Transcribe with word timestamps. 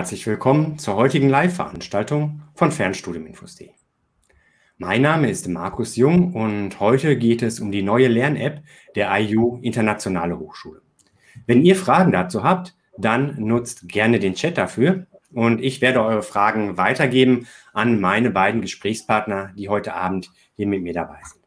Herzlich 0.00 0.26
willkommen 0.26 0.78
zur 0.78 0.96
heutigen 0.96 1.28
Live-Veranstaltung 1.28 2.40
von 2.54 2.72
Fernstudiuminfos.de. 2.72 3.68
Mein 4.78 5.02
Name 5.02 5.28
ist 5.28 5.46
Markus 5.46 5.94
Jung 5.96 6.32
und 6.32 6.80
heute 6.80 7.18
geht 7.18 7.42
es 7.42 7.60
um 7.60 7.70
die 7.70 7.82
neue 7.82 8.08
Lern-App 8.08 8.62
der 8.94 9.10
IU 9.20 9.58
Internationale 9.60 10.38
Hochschule. 10.38 10.80
Wenn 11.46 11.62
ihr 11.62 11.76
Fragen 11.76 12.12
dazu 12.12 12.42
habt, 12.42 12.74
dann 12.96 13.44
nutzt 13.44 13.90
gerne 13.90 14.18
den 14.20 14.32
Chat 14.32 14.56
dafür 14.56 15.06
und 15.34 15.62
ich 15.62 15.82
werde 15.82 16.02
eure 16.02 16.22
Fragen 16.22 16.78
weitergeben 16.78 17.46
an 17.74 18.00
meine 18.00 18.30
beiden 18.30 18.62
Gesprächspartner, 18.62 19.52
die 19.54 19.68
heute 19.68 19.92
Abend 19.92 20.30
hier 20.54 20.66
mit 20.66 20.82
mir 20.82 20.94
dabei 20.94 21.18
sind. 21.24 21.44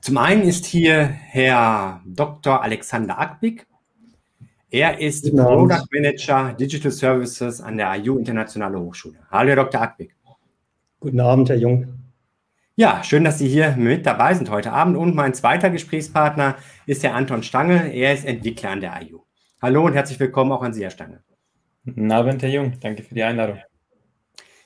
Zum 0.00 0.16
einen 0.16 0.44
ist 0.44 0.64
hier 0.64 1.04
Herr 1.04 2.00
Dr. 2.06 2.62
Alexander 2.62 3.18
Ackwick 3.18 3.66
er 4.70 5.00
ist 5.00 5.24
genau. 5.24 5.66
Product 5.66 5.86
Manager 5.92 6.52
Digital 6.52 6.90
Services 6.90 7.60
an 7.60 7.76
der 7.76 7.94
IU 7.96 8.18
Internationale 8.18 8.78
Hochschule. 8.78 9.18
Hallo, 9.30 9.48
Herr 9.48 9.56
Dr. 9.56 9.80
Ackwick. 9.80 10.14
Guten 11.00 11.20
Abend, 11.20 11.48
Herr 11.48 11.56
Jung. 11.56 11.86
Ja, 12.76 13.02
schön, 13.02 13.24
dass 13.24 13.38
Sie 13.38 13.48
hier 13.48 13.74
mit 13.76 14.06
dabei 14.06 14.34
sind 14.34 14.50
heute 14.50 14.72
Abend. 14.72 14.96
Und 14.96 15.14
mein 15.14 15.34
zweiter 15.34 15.70
Gesprächspartner 15.70 16.56
ist 16.86 17.02
Herr 17.02 17.14
Anton 17.14 17.42
Stange. 17.42 17.92
Er 17.92 18.14
ist 18.14 18.24
Entwickler 18.24 18.70
an 18.70 18.80
der 18.80 19.00
IU. 19.02 19.20
Hallo 19.60 19.84
und 19.84 19.94
herzlich 19.94 20.20
willkommen 20.20 20.52
auch 20.52 20.62
an 20.62 20.72
Sie, 20.72 20.82
Herr 20.82 20.90
Stange. 20.90 21.22
Guten 21.84 22.12
Abend, 22.12 22.42
Herr 22.42 22.50
Jung. 22.50 22.74
Danke 22.80 23.02
für 23.02 23.14
die 23.14 23.22
Einladung. 23.22 23.58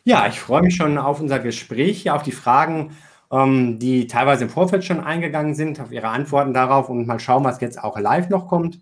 Ja, 0.05 0.27
ich 0.27 0.41
freue 0.41 0.63
mich 0.63 0.75
schon 0.75 0.99
auf 0.99 1.21
unser 1.21 1.39
Gespräch, 1.39 2.03
hier 2.03 2.15
auf 2.15 2.25
die 2.25 2.33
Fragen, 2.33 2.97
ähm, 3.31 3.79
die 3.79 4.09
teilweise 4.09 4.45
im 4.45 4.51
Vorfeld 4.51 4.85
schon 4.85 5.01
eingegangen 5.01 5.55
sind, 5.55 5.81
auf 5.81 5.93
Ihre 5.93 6.09
Antworten 6.09 6.53
darauf 6.53 6.89
und 6.89 7.07
mal 7.07 7.21
schauen, 7.21 7.45
was 7.45 7.61
jetzt 7.61 7.83
auch 7.83 7.99
live 7.99 8.29
noch 8.29 8.49
kommt. 8.49 8.81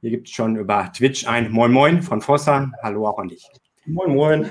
Hier 0.00 0.10
gibt 0.10 0.28
es 0.28 0.34
schon 0.34 0.56
über 0.56 0.90
Twitch 0.96 1.26
ein 1.26 1.50
Moin 1.50 1.72
Moin 1.72 2.00
von 2.00 2.22
Fossan. 2.22 2.74
Hallo 2.82 3.06
auch 3.06 3.18
an 3.18 3.28
dich. 3.28 3.46
Moin 3.84 4.14
Moin. 4.14 4.50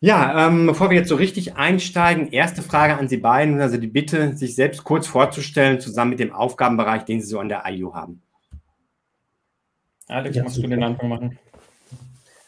Ja, 0.00 0.48
ähm, 0.48 0.66
bevor 0.66 0.90
wir 0.90 0.98
jetzt 0.98 1.08
so 1.08 1.14
richtig 1.14 1.56
einsteigen, 1.56 2.32
erste 2.32 2.60
Frage 2.60 2.98
an 2.98 3.06
Sie 3.06 3.16
beiden, 3.16 3.60
also 3.60 3.76
die 3.76 3.86
Bitte, 3.86 4.36
sich 4.36 4.56
selbst 4.56 4.82
kurz 4.82 5.06
vorzustellen, 5.06 5.78
zusammen 5.78 6.10
mit 6.10 6.18
dem 6.18 6.32
Aufgabenbereich, 6.32 7.04
den 7.04 7.20
Sie 7.20 7.28
so 7.28 7.38
an 7.38 7.48
der 7.48 7.62
IU 7.66 7.94
haben. 7.94 8.22
Alex, 10.08 10.34
ja, 10.34 10.42
magst 10.42 10.58
du 10.58 10.62
den 10.62 10.82
Anfang 10.82 11.08
machen? 11.08 11.38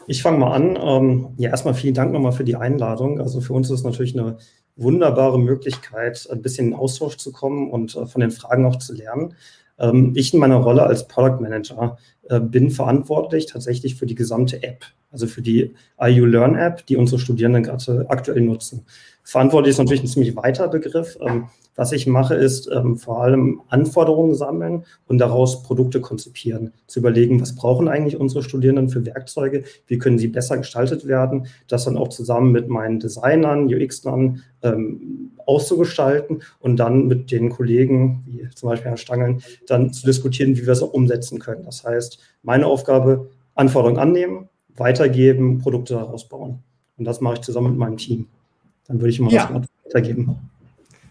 Ich 0.09 0.23
fange 0.23 0.39
mal 0.39 0.55
an. 0.55 0.77
Ähm, 0.81 1.34
ja, 1.37 1.50
erstmal 1.50 1.75
vielen 1.75 1.95
Dank 1.95 2.12
nochmal 2.12 2.33
für 2.33 2.45
die 2.45 2.56
Einladung. 2.56 3.21
Also 3.21 3.41
für 3.41 3.53
uns 3.53 3.71
ist 3.71 3.78
es 3.78 3.84
natürlich 3.84 4.19
eine 4.19 4.39
wunderbare 4.75 5.39
Möglichkeit, 5.39 6.28
ein 6.33 6.43
bisschen 6.43 6.69
in 6.69 6.75
Austausch 6.75 7.17
zu 7.17 7.31
kommen 7.31 7.71
und 7.71 7.95
äh, 7.95 8.06
von 8.06 8.21
den 8.21 8.33
Fragen 8.33 8.67
auch 8.67 8.77
zu 8.77 8.93
lernen. 8.93 9.37
Ähm, 9.78 10.12
ich 10.14 10.32
in 10.32 10.41
meiner 10.41 10.56
Rolle 10.56 10.84
als 10.84 11.06
Product 11.08 11.41
Manager 11.41 11.98
äh, 12.28 12.41
bin 12.41 12.70
verantwortlich 12.70 13.46
tatsächlich 13.46 13.96
für 13.96 14.06
die 14.06 14.14
gesamte 14.14 14.62
App, 14.62 14.84
also 15.11 15.27
für 15.27 15.43
die 15.43 15.75
IU 16.01 16.27
Learn 16.27 16.57
App, 16.57 16.87
die 16.87 16.97
unsere 16.97 17.19
Studierenden 17.19 17.62
gerade 17.62 18.07
aktuell 18.09 18.41
nutzen. 18.41 18.85
Verantwortlich 19.23 19.73
ist 19.73 19.79
natürlich 19.79 20.03
ein 20.05 20.09
ziemlich 20.09 20.37
weiter 20.37 20.69
Begriff. 20.69 21.19
Ähm, 21.21 21.49
was 21.77 21.93
ich 21.93 22.07
mache, 22.07 22.35
ist 22.35 22.71
ähm, 22.73 22.97
vor 22.97 23.23
allem 23.23 23.61
Anforderungen 23.69 24.34
sammeln 24.34 24.84
und 25.09 25.19
daraus 25.19 25.62
Produkte 25.62 26.01
konzipieren. 26.01 26.73
Zu 26.87 27.01
überlegen, 27.01 27.41
was 27.41 27.55
brauchen 27.55 27.89
eigentlich 27.89 28.16
unsere 28.16 28.43
Studierenden 28.43 28.89
für 28.89 29.05
Werkzeuge, 29.05 29.65
wie 29.87 29.99
können 29.99 30.19
sie 30.19 30.28
besser 30.28 30.56
gestaltet 30.56 31.06
werden, 31.06 31.49
das 31.69 31.84
dann 31.84 31.99
auch 31.99 32.09
zusammen 32.09 32.50
mit 32.50 32.69
meinen 32.69 32.99
Designern, 32.99 33.66
UX-Lern 33.66 34.43
ähm, 34.62 35.33
auszugestalten 35.45 36.43
und 36.61 36.77
dann 36.77 37.06
mit 37.06 37.31
den 37.31 37.50
Kollegen, 37.50 38.25
wie 38.27 38.49
zum 38.55 38.71
Beispiel 38.71 38.87
Herrn 38.87 38.97
Stangeln, 38.97 39.43
dann 39.66 39.93
zu 39.93 40.06
diskutieren, 40.06 40.56
wie 40.56 40.66
wir 40.66 40.72
es 40.72 40.83
auch 40.83 40.93
umsetzen 40.93 41.39
können. 41.39 41.65
Das 41.65 41.84
heißt, 41.84 42.19
meine 42.43 42.66
Aufgabe, 42.66 43.28
Anforderungen 43.55 43.99
annehmen, 43.99 44.49
weitergeben, 44.78 45.59
Produkte 45.59 45.94
daraus 45.94 46.28
bauen. 46.28 46.62
Und 46.97 47.04
das 47.04 47.20
mache 47.20 47.34
ich 47.34 47.41
zusammen 47.41 47.70
mit 47.70 47.78
meinem 47.78 47.97
Team. 47.97 48.28
Dann 48.87 49.00
würde 49.00 49.10
ich 49.10 49.20
mal 49.20 49.32
ja. 49.32 49.47
das 49.47 49.69
weitergeben. 49.84 50.37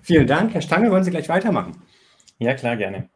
Vielen 0.01 0.27
Dank. 0.27 0.53
Herr 0.53 0.61
Stange, 0.61 0.91
wollen 0.91 1.03
Sie 1.03 1.11
gleich 1.11 1.29
weitermachen? 1.29 1.81
Ja, 2.39 2.53
klar, 2.53 2.77
gerne. 2.77 3.09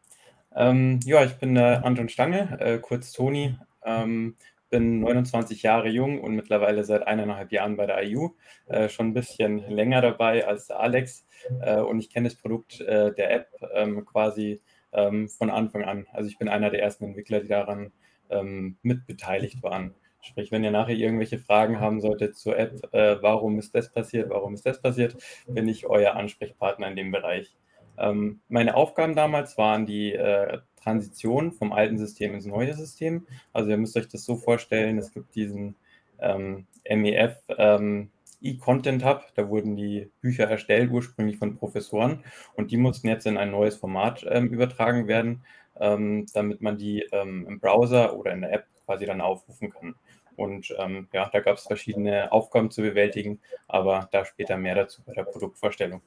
Ähm, 0.56 1.00
ja, 1.06 1.24
ich 1.24 1.34
bin 1.36 1.56
äh, 1.56 1.80
Anton 1.84 2.10
Stange, 2.10 2.58
äh, 2.60 2.80
kurz 2.80 3.12
Toni. 3.12 3.56
Ähm, 3.86 4.36
bin 4.70 5.00
29 5.00 5.64
Jahre 5.64 5.90
jung 5.90 6.22
und 6.22 6.36
mittlerweile 6.36 6.84
seit 6.84 7.08
eineinhalb 7.08 7.52
Jahren 7.52 7.76
bei 7.76 7.86
der 7.86 8.04
IU. 8.04 8.36
Äh, 8.68 8.90
schon 8.90 9.08
ein 9.08 9.14
bisschen 9.14 9.58
länger 9.70 10.02
dabei 10.02 10.46
als 10.48 10.70
Alex. 10.70 11.26
Äh, 11.62 11.80
und 11.80 12.00
ich 12.00 12.10
kenne 12.10 12.30
das 12.30 12.38
Produkt 12.38 12.80
äh, 12.82 13.14
der 13.14 13.32
App 13.32 13.48
ähm, 13.74 14.06
quasi 14.06 14.62
ähm, 14.92 15.30
von 15.30 15.50
Anfang 15.50 15.84
an. 15.84 16.08
Also 16.12 16.30
ich 16.30 16.38
bin 16.38 16.50
einer 16.50 16.70
der 16.70 16.82
ersten 16.82 17.06
Entwickler, 17.06 17.40
die 17.40 17.48
daran 17.48 17.92
ähm, 18.30 18.78
mitbeteiligt 18.82 19.64
waren. 19.64 19.96
Sprich, 20.22 20.52
wenn 20.52 20.64
ihr 20.64 20.72
nachher 20.72 20.96
irgendwelche 20.96 21.40
Fragen 21.40 21.80
haben 21.80 22.02
solltet 22.02 22.36
zur 22.38 22.58
App, 22.58 22.94
äh, 22.94 23.22
warum 23.22 23.58
ist 23.58 23.74
das 23.74 23.92
passiert, 23.92 24.30
warum 24.30 24.54
ist 24.54 24.66
das 24.66 24.82
passiert, 24.82 25.16
bin 25.48 25.68
ich 25.68 25.86
euer 25.86 26.16
Ansprechpartner 26.16 26.88
in 26.88 26.96
dem 26.96 27.12
Bereich. 27.12 27.56
Ähm, 27.98 28.42
meine 28.48 28.76
Aufgaben 28.76 29.16
damals 29.16 29.58
waren 29.58 29.86
die 29.86 30.14
äh, 30.14 30.60
Transition 30.82 31.52
vom 31.52 31.74
alten 31.74 31.98
System 31.98 32.34
ins 32.34 32.46
neue 32.46 32.74
System. 32.74 33.28
Also 33.54 33.70
ihr 33.70 33.78
müsst 33.78 33.98
euch 33.98 34.08
das 34.08 34.26
so 34.26 34.36
vorstellen, 34.36 34.98
es 34.98 35.12
gibt 35.12 35.36
diesen 35.36 35.76
ähm, 36.20 36.66
MEF 36.90 37.38
ähm, 37.58 38.10
E-Content 38.42 39.04
Hub, 39.04 39.26
da 39.36 39.50
wurden 39.50 39.76
die 39.76 40.10
Bücher 40.22 40.46
erstellt, 40.46 40.92
ursprünglich 40.92 41.38
von 41.38 41.58
Professoren 41.58 42.24
und 42.56 42.72
die 42.72 42.78
mussten 42.78 43.08
jetzt 43.10 43.28
in 43.28 43.38
ein 43.38 43.52
neues 43.52 43.76
Format 43.76 44.26
ähm, 44.30 44.48
übertragen 44.48 45.08
werden, 45.08 45.44
ähm, 45.80 46.26
damit 46.34 46.62
man 46.62 46.78
die 46.78 47.02
ähm, 47.12 47.46
im 47.48 47.60
Browser 47.60 48.18
oder 48.18 48.32
in 48.32 48.42
der 48.42 48.54
App 48.54 48.66
quasi 48.86 49.06
dann 49.06 49.22
aufrufen 49.22 49.72
kann. 49.72 49.96
Und 50.40 50.74
ähm, 50.80 51.08
ja, 51.12 51.30
da 51.32 51.40
gab 51.42 51.58
es 51.58 51.64
verschiedene 51.64 52.32
Aufgaben 52.32 52.72
zu 52.72 52.82
bewältigen, 52.82 53.40
aber 53.68 54.08
da 54.12 54.26
später 54.26 54.58
mehr 54.58 54.76
dazu 54.76 55.02
bei 55.06 55.14
der 55.14 55.24
Produktvorstellung. 55.24 56.02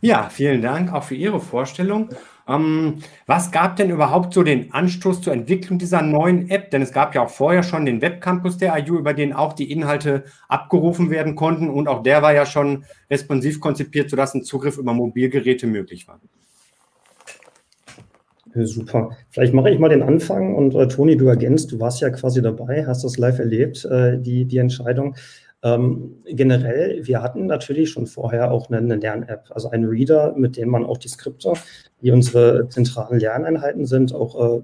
Ja, 0.00 0.28
vielen 0.28 0.60
Dank 0.60 0.92
auch 0.92 1.04
für 1.04 1.14
Ihre 1.14 1.38
Vorstellung. 1.38 2.08
Ähm, 2.48 3.00
was 3.26 3.52
gab 3.52 3.76
denn 3.76 3.90
überhaupt 3.90 4.34
so 4.34 4.42
den 4.42 4.72
Anstoß 4.72 5.20
zur 5.20 5.32
Entwicklung 5.32 5.78
dieser 5.78 6.02
neuen 6.02 6.50
App? 6.50 6.72
Denn 6.72 6.82
es 6.82 6.92
gab 6.92 7.14
ja 7.14 7.22
auch 7.22 7.30
vorher 7.30 7.62
schon 7.62 7.86
den 7.86 8.02
Webcampus 8.02 8.58
der 8.58 8.76
IU, 8.76 8.98
über 8.98 9.14
den 9.14 9.32
auch 9.32 9.52
die 9.52 9.70
Inhalte 9.70 10.24
abgerufen 10.48 11.10
werden 11.10 11.36
konnten. 11.36 11.70
Und 11.70 11.86
auch 11.86 12.02
der 12.02 12.22
war 12.22 12.34
ja 12.34 12.44
schon 12.44 12.86
responsiv 13.08 13.60
konzipiert, 13.60 14.10
sodass 14.10 14.34
ein 14.34 14.42
Zugriff 14.42 14.78
über 14.78 14.92
Mobilgeräte 14.92 15.68
möglich 15.68 16.08
war. 16.08 16.18
Super. 18.66 19.10
Vielleicht 19.30 19.54
mache 19.54 19.70
ich 19.70 19.78
mal 19.78 19.88
den 19.88 20.02
Anfang 20.02 20.54
und 20.54 20.74
äh, 20.74 20.88
Toni, 20.88 21.16
du 21.16 21.28
ergänzt, 21.28 21.72
du 21.72 21.80
warst 21.80 22.00
ja 22.00 22.10
quasi 22.10 22.42
dabei, 22.42 22.86
hast 22.86 23.04
das 23.04 23.18
live 23.18 23.38
erlebt, 23.38 23.84
äh, 23.84 24.18
die, 24.18 24.44
die 24.44 24.58
Entscheidung. 24.58 25.14
Ähm, 25.62 26.22
generell, 26.24 27.06
wir 27.06 27.20
hatten 27.20 27.46
natürlich 27.46 27.90
schon 27.90 28.06
vorher 28.06 28.52
auch 28.52 28.68
eine, 28.68 28.78
eine 28.78 28.96
Lern-App, 28.96 29.50
also 29.50 29.70
einen 29.70 29.86
Reader, 29.86 30.34
mit 30.36 30.56
dem 30.56 30.68
man 30.68 30.86
auch 30.86 30.98
die 30.98 31.08
Skripte, 31.08 31.54
die 32.00 32.12
unsere 32.12 32.68
zentralen 32.68 33.18
Lerneinheiten 33.18 33.84
sind, 33.84 34.14
auch 34.14 34.58
äh, 34.58 34.62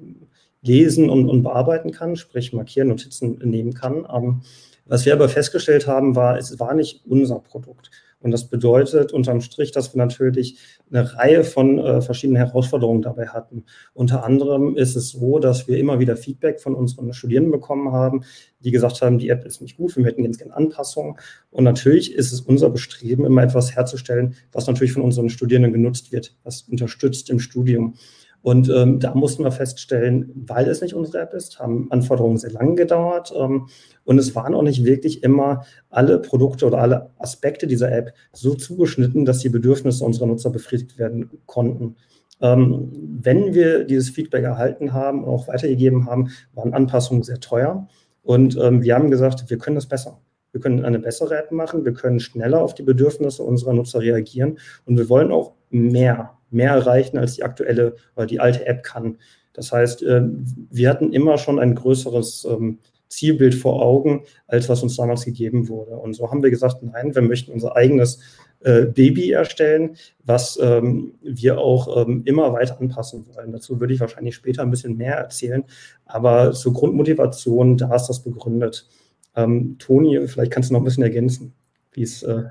lesen 0.63 1.11
und, 1.11 1.29
und, 1.29 1.43
bearbeiten 1.43 1.91
kann, 1.91 2.17
sprich 2.17 2.53
markieren, 2.53 2.89
Notizen 2.89 3.39
nehmen 3.43 3.75
kann. 3.75 4.07
Ähm, 4.13 4.43
was 4.87 5.05
wir 5.05 5.15
aber 5.15 5.29
festgestellt 5.29 5.87
haben, 5.87 6.15
war, 6.15 6.39
es 6.39 6.61
war 6.61 6.75
nicht 6.75 7.05
unser 7.07 7.41
Produkt. 7.41 7.91
Und 8.25 8.31
das 8.31 8.49
bedeutet 8.49 9.13
unterm 9.13 9.43
Strich, 9.43 9.71
dass 9.71 9.95
wir 9.95 9.99
natürlich 9.99 10.59
eine 10.91 11.15
Reihe 11.15 11.45
von 11.45 11.79
äh, 11.79 12.01
verschiedenen 12.01 12.39
Herausforderungen 12.39 13.03
dabei 13.03 13.29
hatten. 13.29 13.65
Unter 13.93 14.25
anderem 14.25 14.77
ist 14.77 14.97
es 14.97 15.11
so, 15.11 15.39
dass 15.39 15.69
wir 15.69 15.77
immer 15.77 15.99
wieder 15.99 16.17
Feedback 16.17 16.59
von 16.59 16.75
unseren 16.75 17.13
Studierenden 17.13 17.53
bekommen 17.53 17.93
haben, 17.93 18.25
die 18.61 18.71
gesagt 18.71 19.03
haben, 19.03 19.19
die 19.19 19.29
App 19.29 19.45
ist 19.45 19.61
nicht 19.61 19.77
gut, 19.77 19.95
wir 19.95 20.07
hätten 20.07 20.23
ganz 20.23 20.39
gerne 20.39 20.57
Anpassungen. 20.57 21.17
Und 21.51 21.65
natürlich 21.65 22.15
ist 22.15 22.33
es 22.33 22.41
unser 22.41 22.71
Bestreben, 22.71 23.27
immer 23.27 23.43
etwas 23.43 23.77
herzustellen, 23.77 24.37
was 24.53 24.67
natürlich 24.67 24.95
von 24.95 25.03
unseren 25.03 25.29
Studierenden 25.29 25.75
genutzt 25.75 26.11
wird, 26.11 26.35
was 26.45 26.63
unterstützt 26.63 27.29
im 27.29 27.41
Studium. 27.41 27.97
Und 28.45 28.69
ähm, 28.69 29.01
da 29.01 29.15
mussten 29.15 29.43
wir 29.43 29.53
feststellen, 29.53 30.31
weil 30.35 30.69
es 30.69 30.83
nicht 30.83 30.93
unsere 30.93 31.23
App 31.23 31.33
ist, 31.33 31.59
haben 31.59 31.91
Anforderungen 31.91 32.37
sehr 32.37 32.51
lange 32.51 32.75
gedauert. 32.75 33.33
Ähm, 33.35 33.69
und 34.05 34.19
es 34.19 34.35
waren 34.35 34.53
auch 34.55 34.61
nicht 34.61 34.85
wirklich 34.85 35.23
immer 35.23 35.65
alle 35.89 36.19
Produkte 36.19 36.67
oder 36.67 36.77
alle 36.77 37.09
Aspekte 37.17 37.67
dieser 37.67 37.91
App 37.91 38.13
so 38.35 38.53
zugeschnitten, 38.55 39.25
dass 39.25 39.39
die 39.39 39.49
Bedürfnisse 39.49 40.05
unserer 40.05 40.27
Nutzer 40.27 40.51
befriedigt 40.51 40.99
werden 40.99 41.31
konnten. 41.47 41.97
Ähm, 42.43 42.93
wenn 43.23 43.55
wir 43.55 43.85
dieses 43.85 44.11
Feedback 44.11 44.45
erhalten 44.45 44.93
haben 44.93 45.25
und 45.25 45.31
auch 45.31 45.49
weitergegeben 45.49 46.05
haben, 46.05 46.29
waren 46.53 46.75
Anpassungen 46.75 47.23
sehr 47.23 47.41
teuer. 47.41 47.89
Und 48.23 48.59
ähm, 48.61 48.83
wir 48.83 48.95
haben 48.95 49.11
gesagt, 49.11 49.49
wir 49.49 49.57
können 49.57 49.77
das 49.77 49.87
besser. 49.87 50.21
Wir 50.53 50.61
können 50.61 50.85
eine 50.85 50.99
bessere 50.99 51.39
App 51.39 51.51
machen, 51.51 51.87
wir 51.87 51.95
können 51.95 52.21
schneller 52.21 52.61
auf 52.61 52.75
die 52.75 52.83
Bedürfnisse 52.83 53.43
unserer 53.43 53.73
Nutzer 53.73 54.01
reagieren 54.01 54.59
und 54.85 54.99
wir 54.99 55.09
wollen 55.09 55.33
auch 55.33 55.55
mehr 55.71 56.35
mehr 56.55 56.71
erreichen, 56.71 57.19
als 57.19 57.35
die 57.35 57.43
aktuelle 57.43 57.97
oder 58.17 58.27
die 58.27 58.41
alte 58.41 58.67
App 58.67 58.83
kann. 58.83 59.19
Das 59.53 59.73
heißt, 59.73 60.03
äh, 60.03 60.23
wir 60.71 60.89
hatten 60.89 61.13
immer 61.13 61.39
schon 61.39 61.59
ein 61.59 61.75
größeres 61.75 62.47
ähm, 62.51 62.79
Zielbild 63.09 63.55
vor 63.55 63.83
Augen, 63.83 64.25
als 64.47 64.69
was 64.69 64.83
uns 64.83 64.97
damals 64.97 65.25
gegeben 65.25 65.69
wurde. 65.69 65.97
Und 65.97 66.15
so 66.15 66.31
haben 66.31 66.43
wir 66.43 66.51
gesagt, 66.51 66.83
nein, 66.83 67.15
wir 67.15 67.23
möchten 67.23 67.53
unser 67.53 67.77
eigenes 67.77 68.21
äh, 68.61 68.87
Baby 68.87 69.31
erstellen, 69.31 69.97
was 70.25 70.59
ähm, 70.61 71.15
wir 71.23 71.59
auch 71.59 72.05
ähm, 72.05 72.23
immer 72.25 72.53
weiter 72.53 72.81
anpassen 72.81 73.27
wollen. 73.35 73.53
Dazu 73.53 73.79
würde 73.79 73.95
ich 73.95 74.01
wahrscheinlich 74.01 74.35
später 74.35 74.63
ein 74.63 74.71
bisschen 74.71 74.97
mehr 74.97 75.17
erzählen. 75.17 75.65
Aber 76.07 76.53
zur 76.53 76.73
Grundmotivation, 76.73 77.77
da 77.77 77.95
ist 77.95 78.07
das 78.07 78.23
begründet. 78.23 78.89
Ähm, 79.37 79.77
Toni, 79.79 80.27
vielleicht 80.27 80.53
kannst 80.53 80.71
du 80.71 80.75
noch 80.75 80.81
ein 80.81 80.85
bisschen 80.85 81.03
ergänzen, 81.03 81.55
wie 81.93 82.03
es 82.03 82.23
äh, 82.23 82.45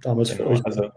damals 0.00 0.30
genau, 0.30 0.44
für 0.44 0.50
euch 0.50 0.58
war. 0.60 0.66
Also 0.66 0.88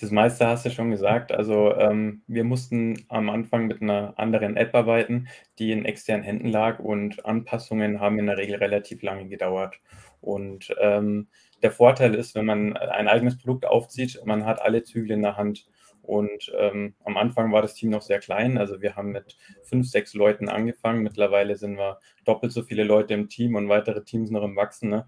das 0.00 0.10
meiste 0.10 0.46
hast 0.46 0.64
du 0.64 0.70
schon 0.70 0.90
gesagt. 0.90 1.32
Also 1.32 1.74
ähm, 1.74 2.22
wir 2.26 2.44
mussten 2.44 3.04
am 3.08 3.28
Anfang 3.28 3.66
mit 3.66 3.82
einer 3.82 4.14
anderen 4.16 4.56
App 4.56 4.74
arbeiten, 4.74 5.28
die 5.58 5.72
in 5.72 5.84
externen 5.84 6.24
Händen 6.24 6.48
lag 6.48 6.78
und 6.78 7.24
Anpassungen 7.26 8.00
haben 8.00 8.18
in 8.18 8.26
der 8.26 8.38
Regel 8.38 8.56
relativ 8.56 9.02
lange 9.02 9.28
gedauert. 9.28 9.80
Und 10.20 10.74
ähm, 10.80 11.28
der 11.62 11.72
Vorteil 11.72 12.14
ist, 12.14 12.34
wenn 12.34 12.46
man 12.46 12.76
ein 12.76 13.08
eigenes 13.08 13.38
Produkt 13.38 13.66
aufzieht, 13.66 14.20
man 14.24 14.46
hat 14.46 14.62
alle 14.62 14.84
Zügel 14.84 15.12
in 15.12 15.22
der 15.22 15.36
Hand. 15.36 15.66
Und 16.02 16.50
ähm, 16.56 16.94
am 17.04 17.16
Anfang 17.16 17.52
war 17.52 17.60
das 17.60 17.74
Team 17.74 17.90
noch 17.90 18.02
sehr 18.02 18.20
klein. 18.20 18.56
Also 18.56 18.80
wir 18.80 18.96
haben 18.96 19.10
mit 19.10 19.36
fünf, 19.62 19.88
sechs 19.88 20.14
Leuten 20.14 20.48
angefangen. 20.48 21.02
Mittlerweile 21.02 21.56
sind 21.56 21.76
wir 21.76 21.98
doppelt 22.24 22.52
so 22.52 22.62
viele 22.62 22.84
Leute 22.84 23.14
im 23.14 23.28
Team 23.28 23.56
und 23.56 23.68
weitere 23.68 24.02
Teams 24.04 24.30
noch 24.30 24.42
im 24.42 24.56
Wachsen. 24.56 24.88
Ne? 24.88 25.06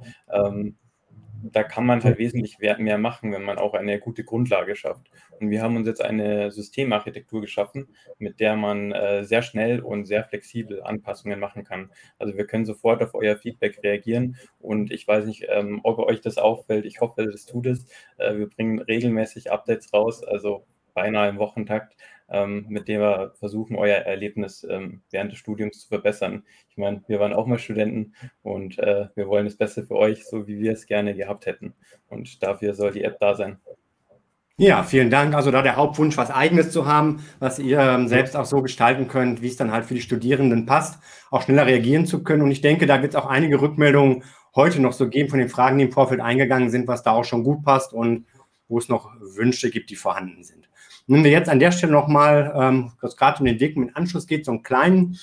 Da 1.42 1.62
kann 1.62 1.86
man 1.86 2.02
halt 2.02 2.18
wesentlich 2.18 2.58
mehr 2.58 2.98
machen, 2.98 3.32
wenn 3.32 3.44
man 3.44 3.58
auch 3.58 3.74
eine 3.74 3.98
gute 3.98 4.24
Grundlage 4.24 4.76
schafft. 4.76 5.10
Und 5.38 5.50
wir 5.50 5.62
haben 5.62 5.76
uns 5.76 5.86
jetzt 5.86 6.02
eine 6.02 6.50
Systemarchitektur 6.50 7.40
geschaffen, 7.40 7.88
mit 8.18 8.40
der 8.40 8.56
man 8.56 8.92
äh, 8.92 9.24
sehr 9.24 9.42
schnell 9.42 9.80
und 9.80 10.04
sehr 10.04 10.24
flexibel 10.24 10.82
Anpassungen 10.82 11.40
machen 11.40 11.64
kann. 11.64 11.90
Also 12.18 12.36
wir 12.36 12.46
können 12.46 12.66
sofort 12.66 13.02
auf 13.02 13.14
euer 13.14 13.36
Feedback 13.36 13.80
reagieren 13.82 14.36
und 14.58 14.92
ich 14.92 15.06
weiß 15.06 15.26
nicht, 15.26 15.46
ähm, 15.48 15.80
ob 15.82 15.98
euch 15.98 16.20
das 16.20 16.38
auffällt. 16.38 16.84
Ich 16.84 17.00
hoffe, 17.00 17.26
das 17.26 17.46
tut 17.46 17.66
es. 17.66 17.86
Äh, 18.18 18.36
wir 18.36 18.48
bringen 18.48 18.78
regelmäßig 18.78 19.50
Updates 19.50 19.92
raus, 19.92 20.22
also 20.24 20.64
beinahe 20.94 21.28
im 21.28 21.38
Wochentakt 21.38 21.96
ähm, 22.30 22.66
mit 22.68 22.88
dem 22.88 23.00
wir 23.00 23.32
versuchen, 23.38 23.76
euer 23.76 23.96
Erlebnis 23.96 24.66
ähm, 24.68 25.02
während 25.10 25.32
des 25.32 25.38
Studiums 25.38 25.80
zu 25.80 25.88
verbessern. 25.88 26.44
Ich 26.70 26.76
meine, 26.76 27.02
wir 27.08 27.20
waren 27.20 27.32
auch 27.32 27.46
mal 27.46 27.58
Studenten 27.58 28.14
und 28.42 28.78
äh, 28.78 29.08
wir 29.14 29.28
wollen 29.28 29.46
das 29.46 29.56
Beste 29.56 29.82
für 29.84 29.96
euch, 29.96 30.26
so 30.26 30.46
wie 30.46 30.60
wir 30.60 30.72
es 30.72 30.86
gerne 30.86 31.14
gehabt 31.14 31.46
hätten. 31.46 31.74
Und 32.08 32.42
dafür 32.42 32.74
soll 32.74 32.92
die 32.92 33.02
App 33.02 33.18
da 33.18 33.34
sein. 33.34 33.58
Ja, 34.56 34.82
vielen 34.82 35.10
Dank. 35.10 35.34
Also 35.34 35.50
da 35.50 35.62
der 35.62 35.76
Hauptwunsch, 35.76 36.18
was 36.18 36.30
Eigenes 36.30 36.70
zu 36.70 36.86
haben, 36.86 37.24
was 37.38 37.58
ihr 37.58 37.80
ähm, 37.80 38.08
selbst 38.08 38.36
auch 38.36 38.44
so 38.44 38.60
gestalten 38.60 39.08
könnt, 39.08 39.40
wie 39.40 39.48
es 39.48 39.56
dann 39.56 39.72
halt 39.72 39.86
für 39.86 39.94
die 39.94 40.02
Studierenden 40.02 40.66
passt, 40.66 41.02
auch 41.30 41.42
schneller 41.42 41.66
reagieren 41.66 42.04
zu 42.04 42.22
können. 42.22 42.42
Und 42.42 42.50
ich 42.50 42.60
denke, 42.60 42.86
da 42.86 43.00
wird 43.00 43.14
es 43.14 43.16
auch 43.16 43.26
einige 43.26 43.60
Rückmeldungen 43.60 44.22
heute 44.54 44.82
noch 44.82 44.92
so 44.92 45.08
geben 45.08 45.30
von 45.30 45.38
den 45.38 45.48
Fragen, 45.48 45.78
die 45.78 45.84
im 45.84 45.92
Vorfeld 45.92 46.20
eingegangen 46.20 46.70
sind, 46.70 46.86
was 46.88 47.02
da 47.02 47.12
auch 47.12 47.24
schon 47.24 47.42
gut 47.42 47.64
passt 47.64 47.94
und 47.94 48.26
wo 48.68 48.78
es 48.78 48.88
noch 48.88 49.10
Wünsche 49.20 49.70
gibt, 49.70 49.90
die 49.90 49.96
vorhanden 49.96 50.44
sind. 50.44 50.69
Wenn 51.10 51.24
wir 51.24 51.32
jetzt 51.32 51.48
an 51.48 51.58
der 51.58 51.72
Stelle 51.72 51.92
nochmal, 51.92 52.52
ähm, 52.56 52.92
gerade 53.00 53.40
um 53.40 53.44
den 53.44 53.58
Weg 53.58 53.76
mit 53.76 53.96
Anschluss 53.96 54.28
geht, 54.28 54.44
so 54.44 54.52
einen 54.52 54.62
kleinen 54.62 55.18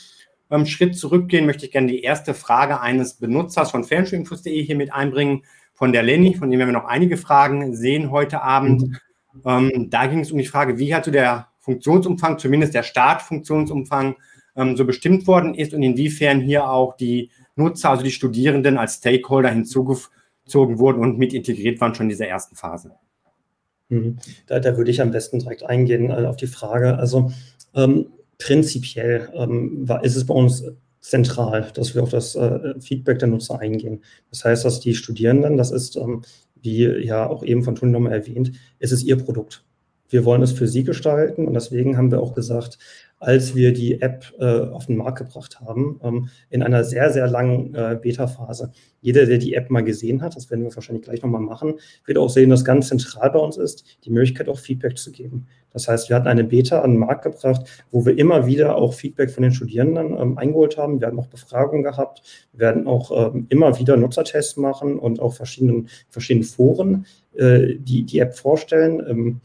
ähm, 0.52 0.66
Schritt 0.66 0.98
zurückgehen, 0.98 1.46
möchte 1.46 1.66
ich 1.66 1.72
gerne 1.72 1.88
die 1.88 2.02
erste 2.02 2.34
Frage 2.34 2.82
eines 2.82 3.14
Benutzers 3.14 3.72
von 3.72 3.86
fernstudienfluss.de 3.86 4.62
hier 4.64 4.76
mit 4.76 4.94
einbringen, 4.94 5.44
von 5.74 5.94
der 5.94 6.04
Lenny, 6.04 6.34
von 6.34 6.50
dem 6.50 6.60
werden 6.60 6.72
wir 6.72 6.80
noch 6.80 6.90
einige 6.90 7.16
Fragen 7.16 7.74
sehen 7.74 8.12
heute 8.12 8.42
Abend. 8.42 8.82
Mhm. 8.82 8.98
Ähm, 9.46 9.90
da 9.90 10.08
ging 10.08 10.20
es 10.20 10.32
um 10.32 10.38
die 10.38 10.46
Frage, 10.46 10.78
wie 10.78 10.94
hat 10.94 11.06
so 11.06 11.12
der 11.12 11.48
Funktionsumfang, 11.60 12.38
zumindest 12.38 12.74
der 12.74 12.84
Startfunktionsumfang, 12.84 14.16
ähm, 14.58 14.76
so 14.76 14.84
bestimmt 14.84 15.26
worden 15.26 15.54
ist 15.54 15.74
und 15.74 15.84
inwiefern 15.84 16.42
hier 16.42 16.70
auch 16.70 16.98
die 16.98 17.32
Nutzer, 17.56 17.92
also 17.92 18.04
die 18.04 18.12
Studierenden 18.12 18.78
als 18.78 18.96
Stakeholder 18.96 19.52
hinzugezogen 19.52 20.80
wurden 20.80 21.00
und 21.00 21.18
mit 21.18 21.34
integriert 21.34 21.80
waren 21.80 21.96
schon 21.96 22.08
in 22.08 22.10
dieser 22.10 22.28
ersten 22.28 22.58
Phase. 22.58 22.92
Mhm. 23.90 24.18
Da, 24.48 24.60
da, 24.60 24.78
würde 24.78 24.92
ich 24.92 25.02
am 25.02 25.12
besten 25.12 25.40
direkt 25.40 25.64
eingehen 25.64 26.10
äh, 26.10 26.26
auf 26.26 26.38
die 26.38 26.48
Frage. 26.48 26.98
Also 26.98 27.32
ähm, 27.74 28.08
prinzipiell 28.38 29.30
ähm, 29.34 29.88
war, 29.88 30.04
ist 30.04 30.16
es 30.16 30.26
bei 30.26 30.34
uns 30.34 30.64
zentral, 31.00 31.72
dass 31.74 31.96
wir 31.96 32.04
auf 32.04 32.10
das 32.10 32.36
äh, 32.36 32.80
Feedback 32.82 33.20
der 33.20 33.30
Nutzer 33.30 33.60
eingehen. 33.60 34.04
Das 34.30 34.44
heißt, 34.44 34.66
dass 34.66 34.80
die 34.80 34.96
Studierenden, 34.96 35.58
das 35.58 35.72
ist, 35.72 35.96
ähm, 35.96 36.24
wie 36.62 36.86
ja 36.86 37.28
auch 37.28 37.44
eben 37.44 37.64
von 37.64 37.76
Toni 37.76 37.92
nochmal 37.92 38.14
erwähnt, 38.14 38.52
es 38.80 38.92
ist 38.92 39.04
ihr 39.04 39.18
Produkt. 39.18 39.64
Wir 40.10 40.26
wollen 40.26 40.42
es 40.42 40.52
für 40.52 40.68
sie 40.68 40.84
gestalten 40.84 41.48
und 41.48 41.54
deswegen 41.54 41.98
haben 41.98 42.12
wir 42.12 42.22
auch 42.22 42.34
gesagt, 42.34 42.78
als 43.20 43.56
wir 43.56 43.74
die 43.74 44.02
App 44.02 44.34
äh, 44.40 44.46
auf 44.46 44.86
den 44.86 44.98
Markt 44.98 45.18
gebracht 45.18 45.60
haben, 45.60 46.00
ähm, 46.04 46.30
in 46.50 46.62
einer 46.62 46.84
sehr, 46.84 47.12
sehr 47.12 47.28
langen 47.28 47.74
äh, 47.74 47.98
Beta-Phase. 48.00 48.72
Jeder, 49.02 49.26
der 49.26 49.38
die 49.38 49.54
App 49.54 49.70
mal 49.70 49.84
gesehen 49.84 50.22
hat, 50.22 50.36
das 50.36 50.50
werden 50.52 50.64
wir 50.64 50.76
wahrscheinlich 50.76 51.06
gleich 51.06 51.22
nochmal 51.22 51.42
machen, 51.42 51.76
wird 52.06 52.18
auch 52.18 52.30
sehen, 52.30 52.50
dass 52.50 52.66
ganz 52.66 52.90
zentral 52.90 53.32
bei 53.32 53.40
uns 53.40 53.58
ist, 53.58 53.86
die 54.06 54.12
Möglichkeit 54.12 54.50
auch 54.50 54.60
Feedback 54.60 54.98
zu 54.98 55.12
geben. 55.12 55.48
Das 55.74 55.88
heißt, 55.88 56.10
wir 56.10 56.16
hatten 56.16 56.28
eine 56.28 56.44
Beta 56.44 56.82
an 56.82 56.92
den 56.92 57.00
Markt 57.00 57.24
gebracht, 57.24 57.86
wo 57.92 58.06
wir 58.06 58.18
immer 58.18 58.48
wieder 58.48 58.76
auch 58.76 58.94
Feedback 58.94 59.30
von 59.30 59.44
den 59.44 59.52
Studierenden 59.52 60.18
ähm, 60.18 60.38
eingeholt 60.38 60.78
haben. 60.78 61.00
Wir 61.00 61.08
haben 61.08 61.20
auch 61.20 61.28
Befragungen 61.28 61.84
gehabt. 61.84 62.24
Werden 62.54 62.88
auch 62.88 63.34
ähm, 63.34 63.46
immer 63.50 63.78
wieder 63.78 63.98
Nutzertests 63.98 64.58
machen 64.58 64.98
und 64.98 65.20
auch 65.20 65.34
verschiedenen, 65.34 65.90
verschiedenen 66.10 66.46
Foren 66.46 67.06
äh, 67.36 67.76
die, 67.78 68.04
die 68.04 68.20
App 68.20 68.36
vorstellen. 68.36 69.40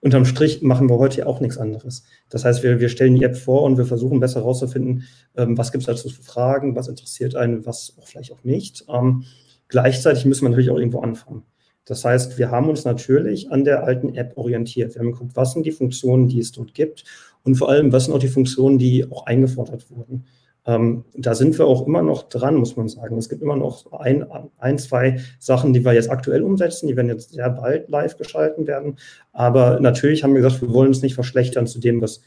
Unterm 0.00 0.24
Strich 0.24 0.62
machen 0.62 0.88
wir 0.88 0.98
heute 0.98 1.26
auch 1.26 1.40
nichts 1.40 1.58
anderes. 1.58 2.04
Das 2.28 2.44
heißt, 2.44 2.62
wir, 2.62 2.78
wir 2.78 2.88
stellen 2.88 3.16
die 3.16 3.24
App 3.24 3.36
vor 3.36 3.62
und 3.62 3.78
wir 3.78 3.84
versuchen 3.84 4.20
besser 4.20 4.40
herauszufinden, 4.40 5.04
ähm, 5.36 5.58
was 5.58 5.72
gibt 5.72 5.82
es 5.82 5.86
dazu 5.86 6.08
für 6.08 6.22
Fragen, 6.22 6.76
was 6.76 6.88
interessiert 6.88 7.34
einen, 7.34 7.66
was 7.66 7.96
auch 7.98 8.06
vielleicht 8.06 8.32
auch 8.32 8.44
nicht. 8.44 8.84
Ähm, 8.88 9.24
gleichzeitig 9.66 10.24
müssen 10.24 10.44
wir 10.44 10.50
natürlich 10.50 10.70
auch 10.70 10.78
irgendwo 10.78 11.00
anfangen. 11.00 11.42
Das 11.84 12.04
heißt, 12.04 12.38
wir 12.38 12.50
haben 12.50 12.68
uns 12.68 12.84
natürlich 12.84 13.50
an 13.50 13.64
der 13.64 13.84
alten 13.84 14.14
App 14.14 14.36
orientiert. 14.36 14.94
Wir 14.94 15.00
haben 15.00 15.12
geguckt, 15.12 15.34
was 15.34 15.54
sind 15.54 15.64
die 15.64 15.72
Funktionen, 15.72 16.28
die 16.28 16.38
es 16.38 16.52
dort 16.52 16.74
gibt 16.74 17.04
und 17.44 17.56
vor 17.56 17.70
allem, 17.70 17.92
was 17.92 18.04
sind 18.04 18.14
auch 18.14 18.18
die 18.18 18.28
Funktionen, 18.28 18.78
die 18.78 19.10
auch 19.10 19.26
eingefordert 19.26 19.90
wurden. 19.90 20.26
Ähm, 20.68 21.06
da 21.14 21.34
sind 21.34 21.58
wir 21.58 21.66
auch 21.66 21.86
immer 21.86 22.02
noch 22.02 22.28
dran, 22.28 22.56
muss 22.56 22.76
man 22.76 22.88
sagen. 22.88 23.16
Es 23.16 23.30
gibt 23.30 23.40
immer 23.40 23.56
noch 23.56 23.90
ein, 23.92 24.26
ein, 24.58 24.78
zwei 24.78 25.18
Sachen, 25.38 25.72
die 25.72 25.82
wir 25.82 25.94
jetzt 25.94 26.10
aktuell 26.10 26.42
umsetzen, 26.42 26.88
die 26.88 26.96
werden 26.96 27.08
jetzt 27.08 27.32
sehr 27.32 27.48
bald 27.48 27.88
live 27.88 28.18
geschalten 28.18 28.66
werden. 28.66 28.96
Aber 29.32 29.80
natürlich 29.80 30.22
haben 30.22 30.34
wir 30.34 30.42
gesagt, 30.42 30.60
wir 30.60 30.72
wollen 30.74 30.88
uns 30.88 31.00
nicht 31.00 31.14
verschlechtern 31.14 31.66
zu 31.66 31.80
dem, 31.80 32.02
was 32.02 32.20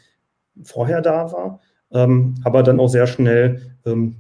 vorher 0.64 1.02
da 1.02 1.32
war, 1.32 1.62
ähm, 1.92 2.34
aber 2.44 2.64
dann 2.64 2.80
auch 2.80 2.90
sehr 2.90 3.06
schnell 3.06 3.62
ähm, 3.86 4.16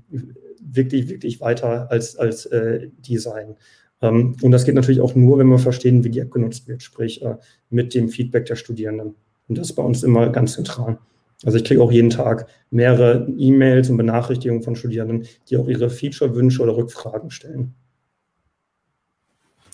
wirklich, 0.62 1.10
wirklich 1.10 1.41
weiter 1.41 1.89
als, 1.89 2.15
als 2.15 2.46
äh, 2.46 2.89
Design. 3.00 3.55
Ähm, 4.03 4.36
und 4.43 4.51
das 4.51 4.65
geht 4.65 4.75
natürlich 4.75 5.01
auch 5.01 5.15
nur, 5.15 5.39
wenn 5.39 5.48
wir 5.48 5.57
verstehen, 5.57 6.03
wie 6.03 6.12
die 6.12 6.19
App 6.19 6.29
genutzt 6.29 6.67
wird, 6.67 6.84
sprich 6.84 7.24
äh, 7.24 7.38
mit 7.72 7.96
dem 7.96 8.07
Feedback 8.07 8.46
der 8.46 8.55
Studierenden. 8.55 9.15
Und 9.48 9.57
das 9.57 9.72
ist 9.72 9.75
bei 9.75 9.84
uns 9.84 10.03
immer 10.03 10.29
ganz 10.29 10.53
zentral. 10.53 11.00
Also 11.43 11.57
ich 11.57 11.63
kriege 11.63 11.81
auch 11.81 11.91
jeden 11.91 12.10
Tag 12.10 12.48
mehrere 12.69 13.27
E-Mails 13.38 13.89
und 13.89 13.98
Benachrichtigungen 13.98 14.63
von 14.63 14.75
Studierenden, 14.75 15.27
die 15.50 15.57
auch 15.57 15.67
ihre 15.67 15.89
Feature-Wünsche 15.89 16.62
oder 16.62 16.75
Rückfragen 16.75 17.31
stellen. 17.31 17.74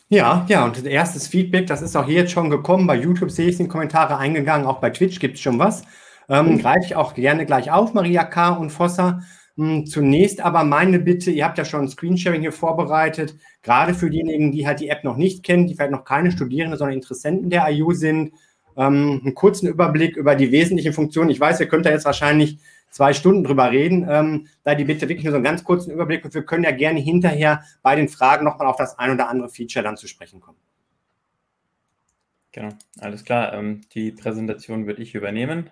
Ja, 0.09 0.45
ja, 0.47 0.63
und 0.63 0.86
erstes 0.86 1.27
Feedback, 1.27 1.67
das 1.67 1.81
ist 1.81 1.97
auch 1.97 2.05
hier 2.05 2.21
jetzt 2.21 2.31
schon 2.31 2.50
gekommen. 2.50 2.88
Bei 2.88 2.95
YouTube 2.95 3.29
sehe 3.29 3.47
ich 3.47 3.55
es 3.55 3.59
in 3.59 3.67
Kommentare 3.67 4.17
eingegangen, 4.17 4.65
auch 4.65 4.79
bei 4.79 4.89
Twitch 4.89 5.19
gibt 5.19 5.36
es 5.36 5.41
schon 5.41 5.59
was. 5.59 5.83
Ähm, 6.29 6.53
mhm. 6.53 6.59
Greife 6.59 6.86
ich 6.86 6.95
auch 6.95 7.13
gerne 7.13 7.45
gleich 7.45 7.71
auf, 7.71 7.93
Maria 7.93 8.24
K. 8.24 8.51
und 8.51 8.69
Fossa. 8.69 9.19
Hm, 9.57 9.86
zunächst 9.86 10.39
aber 10.39 10.63
meine 10.63 11.00
Bitte, 11.00 11.31
ihr 11.31 11.43
habt 11.43 11.57
ja 11.57 11.65
schon 11.65 11.81
ein 11.81 11.89
Screensharing 11.89 12.41
hier 12.41 12.53
vorbereitet, 12.53 13.36
gerade 13.63 13.93
für 13.93 14.09
diejenigen, 14.09 14.51
die 14.51 14.65
halt 14.65 14.79
die 14.79 14.88
App 14.88 15.03
noch 15.03 15.17
nicht 15.17 15.43
kennen, 15.43 15.67
die 15.67 15.75
vielleicht 15.75 15.91
noch 15.91 16.05
keine 16.05 16.31
Studierende, 16.31 16.77
sondern 16.77 16.95
Interessenten 16.95 17.50
der 17.50 17.67
IU 17.69 17.91
sind 17.91 18.33
ähm, 18.77 19.22
einen 19.24 19.36
kurzen 19.36 19.67
Überblick 19.67 20.15
über 20.15 20.36
die 20.36 20.51
wesentlichen 20.51 20.93
Funktionen. 20.93 21.29
Ich 21.29 21.39
weiß, 21.39 21.60
ihr 21.60 21.67
könnt 21.67 21.86
da 21.86 21.89
jetzt 21.89 22.05
wahrscheinlich 22.05 22.60
zwei 22.89 23.13
Stunden 23.13 23.43
drüber 23.43 23.72
reden. 23.72 24.07
Ähm, 24.10 24.48
da 24.63 24.75
die 24.75 24.86
bitte 24.86 25.10
wirklich 25.10 25.25
nur 25.25 25.31
so 25.31 25.38
einen 25.38 25.43
ganz 25.43 25.63
kurzen 25.63 25.91
Überblick 25.91 26.24
und 26.24 26.34
wir 26.34 26.43
können 26.43 26.63
ja 26.63 26.72
gerne 26.72 27.00
hinterher 27.00 27.63
bei 27.81 27.96
den 27.96 28.07
Fragen 28.10 28.46
nochmal 28.46 28.67
auf 28.67 28.77
das 28.77 28.98
ein 28.98 29.12
oder 29.12 29.29
andere 29.29 29.50
Feature 29.50 29.84
dann 29.84 29.98
zu 29.98 30.07
sprechen 30.07 30.39
kommen. 30.39 30.57
Genau, 32.57 32.69
alles 33.00 33.24
klar. 33.24 33.53
Ähm, 33.53 33.81
die 33.93 34.12
Präsentation 34.12 34.88
würde 34.88 35.03
ich 35.03 35.13
übernehmen. 35.13 35.69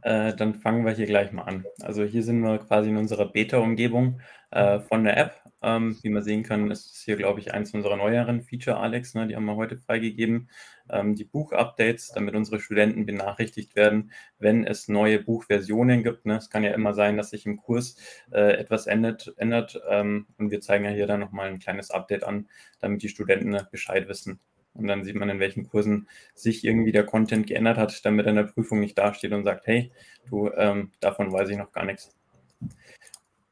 Äh, 0.00 0.34
dann 0.34 0.54
fangen 0.54 0.86
wir 0.86 0.92
hier 0.92 1.04
gleich 1.04 1.32
mal 1.32 1.42
an. 1.42 1.66
Also 1.82 2.04
hier 2.04 2.22
sind 2.22 2.40
wir 2.40 2.58
quasi 2.58 2.88
in 2.88 2.96
unserer 2.96 3.26
Beta-Umgebung 3.26 4.20
äh, 4.50 4.80
von 4.80 5.04
der 5.04 5.18
App. 5.18 5.43
Ähm, 5.64 5.96
wie 6.02 6.10
man 6.10 6.22
sehen 6.22 6.42
kann, 6.42 6.70
ist 6.70 6.94
es 6.94 7.02
hier, 7.02 7.16
glaube 7.16 7.40
ich, 7.40 7.54
eins 7.54 7.72
unserer 7.72 7.96
neueren 7.96 8.42
Feature, 8.42 8.76
Alex. 8.76 9.14
Ne? 9.14 9.26
Die 9.26 9.34
haben 9.34 9.46
wir 9.46 9.56
heute 9.56 9.78
freigegeben. 9.78 10.50
Ähm, 10.90 11.14
die 11.14 11.24
Buch-Updates, 11.24 12.12
damit 12.14 12.34
unsere 12.34 12.60
Studenten 12.60 13.06
benachrichtigt 13.06 13.74
werden, 13.74 14.12
wenn 14.38 14.66
es 14.66 14.88
neue 14.88 15.20
Buchversionen 15.20 16.02
gibt. 16.02 16.26
Ne? 16.26 16.36
Es 16.36 16.50
kann 16.50 16.64
ja 16.64 16.72
immer 16.72 16.92
sein, 16.92 17.16
dass 17.16 17.30
sich 17.30 17.46
im 17.46 17.56
Kurs 17.56 17.96
äh, 18.30 18.58
etwas 18.58 18.86
ändert. 18.86 19.32
ändert 19.38 19.80
ähm, 19.88 20.26
und 20.36 20.50
wir 20.50 20.60
zeigen 20.60 20.84
ja 20.84 20.90
hier 20.90 21.06
dann 21.06 21.20
nochmal 21.20 21.48
ein 21.48 21.60
kleines 21.60 21.90
Update 21.90 22.24
an, 22.24 22.46
damit 22.80 23.02
die 23.02 23.08
Studenten 23.08 23.58
Bescheid 23.70 24.06
wissen. 24.06 24.40
Und 24.74 24.86
dann 24.88 25.02
sieht 25.02 25.14
man, 25.14 25.30
in 25.30 25.40
welchen 25.40 25.66
Kursen 25.66 26.08
sich 26.34 26.62
irgendwie 26.62 26.92
der 26.92 27.06
Content 27.06 27.46
geändert 27.46 27.78
hat, 27.78 28.04
damit 28.04 28.26
er 28.26 28.30
in 28.30 28.36
der 28.36 28.42
Prüfung 28.44 28.80
nicht 28.80 28.98
dasteht 28.98 29.32
und 29.32 29.44
sagt, 29.44 29.66
hey, 29.66 29.92
du, 30.28 30.50
ähm, 30.50 30.92
davon 31.00 31.32
weiß 31.32 31.48
ich 31.48 31.56
noch 31.56 31.72
gar 31.72 31.86
nichts. 31.86 32.14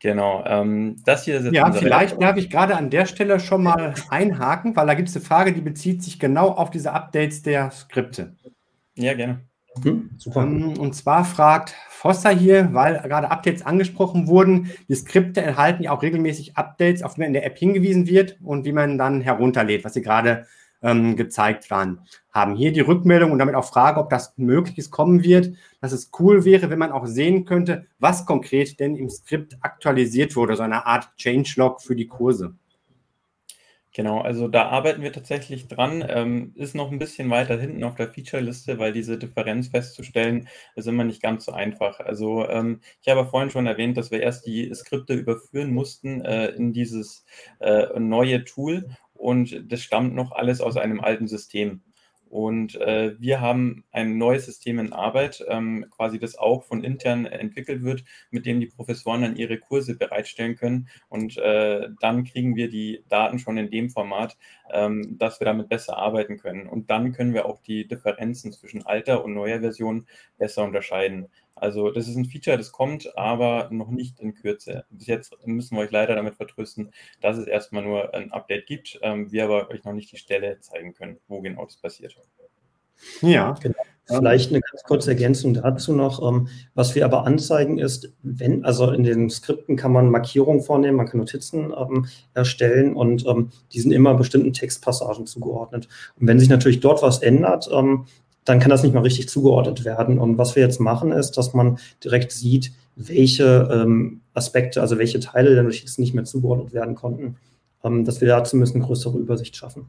Genau. 0.03 0.43
Ähm, 0.45 0.97
das 1.05 1.25
hier 1.25 1.39
ist 1.39 1.45
jetzt 1.45 1.55
Ja, 1.55 1.71
vielleicht 1.71 2.21
darf 2.21 2.37
ich 2.37 2.51
gerade 2.51 2.77
an 2.77 2.91
der 2.91 3.07
Stelle 3.07 3.39
schon 3.39 3.63
mal 3.63 3.95
einhaken, 4.11 4.75
weil 4.75 4.89
da 4.89 4.95
gibt 4.95 5.09
es 5.09 5.15
eine 5.15 5.25
Frage, 5.25 5.53
die 5.53 5.61
bezieht 5.61 6.03
sich 6.03 6.19
genau 6.19 6.49
auf 6.49 6.71
diese 6.71 6.93
Updates 6.93 7.43
der 7.43 7.71
Skripte. 7.71 8.35
Ja, 8.97 9.15
gerne. 9.15 9.43
Mhm, 9.85 10.11
super. 10.19 10.43
Ähm, 10.43 10.77
und 10.77 10.95
zwar 10.95 11.25
fragt 11.25 11.77
Foster 11.89 12.31
hier, 12.31 12.71
weil 12.73 13.01
gerade 13.03 13.31
Updates 13.31 13.65
angesprochen 13.65 14.27
wurden. 14.27 14.73
Die 14.89 14.95
Skripte 14.97 15.41
enthalten 15.41 15.85
ja 15.85 15.93
auch 15.93 16.03
regelmäßig 16.03 16.57
Updates, 16.57 17.05
auf 17.05 17.15
die 17.15 17.21
man 17.21 17.29
in 17.29 17.35
der 17.35 17.47
App 17.47 17.57
hingewiesen 17.57 18.09
wird 18.09 18.39
und 18.43 18.65
wie 18.65 18.73
man 18.73 18.99
dann 18.99 19.21
herunterlädt, 19.21 19.85
was 19.85 19.95
Sie 19.95 20.03
gerade 20.03 20.47
ähm, 20.83 21.17
gezeigt 21.17 21.71
waren. 21.71 22.01
Haben 22.31 22.57
hier 22.57 22.73
die 22.73 22.81
Rückmeldung 22.81 23.31
und 23.31 23.39
damit 23.39 23.55
auch 23.55 23.65
Frage, 23.65 24.01
ob 24.01 24.11
das 24.11 24.35
möglich 24.37 24.79
ist, 24.79 24.91
kommen 24.91 25.23
wird, 25.23 25.55
dass 25.81 25.93
es 25.93 26.11
cool 26.19 26.45
wäre, 26.45 26.71
wenn 26.71 26.79
man 26.79 26.93
auch 26.93 27.07
sehen 27.07 27.45
könnte, 27.45 27.87
was 27.99 28.27
konkret 28.27 28.81
denn 28.81 28.97
im 28.97 29.11
Skript 29.11 29.57
aktualisiert 29.61 30.37
wurde, 30.37 30.57
so 30.57 30.63
eine 30.63 30.87
Art 30.87 31.11
Changelog 31.17 31.81
für 31.81 31.97
die 31.97 32.07
Kurse. 32.07 32.55
Genau, 33.95 34.23
also 34.23 34.49
da 34.49 34.69
arbeiten 34.69 35.03
wir 35.03 35.13
tatsächlich 35.13 35.69
dran. 35.69 36.03
Ähm, 36.09 36.53
ist 36.55 36.75
noch 36.75 36.91
ein 36.91 36.99
bisschen 36.99 37.29
weiter 37.29 37.61
hinten 37.61 37.85
auf 37.85 37.95
der 37.95 38.09
Feature-Liste, 38.09 38.79
weil 38.79 38.95
diese 38.95 39.19
Differenz 39.19 39.69
festzustellen, 39.69 40.49
ist 40.77 40.89
immer 40.89 41.05
nicht 41.05 41.21
ganz 41.21 41.45
so 41.45 41.53
einfach. 41.53 42.01
Also 42.01 42.49
ähm, 42.49 42.81
ich 43.03 43.09
habe 43.09 43.27
vorhin 43.27 43.51
schon 43.51 43.67
erwähnt, 43.67 43.99
dass 43.99 44.11
wir 44.11 44.23
erst 44.23 44.47
die 44.47 44.75
Skripte 44.75 45.13
überführen 45.13 45.75
mussten 45.75 46.23
äh, 46.23 46.49
in 46.49 46.73
dieses 46.73 47.27
äh, 47.61 47.99
neue 48.01 48.45
Tool 48.45 48.89
und 49.23 49.71
das 49.71 49.83
stammt 49.83 50.15
noch 50.15 50.33
alles 50.33 50.61
aus 50.61 50.77
einem 50.77 51.01
alten 51.01 51.29
System. 51.29 51.81
Und 52.29 52.77
äh, 52.77 53.15
wir 53.21 53.41
haben 53.41 53.85
ein 53.93 54.19
neues 54.19 54.47
System 54.47 54.79
in 54.81 54.93
Arbeit, 54.93 55.45
ähm, 55.49 55.87
quasi 55.91 56.19
das 56.19 56.37
auch 56.37 56.65
von 56.65 56.83
intern 56.83 57.27
entwickelt 57.27 57.85
wird, 57.85 58.05
mit 58.31 58.47
dem 58.47 58.59
die 58.59 58.67
Professoren 58.67 59.23
dann 59.23 59.37
ihre 59.37 59.59
Kurse 59.59 59.97
bereitstellen 59.97 60.57
können. 60.57 60.89
Und 61.09 61.37
äh, 61.37 61.91
dann 62.01 62.25
kriegen 62.25 62.57
wir 62.57 62.69
die 62.69 63.05
Daten 63.09 63.39
schon 63.39 63.59
in 63.59 63.71
dem 63.71 63.91
Format, 63.91 64.37
ähm, 64.73 65.19
dass 65.19 65.41
wir 65.41 65.45
damit 65.45 65.69
besser 65.69 65.99
arbeiten 65.99 66.39
können. 66.39 66.67
Und 66.67 66.91
dann 66.91 67.13
können 67.13 67.35
wir 67.35 67.47
auch 67.47 67.61
die 67.61 67.87
Differenzen 67.87 68.51
zwischen 68.51 68.85
alter 68.87 69.23
und 69.23 69.35
neuer 69.35 69.61
Version 69.61 70.07
besser 70.39 70.65
unterscheiden. 70.65 71.29
Also 71.63 71.93
das 71.93 72.09
ist 72.09 72.17
ein 72.17 72.25
Feature, 72.25 72.59
das 72.59 72.73
kommt, 72.73 73.17
aber 73.17 73.69
noch 73.71 73.89
nicht 73.89 74.19
in 74.19 74.35
Kürze. 74.35 74.85
Bis 74.91 75.07
jetzt 75.07 75.37
müssen 75.47 75.77
wir 75.77 75.83
euch 75.83 75.93
leider 75.93 76.17
damit 76.17 76.35
vertrösten, 76.35 76.91
dass 77.21 77.39
es 77.39 77.47
erstmal 77.47 77.85
nur 77.85 78.13
ein 78.15 78.33
Update 78.33 78.67
gibt, 78.67 78.99
ähm, 79.01 79.31
wir 79.31 79.45
aber 79.45 79.71
euch 79.71 79.85
noch 79.85 79.93
nicht 79.93 80.11
die 80.11 80.17
Stelle 80.17 80.59
zeigen 80.59 80.93
können, 80.93 81.19
wo 81.29 81.41
genau 81.41 81.65
das 81.65 81.77
passiert. 81.77 82.17
Ja, 83.21 83.53
genau. 83.63 83.77
Vielleicht 84.07 84.51
eine 84.51 84.61
ganz 84.61 84.83
kurze 84.83 85.11
Ergänzung 85.11 85.55
dazu 85.55 85.93
noch. 85.93 86.21
Ähm, 86.29 86.49
was 86.75 86.97
wir 86.97 87.05
aber 87.05 87.25
anzeigen 87.25 87.79
ist, 87.79 88.13
wenn, 88.23 88.65
also 88.65 88.91
in 88.91 89.05
den 89.05 89.31
Skripten 89.31 89.77
kann 89.77 89.93
man 89.93 90.11
Markierungen 90.11 90.63
vornehmen, 90.63 90.97
man 90.97 91.07
kann 91.07 91.21
Notizen 91.21 91.73
ähm, 91.77 92.07
erstellen 92.35 92.97
und 92.97 93.25
ähm, 93.27 93.51
die 93.73 93.81
sind 93.81 93.93
immer 93.93 94.15
bestimmten 94.15 94.53
Textpassagen 94.53 95.27
zugeordnet. 95.27 95.89
Und 96.19 96.27
wenn 96.27 96.41
sich 96.41 96.49
natürlich 96.49 96.81
dort 96.81 97.03
was 97.03 97.23
ändert, 97.23 97.71
ähm, 97.73 98.07
dann 98.45 98.59
kann 98.59 98.71
das 98.71 98.83
nicht 98.83 98.95
mal 98.95 99.03
richtig 99.03 99.29
zugeordnet 99.29 99.85
werden. 99.85 100.19
Und 100.19 100.39
was 100.39 100.57
wir 100.57 100.63
jetzt 100.63 100.81
machen, 100.81 101.13
ist, 101.13 101.33
dass 101.33 101.55
man 101.55 101.79
direkt 102.03 102.33
sieht, 102.33 102.73
welche 102.97 103.69
ähm, 103.73 104.21
Aspekte, 104.35 104.81
also 104.81 104.99
welche 104.99 105.21
Teile 105.21 105.55
der 105.55 105.63
Notizen 105.63 106.03
nicht 106.03 106.15
mehr 106.15 106.25
zugeordnet 106.25 106.73
werden 106.73 106.95
konnten, 106.95 107.37
ähm, 107.85 108.05
dass 108.05 108.21
wir 108.21 108.29
dazu 108.29 108.57
müssen 108.57 108.83
größere 108.83 109.19
Übersicht 109.19 109.57
schaffen. 109.57 109.87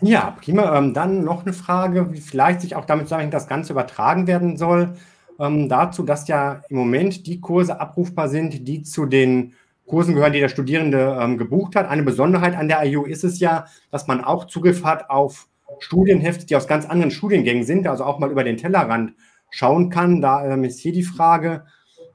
Ja, 0.00 0.36
prima. 0.40 0.76
Ähm, 0.76 0.94
dann 0.94 1.24
noch 1.24 1.44
eine 1.44 1.52
Frage, 1.52 2.12
wie 2.12 2.20
vielleicht 2.20 2.60
sich 2.60 2.76
auch 2.76 2.84
damit 2.84 3.06
zusammenhängt, 3.06 3.34
das 3.34 3.48
Ganze 3.48 3.72
übertragen 3.72 4.26
werden 4.26 4.56
soll. 4.56 4.94
Ähm, 5.40 5.68
dazu, 5.68 6.02
dass 6.02 6.28
ja 6.28 6.62
im 6.68 6.76
Moment 6.76 7.26
die 7.26 7.40
Kurse 7.40 7.80
abrufbar 7.80 8.28
sind, 8.28 8.68
die 8.68 8.82
zu 8.82 9.06
den 9.06 9.54
Kursen 9.86 10.14
gehören, 10.14 10.32
die 10.32 10.40
der 10.40 10.50
Studierende 10.50 11.16
ähm, 11.20 11.38
gebucht 11.38 11.74
hat. 11.74 11.88
Eine 11.88 12.02
Besonderheit 12.02 12.54
an 12.54 12.68
der 12.68 12.84
IU 12.84 13.04
ist 13.04 13.24
es 13.24 13.40
ja, 13.40 13.66
dass 13.90 14.06
man 14.06 14.22
auch 14.22 14.44
Zugriff 14.46 14.84
hat 14.84 15.08
auf 15.10 15.48
Studienhefte, 15.78 16.46
die 16.46 16.56
aus 16.56 16.66
ganz 16.66 16.86
anderen 16.86 17.10
Studiengängen 17.10 17.64
sind, 17.64 17.86
also 17.86 18.04
auch 18.04 18.18
mal 18.18 18.30
über 18.30 18.44
den 18.44 18.56
Tellerrand 18.56 19.14
schauen 19.50 19.90
kann. 19.90 20.20
Da 20.20 20.46
ähm, 20.46 20.64
ist 20.64 20.80
hier 20.80 20.92
die 20.92 21.02
Frage, 21.02 21.64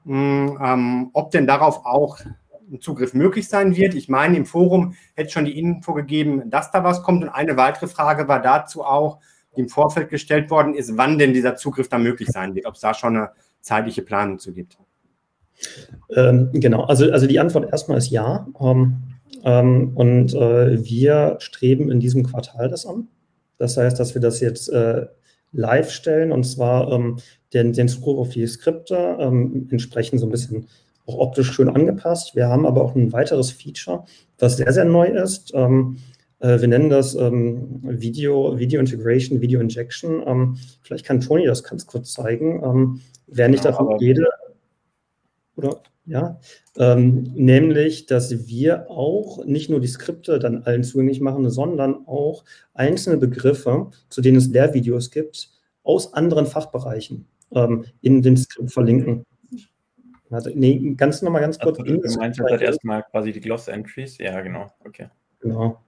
hm, 0.04 0.58
ähm, 0.62 1.10
ob 1.12 1.30
denn 1.30 1.46
darauf 1.46 1.84
auch 1.84 2.18
ein 2.70 2.80
Zugriff 2.80 3.14
möglich 3.14 3.48
sein 3.48 3.76
wird. 3.76 3.94
Ich 3.94 4.08
meine, 4.08 4.36
im 4.36 4.46
Forum 4.46 4.94
hätte 5.14 5.30
schon 5.30 5.44
die 5.44 5.58
Info 5.58 5.92
gegeben, 5.94 6.50
dass 6.50 6.70
da 6.70 6.84
was 6.84 7.02
kommt. 7.02 7.22
Und 7.22 7.28
eine 7.30 7.56
weitere 7.56 7.86
Frage 7.86 8.28
war 8.28 8.40
dazu 8.40 8.84
auch, 8.84 9.18
die 9.56 9.60
im 9.60 9.68
Vorfeld 9.68 10.08
gestellt 10.08 10.50
worden 10.50 10.74
ist, 10.74 10.96
wann 10.96 11.18
denn 11.18 11.32
dieser 11.32 11.56
Zugriff 11.56 11.88
da 11.88 11.98
möglich 11.98 12.28
sein 12.28 12.54
wird, 12.54 12.66
ob 12.66 12.74
es 12.74 12.80
da 12.80 12.94
schon 12.94 13.16
eine 13.16 13.30
zeitliche 13.60 14.02
Planung 14.02 14.38
zu 14.38 14.52
gibt. 14.52 14.78
Ähm, 16.14 16.50
genau, 16.52 16.84
also, 16.84 17.10
also 17.10 17.26
die 17.26 17.38
Antwort 17.38 17.70
erstmal 17.70 17.98
ist 17.98 18.10
ja. 18.10 18.46
Ähm, 18.60 18.96
ähm, 19.44 19.92
und 19.94 20.34
äh, 20.34 20.84
wir 20.84 21.36
streben 21.38 21.90
in 21.90 22.00
diesem 22.00 22.24
Quartal 22.24 22.68
das 22.68 22.86
an. 22.86 23.08
Das 23.58 23.76
heißt, 23.76 23.98
dass 23.98 24.14
wir 24.14 24.20
das 24.20 24.40
jetzt 24.40 24.68
äh, 24.68 25.06
live 25.52 25.90
stellen 25.90 26.32
und 26.32 26.44
zwar 26.44 26.90
ähm, 26.92 27.18
den, 27.52 27.72
den 27.72 27.88
Zugriff 27.88 28.18
auf 28.18 28.28
die 28.30 28.46
Skripte 28.46 29.16
ähm, 29.20 29.68
entsprechend 29.70 30.20
so 30.20 30.26
ein 30.26 30.32
bisschen 30.32 30.66
auch 31.06 31.18
optisch 31.18 31.52
schön 31.52 31.68
angepasst. 31.68 32.34
Wir 32.34 32.48
haben 32.48 32.66
aber 32.66 32.82
auch 32.82 32.94
ein 32.94 33.12
weiteres 33.12 33.50
Feature, 33.50 34.04
was 34.38 34.56
sehr, 34.56 34.72
sehr 34.72 34.84
neu 34.84 35.06
ist. 35.06 35.52
Ähm, 35.54 35.98
äh, 36.40 36.60
wir 36.60 36.68
nennen 36.68 36.90
das 36.90 37.14
ähm, 37.14 37.80
Video, 37.82 38.58
Video 38.58 38.80
Integration, 38.80 39.40
Video 39.40 39.60
Injection. 39.60 40.22
Ähm, 40.26 40.56
vielleicht 40.82 41.04
kann 41.04 41.20
Toni 41.20 41.46
das 41.46 41.62
ganz 41.62 41.86
kurz 41.86 42.12
zeigen. 42.12 42.62
Ähm, 42.64 43.00
wer 43.26 43.48
nicht 43.48 43.64
ja, 43.64 43.70
davon 43.70 43.96
rede, 43.96 44.26
oder 45.56 45.80
ja, 46.06 46.38
ähm, 46.76 47.22
nämlich, 47.34 48.06
dass 48.06 48.46
wir 48.46 48.90
auch 48.90 49.44
nicht 49.44 49.70
nur 49.70 49.80
die 49.80 49.88
Skripte 49.88 50.38
dann 50.38 50.62
allen 50.64 50.84
zugänglich 50.84 51.20
machen, 51.20 51.48
sondern 51.48 52.06
auch 52.06 52.44
einzelne 52.74 53.16
Begriffe, 53.16 53.90
zu 54.10 54.20
denen 54.20 54.36
es 54.36 54.48
Lehrvideos 54.48 55.10
gibt, 55.10 55.50
aus 55.82 56.12
anderen 56.12 56.46
Fachbereichen 56.46 57.26
ähm, 57.52 57.84
in 58.02 58.20
dem 58.20 58.36
Skript 58.36 58.72
verlinken. 58.72 59.24
Also, 60.30 60.50
nee, 60.54 60.94
ganz 60.96 61.22
nochmal 61.22 61.42
ganz 61.42 61.58
kurz. 61.58 61.78
Also, 61.78 61.96
du 61.96 62.18
meinst 62.18 62.38
jetzt 62.38 62.50
halt 62.50 62.62
erstmal 62.62 63.02
quasi 63.04 63.32
die 63.32 63.40
Gloss 63.40 63.68
Entries? 63.68 64.18
Ja, 64.18 64.40
genau, 64.40 64.70
okay. 64.84 65.08
Genau. 65.40 65.80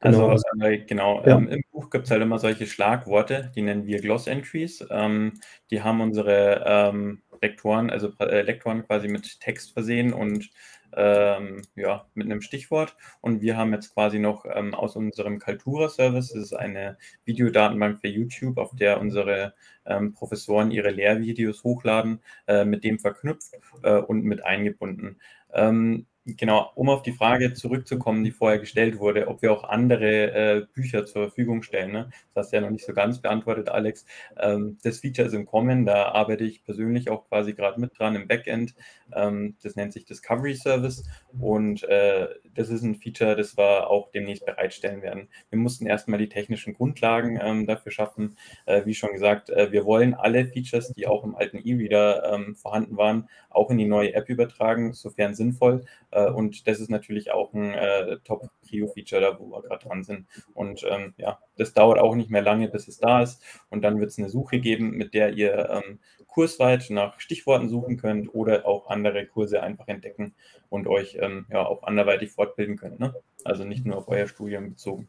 Also, 0.00 0.20
genau, 0.52 0.66
äh, 0.66 0.78
genau 0.78 1.22
ja. 1.24 1.36
ähm, 1.38 1.48
im 1.48 1.62
Buch 1.72 1.88
gibt 1.88 2.04
es 2.04 2.10
halt 2.10 2.20
immer 2.20 2.38
solche 2.38 2.66
Schlagworte, 2.66 3.50
die 3.54 3.62
nennen 3.62 3.86
wir 3.86 4.00
Gloss 4.00 4.26
Entries. 4.26 4.86
Ähm, 4.90 5.40
die 5.70 5.82
haben 5.82 6.02
unsere 6.02 6.62
ähm, 6.66 7.22
Lektoren, 7.44 7.90
also 7.90 8.12
äh, 8.20 8.42
Lektoren 8.42 8.86
quasi 8.86 9.08
mit 9.08 9.40
Text 9.40 9.72
versehen 9.72 10.12
und 10.12 10.50
ähm, 10.96 11.62
ja, 11.74 12.06
mit 12.14 12.26
einem 12.26 12.40
Stichwort. 12.40 12.96
Und 13.20 13.42
wir 13.42 13.56
haben 13.56 13.72
jetzt 13.72 13.92
quasi 13.94 14.18
noch 14.18 14.46
ähm, 14.46 14.74
aus 14.74 14.96
unserem 14.96 15.38
Kaltura-Service, 15.38 16.32
das 16.32 16.42
ist 16.42 16.52
eine 16.52 16.96
Videodatenbank 17.24 18.00
für 18.00 18.08
YouTube, 18.08 18.58
auf 18.58 18.74
der 18.74 19.00
unsere 19.00 19.54
ähm, 19.86 20.12
Professoren 20.14 20.70
ihre 20.70 20.90
Lehrvideos 20.90 21.64
hochladen, 21.64 22.20
äh, 22.46 22.64
mit 22.64 22.84
dem 22.84 22.98
verknüpft 22.98 23.54
äh, 23.82 23.96
und 23.96 24.24
mit 24.24 24.44
eingebunden. 24.44 25.18
Ähm, 25.52 26.06
Genau, 26.26 26.70
um 26.74 26.88
auf 26.88 27.02
die 27.02 27.12
Frage 27.12 27.52
zurückzukommen, 27.52 28.24
die 28.24 28.30
vorher 28.30 28.58
gestellt 28.58 28.98
wurde, 28.98 29.28
ob 29.28 29.42
wir 29.42 29.52
auch 29.52 29.64
andere 29.64 30.32
äh, 30.32 30.66
Bücher 30.72 31.04
zur 31.04 31.24
Verfügung 31.24 31.62
stellen. 31.62 31.92
Ne? 31.92 32.08
Das 32.32 32.46
hast 32.46 32.52
du 32.52 32.56
ja 32.56 32.62
noch 32.62 32.70
nicht 32.70 32.86
so 32.86 32.94
ganz 32.94 33.20
beantwortet, 33.20 33.68
Alex. 33.68 34.06
Ähm, 34.38 34.78
das 34.82 35.00
Feature 35.00 35.28
ist 35.28 35.34
im 35.34 35.44
Kommen, 35.44 35.84
da 35.84 36.12
arbeite 36.12 36.44
ich 36.44 36.64
persönlich 36.64 37.10
auch 37.10 37.28
quasi 37.28 37.52
gerade 37.52 37.78
mit 37.78 37.98
dran 37.98 38.14
im 38.16 38.26
Backend. 38.26 38.74
Ähm, 39.14 39.56
das 39.62 39.76
nennt 39.76 39.92
sich 39.92 40.06
Discovery 40.06 40.54
Service 40.54 41.04
und 41.38 41.82
äh, 41.84 42.28
das 42.54 42.70
ist 42.70 42.82
ein 42.82 42.94
Feature, 42.94 43.36
das 43.36 43.58
wir 43.58 43.90
auch 43.90 44.10
demnächst 44.10 44.46
bereitstellen 44.46 45.02
werden. 45.02 45.28
Wir 45.50 45.58
mussten 45.58 45.84
erstmal 45.84 46.18
die 46.18 46.30
technischen 46.30 46.72
Grundlagen 46.72 47.38
ähm, 47.42 47.66
dafür 47.66 47.92
schaffen. 47.92 48.36
Äh, 48.64 48.86
wie 48.86 48.94
schon 48.94 49.12
gesagt, 49.12 49.50
äh, 49.50 49.70
wir 49.72 49.84
wollen 49.84 50.14
alle 50.14 50.46
Features, 50.46 50.90
die 50.94 51.06
auch 51.06 51.22
im 51.22 51.34
alten 51.34 51.58
E-Reader 51.58 52.32
ähm, 52.32 52.56
vorhanden 52.56 52.96
waren, 52.96 53.28
auch 53.50 53.70
in 53.70 53.76
die 53.76 53.84
neue 53.84 54.14
App 54.14 54.30
übertragen, 54.30 54.94
sofern 54.94 55.34
sinnvoll. 55.34 55.84
Äh, 56.14 56.30
und 56.30 56.66
das 56.66 56.80
ist 56.80 56.90
natürlich 56.90 57.32
auch 57.32 57.52
ein 57.52 57.74
äh, 57.74 58.18
Top-Prio-Feature, 58.24 59.20
da 59.20 59.38
wo 59.38 59.50
wir 59.50 59.62
gerade 59.62 59.84
dran 59.84 60.04
sind. 60.04 60.26
Und 60.54 60.84
ähm, 60.88 61.14
ja, 61.16 61.38
das 61.56 61.74
dauert 61.74 61.98
auch 61.98 62.14
nicht 62.14 62.30
mehr 62.30 62.42
lange, 62.42 62.68
bis 62.68 62.88
es 62.88 62.98
da 62.98 63.22
ist. 63.22 63.42
Und 63.70 63.82
dann 63.82 64.00
wird 64.00 64.10
es 64.10 64.18
eine 64.18 64.30
Suche 64.30 64.58
geben, 64.60 64.92
mit 64.92 65.14
der 65.14 65.32
ihr 65.32 65.68
ähm, 65.68 65.98
kursweit 66.26 66.90
nach 66.90 67.20
Stichworten 67.20 67.68
suchen 67.68 67.96
könnt 67.96 68.34
oder 68.34 68.66
auch 68.66 68.88
andere 68.88 69.26
Kurse 69.26 69.62
einfach 69.62 69.88
entdecken 69.88 70.34
und 70.68 70.88
euch 70.88 71.16
ähm, 71.20 71.46
ja 71.50 71.64
auch 71.66 71.82
anderweitig 71.84 72.32
fortbilden 72.32 72.76
könnt. 72.76 72.98
Ne? 72.98 73.14
Also 73.44 73.64
nicht 73.64 73.84
nur 73.84 73.98
auf 73.98 74.08
euer 74.08 74.26
Studium 74.26 74.70
bezogen. 74.70 75.08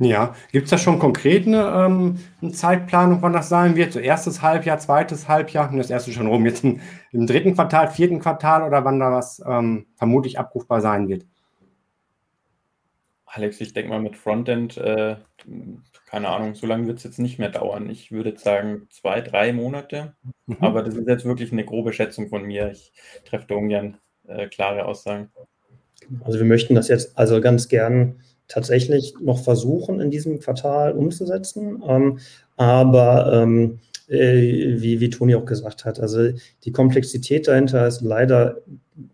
Ja, 0.00 0.34
gibt 0.52 0.66
es 0.66 0.70
da 0.70 0.78
schon 0.78 1.00
konkret 1.00 1.46
eine, 1.46 1.64
ähm, 1.74 2.18
eine, 2.40 2.52
Zeitplanung, 2.52 3.20
wann 3.20 3.32
das 3.32 3.48
sein 3.48 3.74
wird? 3.74 3.92
So 3.92 3.98
erstes 3.98 4.42
Halbjahr, 4.42 4.78
zweites 4.78 5.26
Halbjahr, 5.26 5.72
das 5.76 5.90
erste 5.90 6.12
schon 6.12 6.28
rum, 6.28 6.46
jetzt 6.46 6.62
im, 6.62 6.80
im 7.10 7.26
dritten 7.26 7.54
Quartal, 7.54 7.90
vierten 7.90 8.20
Quartal 8.20 8.62
oder 8.62 8.84
wann 8.84 9.00
da 9.00 9.10
was 9.10 9.42
ähm, 9.44 9.86
vermutlich 9.96 10.38
abrufbar 10.38 10.80
sein 10.80 11.08
wird? 11.08 11.26
Alex, 13.26 13.60
ich 13.60 13.72
denke 13.72 13.90
mal 13.90 14.00
mit 14.00 14.16
Frontend 14.16 14.76
äh, 14.76 15.16
keine 16.08 16.28
Ahnung, 16.28 16.54
so 16.54 16.66
lange 16.66 16.86
wird 16.86 16.98
es 16.98 17.04
jetzt 17.04 17.18
nicht 17.18 17.38
mehr 17.38 17.50
dauern. 17.50 17.90
Ich 17.90 18.10
würde 18.10 18.36
sagen 18.38 18.86
zwei, 18.90 19.20
drei 19.20 19.52
Monate. 19.52 20.14
Mhm. 20.46 20.56
Aber 20.60 20.82
das 20.82 20.94
ist 20.94 21.06
jetzt 21.06 21.26
wirklich 21.26 21.52
eine 21.52 21.66
grobe 21.66 21.92
Schätzung 21.92 22.28
von 22.28 22.44
mir. 22.44 22.70
Ich 22.70 22.92
treffe 23.26 23.46
da 23.48 23.54
ungern 23.56 23.98
äh, 24.26 24.48
klare 24.48 24.86
Aussagen. 24.86 25.30
Also 26.24 26.38
wir 26.38 26.46
möchten 26.46 26.74
das 26.74 26.88
jetzt 26.88 27.18
also 27.18 27.42
ganz 27.42 27.68
gern 27.68 28.20
tatsächlich 28.48 29.14
noch 29.20 29.42
versuchen, 29.42 30.00
in 30.00 30.10
diesem 30.10 30.40
Quartal 30.40 30.92
umzusetzen. 30.92 31.82
Ähm, 31.86 32.18
aber 32.56 33.32
ähm, 33.32 33.78
äh, 34.08 34.80
wie, 34.80 35.00
wie 35.00 35.10
Toni 35.10 35.34
auch 35.34 35.44
gesagt 35.44 35.84
hat, 35.84 36.00
also 36.00 36.30
die 36.64 36.72
Komplexität 36.72 37.46
dahinter 37.46 37.86
ist 37.86 38.00
leider 38.00 38.62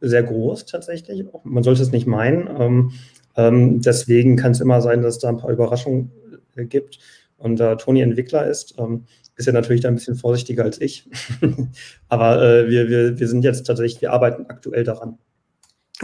sehr 0.00 0.23
groß 0.23 0.67
tatsächlich. 0.67 1.25
Man 1.43 1.62
sollte 1.62 1.83
es 1.83 1.93
nicht 1.93 2.07
meinen. 2.07 2.49
Ähm, 2.59 2.93
ähm 3.37 3.83
deswegen 3.83 4.37
kann 4.37 4.53
es 4.53 4.61
immer 4.61 4.81
sein, 4.81 5.03
dass 5.03 5.17
es 5.17 5.21
da 5.21 5.29
ein 5.29 5.38
paar 5.38 5.50
Überraschungen 5.50 6.12
äh, 6.57 6.64
gibt. 6.64 6.99
Und 7.37 7.59
da 7.59 7.75
Toni 7.75 8.00
Entwickler 8.00 8.47
ist, 8.47 8.76
ähm, 8.79 9.05
ist 9.37 9.49
er 9.49 9.53
natürlich 9.53 9.83
da 9.83 9.88
ein 9.88 9.97
bisschen 9.97 10.14
vorsichtiger 10.14 10.62
als 10.62 10.81
ich. 10.81 11.11
Aber 12.09 12.41
äh, 12.41 12.71
wir, 12.71 12.88
wir, 12.88 13.19
wir 13.19 13.29
sind 13.29 13.45
jetzt 13.45 13.67
tatsächlich, 13.67 14.00
wir 14.00 14.12
arbeiten 14.12 14.47
aktuell 14.49 14.85
daran. 14.85 15.19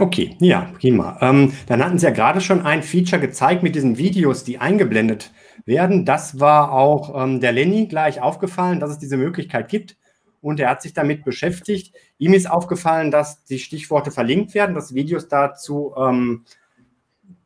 Okay, 0.01 0.35
ja, 0.39 0.67
prima. 0.79 1.19
Ähm, 1.21 1.53
dann 1.67 1.85
hatten 1.85 1.99
Sie 1.99 2.07
ja 2.07 2.11
gerade 2.11 2.41
schon 2.41 2.65
ein 2.65 2.81
Feature 2.81 3.21
gezeigt 3.21 3.61
mit 3.61 3.75
diesen 3.75 3.99
Videos, 3.99 4.43
die 4.43 4.57
eingeblendet 4.57 5.31
werden. 5.63 6.05
Das 6.05 6.39
war 6.39 6.71
auch 6.71 7.23
ähm, 7.23 7.39
der 7.39 7.51
Lenny 7.51 7.85
gleich 7.85 8.19
aufgefallen, 8.19 8.79
dass 8.79 8.89
es 8.89 8.97
diese 8.97 9.15
Möglichkeit 9.15 9.69
gibt. 9.69 9.97
Und 10.41 10.59
er 10.59 10.71
hat 10.71 10.81
sich 10.81 10.93
damit 10.93 11.23
beschäftigt. 11.23 11.93
Ihm 12.17 12.33
ist 12.33 12.49
aufgefallen, 12.49 13.11
dass 13.11 13.43
die 13.43 13.59
Stichworte 13.59 14.09
verlinkt 14.09 14.55
werden, 14.55 14.73
dass 14.73 14.95
Videos 14.95 15.27
dazu 15.27 15.93
ähm, 15.95 16.45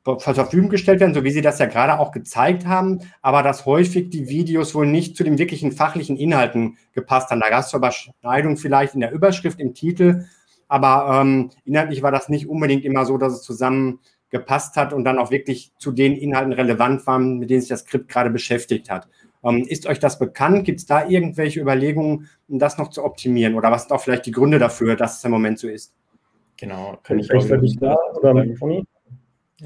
zur 0.05 0.19
Verfügung 0.19 0.69
gestellt 0.69 1.01
werden, 1.01 1.13
so 1.13 1.25
wie 1.25 1.31
Sie 1.31 1.41
das 1.41 1.59
ja 1.59 1.65
gerade 1.65 1.99
auch 1.99 2.13
gezeigt 2.13 2.65
haben, 2.65 3.01
aber 3.21 3.43
dass 3.43 3.65
häufig 3.65 4.11
die 4.11 4.29
Videos 4.29 4.73
wohl 4.73 4.87
nicht 4.87 5.17
zu 5.17 5.25
den 5.25 5.37
wirklichen 5.37 5.73
fachlichen 5.73 6.15
Inhalten 6.15 6.77
gepasst 6.93 7.31
haben. 7.31 7.41
Da 7.41 7.49
gab 7.49 7.65
es 7.65 7.69
zur 7.69 7.79
Überschneidung 7.79 8.55
vielleicht 8.55 8.93
in 8.93 9.01
der 9.01 9.11
Überschrift, 9.11 9.59
im 9.59 9.73
Titel, 9.73 10.23
aber 10.67 11.21
ähm, 11.21 11.51
inhaltlich 11.63 12.01
war 12.01 12.11
das 12.11 12.29
nicht 12.29 12.47
unbedingt 12.47 12.85
immer 12.85 13.05
so, 13.05 13.17
dass 13.17 13.33
es 13.33 13.41
zusammengepasst 13.41 14.75
hat 14.75 14.93
und 14.93 15.03
dann 15.03 15.19
auch 15.19 15.31
wirklich 15.31 15.73
zu 15.77 15.91
den 15.91 16.15
Inhalten 16.15 16.53
relevant 16.53 17.05
war, 17.07 17.19
mit 17.19 17.49
denen 17.49 17.61
sich 17.61 17.69
das 17.69 17.81
Skript 17.81 18.07
gerade 18.09 18.29
beschäftigt 18.29 18.89
hat. 18.89 19.07
Ähm, 19.43 19.65
ist 19.67 19.85
euch 19.85 19.99
das 19.99 20.17
bekannt? 20.17 20.65
Gibt 20.65 20.79
es 20.79 20.85
da 20.85 21.07
irgendwelche 21.07 21.59
Überlegungen, 21.59 22.27
um 22.47 22.59
das 22.59 22.77
noch 22.77 22.89
zu 22.89 23.03
optimieren? 23.03 23.55
Oder 23.55 23.71
was 23.71 23.83
sind 23.83 23.91
auch 23.91 24.01
vielleicht 24.01 24.25
die 24.25 24.31
Gründe 24.31 24.59
dafür, 24.59 24.95
dass 24.95 25.17
es 25.17 25.23
im 25.23 25.31
Moment 25.31 25.59
so 25.59 25.67
ist? 25.67 25.93
Genau, 26.57 26.97
kann 27.03 27.19
ich 27.19 27.31
auch 27.31 27.45
da 27.79 27.97
oder 28.15 28.55
Toni? 28.55 28.85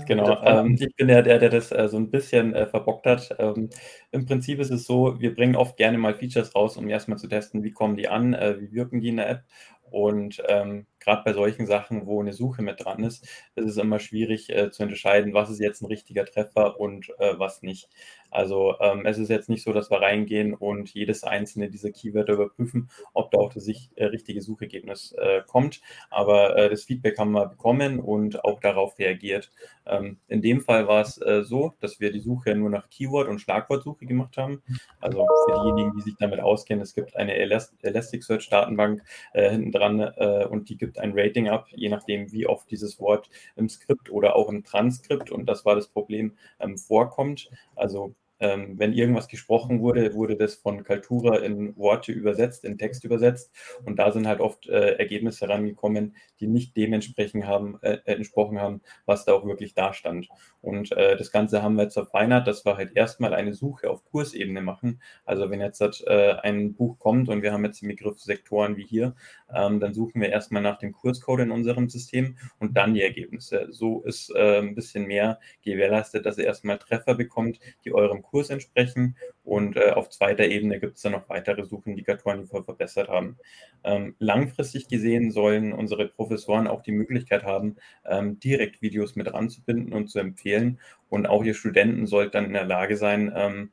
Genau, 0.06 0.40
ähm, 0.44 0.78
ich 0.80 0.96
bin 0.96 1.10
ja 1.10 1.22
der, 1.22 1.40
der 1.40 1.50
das 1.50 1.72
äh, 1.72 1.88
so 1.88 1.98
ein 1.98 2.12
bisschen 2.12 2.54
äh, 2.54 2.68
verbockt 2.68 3.08
hat. 3.08 3.36
Ähm, 3.40 3.70
Im 4.12 4.26
Prinzip 4.26 4.60
ist 4.60 4.70
es 4.70 4.86
so, 4.86 5.20
wir 5.20 5.34
bringen 5.34 5.56
oft 5.56 5.78
gerne 5.78 5.98
mal 5.98 6.14
Features 6.14 6.54
raus, 6.54 6.78
um 6.78 6.88
erstmal 6.90 7.18
zu 7.18 7.28
testen, 7.28 7.64
wie 7.64 7.72
kommen 7.72 7.96
die 7.96 8.08
an, 8.08 8.34
äh, 8.34 8.58
wie 8.60 8.72
wirken 8.72 9.02
die 9.02 9.10
in 9.10 9.18
der 9.18 9.30
App. 9.30 9.44
Und 9.90 10.44
ähm, 10.48 10.86
gerade 11.00 11.24
bei 11.24 11.34
solchen 11.34 11.66
Sachen, 11.66 12.06
wo 12.08 12.22
eine 12.22 12.34
Suche 12.34 12.62
mit 12.62 12.84
dran 12.84 13.04
ist, 13.04 13.24
ist 13.56 13.66
es 13.66 13.78
immer 13.78 14.00
schwierig 14.00 14.50
äh, 14.50 14.72
zu 14.72 14.84
unterscheiden, 14.84 15.34
was 15.34 15.50
ist 15.50 15.60
jetzt 15.60 15.82
ein 15.82 15.88
richtiger 15.88 16.26
Treffer 16.26 16.80
und 16.80 17.10
äh, 17.20 17.38
was 17.38 17.62
nicht. 17.62 17.90
Also 18.30 18.76
ähm, 18.82 19.06
es 19.06 19.18
ist 19.18 19.30
jetzt 19.30 19.50
nicht 19.50 19.64
so, 19.64 19.72
dass 19.72 19.90
wir 19.90 20.02
reingehen 20.02 20.54
und 20.54 20.94
jedes 20.94 21.24
einzelne 21.24 21.70
dieser 21.70 21.92
Keywörter 21.92 22.34
überprüfen, 22.34 22.90
ob 23.14 23.32
da 23.32 23.38
auch 23.38 23.54
das 23.54 23.68
äh, 23.68 24.06
richtige 24.06 24.42
Suchergebnis 24.42 25.14
äh, 25.14 25.42
kommt. 25.48 25.82
Aber 26.10 26.58
äh, 26.58 26.70
das 26.70 26.84
Feedback 26.84 27.18
haben 27.18 27.32
wir 27.32 27.48
bekommen 27.48 28.00
und 28.00 28.44
auch 28.44 28.60
darauf 28.60 29.00
reagiert. 29.00 29.52
Ähm, 29.86 30.18
in 30.28 30.42
dem 30.42 30.60
Fall 30.62 30.88
war 30.88 31.02
es 31.02 31.18
äh, 31.22 31.44
so, 31.44 31.74
dass 31.80 32.02
wir 32.02 32.12
die 32.12 32.20
Suche 32.20 32.56
nur 32.56 32.70
nach 32.70 32.90
Keyword- 32.90 33.30
und 33.30 33.40
Schlagwortsuche 33.40 34.06
gemacht 34.06 34.36
haben. 34.38 34.62
Also 35.00 35.26
für 35.46 35.62
diejenigen, 35.64 35.96
die 35.96 36.02
sich 36.02 36.16
damit 36.20 36.42
auskennen, 36.42 36.82
es 36.82 36.94
gibt 36.94 37.16
eine 37.16 37.36
Elasticsearch-Datenbank 37.36 39.02
hinten 39.34 39.72
dran 39.72 40.02
und 40.50 40.70
die 40.70 40.78
gibt 40.78 40.90
gibt 40.90 41.00
ein 41.00 41.14
Rating 41.16 41.50
ab, 41.50 41.68
je 41.76 41.90
nachdem, 41.90 42.32
wie 42.32 42.48
oft 42.48 42.70
dieses 42.72 43.00
Wort 43.00 43.30
im 43.56 43.70
Skript 43.70 44.10
oder 44.10 44.36
auch 44.36 44.50
im 44.50 44.64
Transkript, 44.64 45.30
und 45.32 45.46
das 45.46 45.64
war 45.66 45.76
das 45.76 45.88
Problem, 45.88 46.36
ähm, 46.60 46.78
vorkommt. 46.78 47.50
Also 47.76 48.16
ähm, 48.40 48.78
wenn 48.78 48.94
irgendwas 48.94 49.28
gesprochen 49.28 49.82
wurde, 49.82 50.14
wurde 50.14 50.36
das 50.36 50.56
von 50.56 50.84
Kaltura 50.84 51.38
in 51.38 51.76
Worte 51.78 52.12
übersetzt, 52.12 52.66
in 52.66 52.78
Text 52.78 53.04
übersetzt. 53.04 53.52
Und 53.86 53.98
da 54.00 54.12
sind 54.12 54.28
halt 54.28 54.40
oft 54.40 54.68
äh, 54.68 54.96
Ergebnisse 54.96 55.48
herangekommen, 55.48 56.16
die 56.40 56.48
nicht 56.48 56.76
dementsprechend 56.78 57.46
haben, 57.46 57.78
äh, 57.82 58.00
entsprochen 58.06 58.60
haben, 58.60 58.82
was 59.06 59.26
da 59.26 59.34
auch 59.34 59.46
wirklich 59.46 59.74
da 59.74 59.94
stand. 59.94 60.30
Und 60.62 60.92
äh, 60.94 61.18
das 61.18 61.32
Ganze 61.32 61.62
haben 61.62 61.76
wir 61.76 61.84
jetzt 61.84 61.94
verfeinert, 61.94 62.48
dass 62.48 62.66
wir 62.66 62.78
halt 62.78 62.96
erstmal 62.96 63.34
eine 63.34 63.54
Suche 63.54 63.90
auf 63.90 64.04
Kursebene 64.06 64.62
machen. 64.62 65.02
Also 65.26 65.50
wenn 65.50 65.62
jetzt 65.62 65.82
äh, 65.82 66.36
ein 66.42 66.74
Buch 66.74 67.00
kommt 67.00 67.30
und 67.30 67.42
wir 67.42 67.54
haben 67.54 67.66
jetzt 67.66 67.82
den 67.82 67.90
Begriff 67.90 68.20
Sektoren 68.20 68.78
wie 68.78 68.86
hier, 68.86 69.16
ähm, 69.54 69.80
dann 69.80 69.94
suchen 69.94 70.22
wir 70.22 70.30
erstmal 70.30 70.62
nach 70.62 70.78
dem 70.78 70.92
Kurscode 70.92 71.42
in 71.42 71.52
unserem 71.52 71.90
System 71.90 72.38
und 72.60 72.76
dann 72.78 72.94
die 72.94 73.02
Ergebnisse. 73.02 73.68
So 73.72 74.02
ist 74.02 74.34
äh, 74.36 74.60
ein 74.60 74.76
bisschen 74.76 75.06
mehr 75.06 75.40
gewährleistet, 75.64 76.26
dass 76.26 76.38
ihr 76.38 76.46
erstmal 76.46 76.78
Treffer 76.78 77.16
bekommt, 77.16 77.60
die 77.86 77.94
eurem 77.94 78.22
Kurs 78.30 78.50
entsprechen. 78.50 79.16
Und 79.44 79.78
äh, 79.78 79.92
auf 79.92 80.10
zweiter 80.10 80.46
Ebene 80.46 80.80
gibt 80.80 80.98
es 80.98 81.02
dann 81.02 81.14
noch 81.14 81.28
weitere 81.30 81.66
Suchindikatoren, 81.66 82.44
die 82.44 82.54
wir 82.54 82.64
verbessert 82.64 83.10
haben. 83.10 83.38
Ähm, 83.84 84.16
langfristig 84.20 84.88
gesehen 84.88 85.32
sollen 85.32 85.74
unsere 85.74 86.08
Professoren 86.08 86.68
auch 86.68 86.82
die 86.82 86.92
Möglichkeit 86.92 87.44
haben, 87.44 87.78
ähm, 88.06 88.40
direkt 88.40 88.82
Videos 88.82 89.16
mit 89.16 89.32
ranzubinden 89.34 89.94
und 89.94 90.10
zu 90.10 90.20
empfehlen. 90.20 90.80
Und 91.10 91.28
auch 91.28 91.44
ihr 91.44 91.54
Studenten 91.56 92.08
sollten 92.08 92.34
dann 92.34 92.46
in 92.46 92.54
der 92.54 92.66
Lage 92.66 92.98
sein, 92.98 93.32
ähm, 93.36 93.72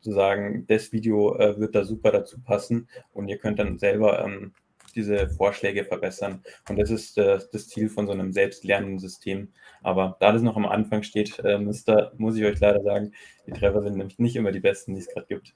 zu 0.00 0.12
sagen, 0.12 0.66
das 0.68 0.92
Video 0.92 1.36
äh, 1.36 1.58
wird 1.58 1.74
da 1.74 1.84
super 1.84 2.12
dazu 2.12 2.38
passen 2.40 2.88
und 3.12 3.28
ihr 3.28 3.38
könnt 3.38 3.58
dann 3.58 3.78
selber 3.78 4.24
ähm, 4.24 4.52
diese 4.98 5.30
Vorschläge 5.30 5.84
verbessern. 5.84 6.42
Und 6.68 6.78
das 6.78 6.90
ist 6.90 7.16
äh, 7.16 7.38
das 7.52 7.68
Ziel 7.68 7.88
von 7.88 8.06
so 8.06 8.12
einem 8.12 8.32
selbstlernenden 8.32 8.98
System. 8.98 9.48
Aber 9.82 10.16
da 10.20 10.32
das 10.32 10.42
noch 10.42 10.56
am 10.56 10.66
Anfang 10.66 11.02
steht, 11.02 11.38
äh, 11.44 11.58
Mister, 11.58 12.12
muss 12.18 12.36
ich 12.36 12.44
euch 12.44 12.60
leider 12.60 12.82
sagen, 12.82 13.12
die 13.46 13.52
Treffer 13.52 13.82
sind 13.82 13.96
nämlich 13.96 14.18
nicht 14.18 14.36
immer 14.36 14.52
die 14.52 14.60
besten, 14.60 14.94
die 14.94 15.00
es 15.00 15.08
gerade 15.08 15.26
gibt. 15.26 15.54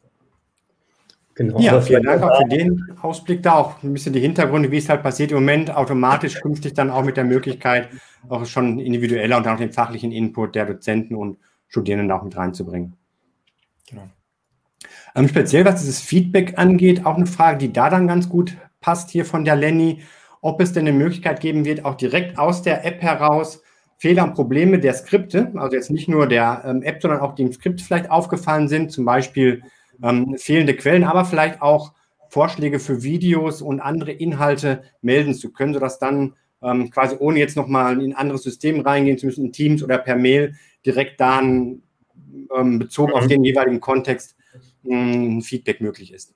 Genau. 1.35 1.59
Ja, 1.61 1.81
vielen 1.81 2.03
Dank 2.03 2.23
auch 2.23 2.43
für 2.43 2.49
den 2.49 2.95
Ausblick 3.01 3.43
da, 3.43 3.55
auch 3.55 3.83
ein 3.83 3.95
bisschen 3.95 4.13
die 4.13 4.21
Hintergründe, 4.21 4.71
wie 4.71 4.77
es 4.77 4.89
halt 4.89 5.03
passiert 5.03 5.31
im 5.31 5.39
Moment, 5.39 5.75
automatisch 5.75 6.41
künftig 6.41 6.75
dann 6.75 6.91
auch 6.91 7.05
mit 7.05 7.17
der 7.17 7.25
Möglichkeit, 7.25 7.89
auch 8.29 8.45
schon 8.45 8.79
individueller 8.79 9.39
und 9.39 9.49
auch 9.49 9.57
den 9.57 9.73
fachlichen 9.73 10.13
Input 10.13 10.55
der 10.55 10.67
Dozenten 10.67 11.15
und 11.17 11.39
Studierenden 11.69 12.13
auch 12.13 12.23
mit 12.23 12.37
reinzubringen. 12.37 12.97
Genau. 13.89 14.09
Ähm, 15.15 15.29
speziell 15.29 15.65
was 15.65 15.81
dieses 15.81 16.01
Feedback 16.01 16.59
angeht, 16.59 17.07
auch 17.07 17.17
eine 17.17 17.27
Frage, 17.27 17.59
die 17.59 17.73
da 17.73 17.89
dann 17.89 18.09
ganz 18.09 18.29
gut 18.29 18.57
passt 18.83 19.11
hier 19.11 19.25
von 19.25 19.47
der 19.47 19.57
Lenny, 19.57 20.03
ob 20.43 20.61
es 20.61 20.73
denn 20.73 20.87
eine 20.87 20.97
Möglichkeit 20.97 21.41
geben 21.41 21.65
wird, 21.65 21.87
auch 21.87 21.95
direkt 21.95 22.37
aus 22.37 22.61
der 22.61 22.85
App 22.85 23.01
heraus 23.01 23.63
Fehler 23.97 24.25
und 24.25 24.35
Probleme 24.35 24.81
der 24.81 24.95
Skripte, 24.95 25.53
also 25.55 25.77
jetzt 25.77 25.91
nicht 25.91 26.09
nur 26.09 26.27
der 26.27 26.65
ähm, 26.67 26.83
App, 26.83 27.01
sondern 27.01 27.21
auch 27.21 27.37
dem 27.37 27.53
Skript 27.53 27.81
vielleicht 27.81 28.11
aufgefallen 28.11 28.67
sind, 28.67 28.91
zum 28.91 29.05
Beispiel 29.05 29.63
ähm, 30.03 30.37
fehlende 30.37 30.75
Quellen, 30.75 31.05
aber 31.05 31.25
vielleicht 31.25 31.63
auch 31.63 31.93
Vorschläge 32.29 32.81
für 32.81 33.05
Videos 33.05 33.63
und 33.63 33.79
andere 33.79 34.11
Inhalte 34.11 34.83
melden 35.03 35.35
zu 35.35 35.53
können, 35.53 35.73
sodass 35.73 36.01
dann 36.01 36.35
ähm, 36.63 36.91
quasi 36.91 37.17
ohne 37.19 37.39
jetzt 37.39 37.57
nochmal 37.57 38.03
in 38.03 38.13
ein 38.13 38.17
anderes 38.17 38.43
System 38.43 38.81
reingehen 38.81 39.19
zu 39.19 39.27
müssen, 39.27 39.47
in 39.47 39.53
Teams 39.53 39.85
oder 39.85 39.99
per 39.99 40.17
Mail, 40.17 40.57
direkt 40.85 41.21
dann 41.21 41.83
ähm, 42.57 42.81
bezogen 42.81 43.13
auf 43.13 43.25
mhm. 43.25 43.29
den 43.29 43.45
jeweiligen 43.45 43.81
Kontext 43.81 44.35
ein 44.85 45.43
Feedback 45.43 45.81
möglich 45.81 46.13
ist. 46.13 46.35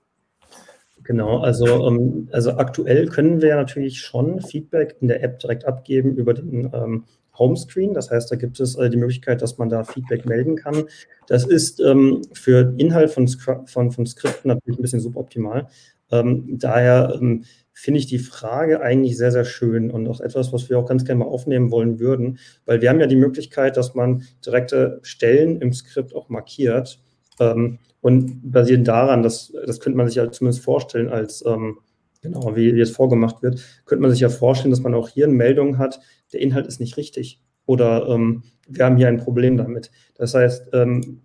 Genau, 1.06 1.38
also, 1.38 1.86
ähm, 1.86 2.28
also 2.32 2.56
aktuell 2.56 3.06
können 3.06 3.40
wir 3.40 3.54
natürlich 3.54 4.00
schon 4.00 4.40
Feedback 4.40 4.96
in 5.00 5.06
der 5.06 5.22
App 5.22 5.38
direkt 5.38 5.64
abgeben 5.64 6.16
über 6.16 6.34
den 6.34 6.68
ähm, 6.74 7.04
Homescreen. 7.38 7.94
Das 7.94 8.10
heißt, 8.10 8.30
da 8.32 8.34
gibt 8.34 8.58
es 8.58 8.74
äh, 8.74 8.90
die 8.90 8.96
Möglichkeit, 8.96 9.40
dass 9.40 9.56
man 9.56 9.68
da 9.68 9.84
Feedback 9.84 10.26
melden 10.26 10.56
kann. 10.56 10.86
Das 11.28 11.46
ist 11.46 11.80
ähm, 11.80 12.22
für 12.32 12.74
Inhalt 12.76 13.10
von, 13.10 13.28
von, 13.28 13.92
von 13.92 14.06
Skripten 14.06 14.48
natürlich 14.48 14.80
ein 14.80 14.82
bisschen 14.82 15.00
suboptimal. 15.00 15.68
Ähm, 16.10 16.58
daher 16.58 17.16
ähm, 17.20 17.44
finde 17.72 18.00
ich 18.00 18.06
die 18.06 18.18
Frage 18.18 18.80
eigentlich 18.80 19.16
sehr, 19.16 19.30
sehr 19.30 19.44
schön 19.44 19.92
und 19.92 20.08
auch 20.08 20.20
etwas, 20.20 20.52
was 20.52 20.68
wir 20.68 20.78
auch 20.78 20.88
ganz 20.88 21.04
gerne 21.04 21.20
mal 21.20 21.30
aufnehmen 21.30 21.70
wollen 21.70 22.00
würden, 22.00 22.38
weil 22.64 22.80
wir 22.80 22.90
haben 22.90 23.00
ja 23.00 23.06
die 23.06 23.14
Möglichkeit, 23.14 23.76
dass 23.76 23.94
man 23.94 24.24
direkte 24.44 24.98
Stellen 25.02 25.60
im 25.60 25.72
Skript 25.72 26.16
auch 26.16 26.28
markiert. 26.28 27.00
Ähm, 27.40 27.78
und 28.00 28.52
basierend 28.52 28.86
daran, 28.86 29.22
das, 29.22 29.52
das 29.66 29.80
könnte 29.80 29.96
man 29.96 30.06
sich 30.06 30.16
ja 30.16 30.30
zumindest 30.30 30.62
vorstellen, 30.62 31.08
als 31.08 31.44
ähm, 31.46 31.78
genau, 32.22 32.54
wie, 32.56 32.74
wie 32.74 32.80
es 32.80 32.90
vorgemacht 32.90 33.42
wird, 33.42 33.62
könnte 33.84 34.02
man 34.02 34.10
sich 34.10 34.20
ja 34.20 34.28
vorstellen, 34.28 34.70
dass 34.70 34.82
man 34.82 34.94
auch 34.94 35.08
hier 35.08 35.26
eine 35.26 35.34
Meldung 35.34 35.78
hat, 35.78 36.00
der 36.32 36.40
Inhalt 36.40 36.66
ist 36.66 36.80
nicht 36.80 36.96
richtig. 36.96 37.40
Oder 37.66 38.08
ähm, 38.08 38.44
wir 38.68 38.84
haben 38.84 38.96
hier 38.96 39.08
ein 39.08 39.18
Problem 39.18 39.56
damit. 39.56 39.90
Das 40.14 40.34
heißt, 40.34 40.68
ähm, 40.72 41.22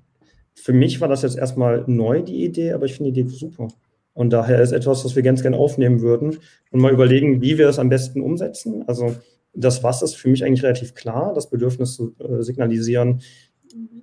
für 0.56 0.74
mich 0.74 1.02
war 1.02 1.08
das 1.08 1.22
jetzt 1.22 1.38
erstmal 1.38 1.84
neu, 1.88 2.22
die 2.22 2.44
Idee, 2.44 2.74
aber 2.74 2.86
ich 2.86 2.96
finde 2.96 3.12
die 3.12 3.22
Idee 3.22 3.30
super. 3.30 3.68
Und 4.14 4.34
daher 4.34 4.62
ist 4.62 4.74
etwas, 4.74 5.06
was 5.06 5.16
wir 5.16 5.24
ganz 5.24 5.42
gerne 5.42 5.58
aufnehmen 5.58 6.02
würden 6.02 6.38
und 6.72 6.82
mal 6.82 6.92
überlegen, 6.92 7.42
wie 7.42 7.58
wir 7.58 7.70
es 7.70 7.80
am 7.80 7.90
besten 7.90 8.22
umsetzen. 8.22 8.84
Also 8.88 9.16
das 9.54 9.84
Was 9.84 10.02
ist 10.02 10.16
für 10.16 10.30
mich 10.30 10.44
eigentlich 10.44 10.64
relativ 10.64 10.94
klar, 10.94 11.34
das 11.34 11.50
Bedürfnis 11.50 11.96
zu 11.96 12.16
äh, 12.20 12.42
signalisieren, 12.42 13.22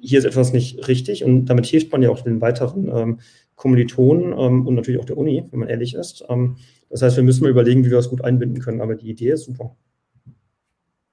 hier 0.00 0.18
ist 0.18 0.24
etwas 0.24 0.52
nicht 0.52 0.88
richtig 0.88 1.24
und 1.24 1.46
damit 1.46 1.66
hilft 1.66 1.92
man 1.92 2.02
ja 2.02 2.11
auch 2.11 2.20
den 2.20 2.40
weiteren 2.40 2.88
ähm, 2.94 3.20
Kommilitonen 3.57 4.33
ähm, 4.33 4.66
und 4.66 4.74
natürlich 4.74 5.00
auch 5.00 5.04
der 5.04 5.18
Uni, 5.18 5.44
wenn 5.50 5.61
man 5.61 5.68
ehrlich 5.68 5.94
ist. 5.94 6.24
Ähm, 6.28 6.57
das 6.90 7.02
heißt, 7.02 7.16
wir 7.16 7.24
müssen 7.24 7.42
mal 7.42 7.50
überlegen, 7.50 7.85
wie 7.85 7.90
wir 7.90 7.96
das 7.96 8.09
gut 8.09 8.24
einbinden 8.24 8.62
können, 8.62 8.81
aber 8.81 8.94
die 8.94 9.11
Idee 9.11 9.31
ist 9.31 9.44
super. 9.44 9.76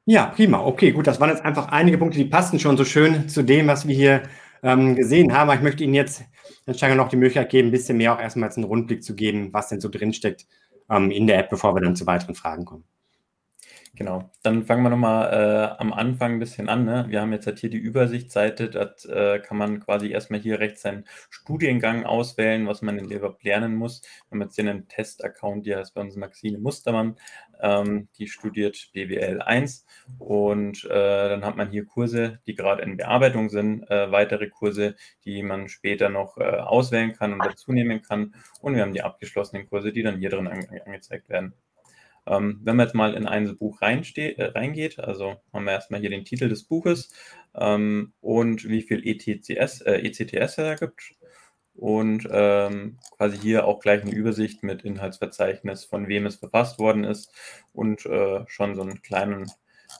Ja, 0.05 0.27
prima. 0.27 0.63
Okay, 0.63 0.91
gut, 0.91 1.07
das 1.07 1.19
waren 1.19 1.31
jetzt 1.31 1.43
einfach 1.43 1.69
einige 1.69 1.97
Punkte, 1.97 2.19
die 2.19 2.25
passen 2.25 2.59
schon 2.59 2.77
so 2.77 2.85
schön 2.85 3.27
zu 3.27 3.41
dem, 3.41 3.67
was 3.67 3.87
wir 3.87 3.95
hier 3.95 4.23
ähm, 4.61 4.95
gesehen 4.95 5.33
haben. 5.33 5.49
Aber 5.49 5.57
ich 5.57 5.63
möchte 5.63 5.83
Ihnen 5.83 5.95
jetzt, 5.95 6.23
Stanger, 6.71 6.95
noch 6.95 7.09
die 7.09 7.15
Möglichkeit 7.15 7.49
geben, 7.49 7.69
ein 7.69 7.71
bisschen 7.71 7.97
mehr 7.97 8.13
auch 8.13 8.21
erstmal 8.21 8.51
einen 8.51 8.65
Rundblick 8.65 9.03
zu 9.03 9.15
geben, 9.15 9.49
was 9.51 9.69
denn 9.69 9.81
so 9.81 9.89
drinsteckt 9.89 10.45
ähm, 10.91 11.09
in 11.09 11.25
der 11.25 11.39
App, 11.39 11.49
bevor 11.49 11.75
wir 11.75 11.81
dann 11.81 11.95
zu 11.95 12.05
weiteren 12.05 12.35
Fragen 12.35 12.65
kommen. 12.65 12.83
Genau, 13.97 14.29
dann 14.43 14.65
fangen 14.65 14.84
wir 14.84 14.89
nochmal 14.89 15.31
äh, 15.31 15.81
am 15.81 15.93
Anfang 15.93 16.34
ein 16.34 16.39
bisschen 16.39 16.67
an. 16.67 16.84
Ne? 16.84 17.05
Wir 17.08 17.21
haben 17.21 17.31
jetzt 17.31 17.47
halt 17.47 17.60
hier 17.60 17.69
die 17.69 17.77
Übersichtsseite, 17.77 18.69
da 18.69 18.93
äh, 19.10 19.39
kann 19.39 19.58
man 19.58 19.79
quasi 19.79 20.10
erstmal 20.12 20.41
hier 20.41 20.60
rechts 20.60 20.81
seinen 20.81 21.05
Studiengang 21.29 22.03
auswählen, 22.03 22.67
was 22.67 22.81
man 22.81 22.97
in 22.97 23.05
Leverp 23.05 23.41
lernen 23.41 23.73
muss. 23.75 24.01
Wir 24.01 24.31
haben 24.31 24.41
jetzt 24.41 24.55
hier 24.55 24.69
einen 24.69 24.89
Test-Account, 24.89 25.65
die 25.65 25.73
heißt 25.73 25.93
bei 25.93 26.01
uns 26.01 26.17
Maxine 26.17 26.58
Mustermann, 26.58 27.15
ähm, 27.62 28.10
die 28.17 28.27
studiert 28.27 28.89
BWL 28.91 29.41
1 29.41 29.86
und 30.19 30.84
äh, 30.84 31.29
dann 31.29 31.45
hat 31.45 31.55
man 31.55 31.69
hier 31.69 31.86
Kurse, 31.86 32.39
die 32.47 32.55
gerade 32.55 32.84
in 32.84 32.97
Bearbeitung 32.97 33.49
sind, 33.49 33.89
äh, 33.89 34.12
weitere 34.12 34.49
Kurse, 34.49 34.95
die 35.23 35.41
man 35.41 35.69
später 35.69 36.10
noch 36.10 36.38
äh, 36.38 36.43
auswählen 36.43 37.13
kann 37.13 37.31
und 37.31 37.45
dazu 37.45 37.71
nehmen 37.71 38.01
kann 38.01 38.36
und 38.60 38.75
wir 38.75 38.81
haben 38.81 38.93
die 38.93 39.03
abgeschlossenen 39.03 39.69
Kurse, 39.69 39.93
die 39.93 40.03
dann 40.03 40.17
hier 40.19 40.31
drin 40.31 40.47
an 40.47 40.65
angezeigt 40.86 41.29
werden. 41.29 41.53
Ähm, 42.27 42.59
wenn 42.63 42.75
man 42.75 42.88
jetzt 42.88 42.95
mal 42.95 43.13
in 43.13 43.27
ein 43.27 43.57
Buch 43.57 43.81
äh, 43.81 44.43
reingeht, 44.43 44.99
also 44.99 45.35
haben 45.53 45.65
wir 45.65 45.73
erstmal 45.73 46.01
hier 46.01 46.09
den 46.09 46.25
Titel 46.25 46.49
des 46.49 46.63
Buches 46.63 47.11
ähm, 47.55 48.13
und 48.21 48.67
wie 48.67 48.81
viel 48.81 49.05
ETCS, 49.05 49.81
äh, 49.81 50.01
ECTS 50.01 50.57
er 50.57 50.75
gibt. 50.75 51.15
Und 51.75 52.27
ähm, 52.31 52.99
quasi 53.17 53.38
hier 53.38 53.65
auch 53.67 53.81
gleich 53.81 54.01
eine 54.01 54.13
Übersicht 54.13 54.63
mit 54.63 54.83
Inhaltsverzeichnis, 54.83 55.83
von 55.83 56.07
wem 56.07 56.25
es 56.25 56.38
verfasst 56.38 56.79
worden 56.79 57.03
ist 57.03 57.31
und 57.73 58.05
äh, 58.05 58.45
schon 58.47 58.75
so 58.75 58.81
einen 58.81 59.01
kleinen 59.01 59.51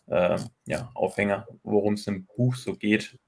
äh, 0.08 0.38
ja, 0.66 0.90
Aufhänger, 0.94 1.48
worum 1.64 1.96
es 1.96 2.08
im 2.08 2.26
Buch 2.26 2.56
so 2.56 2.76
geht. 2.76 3.20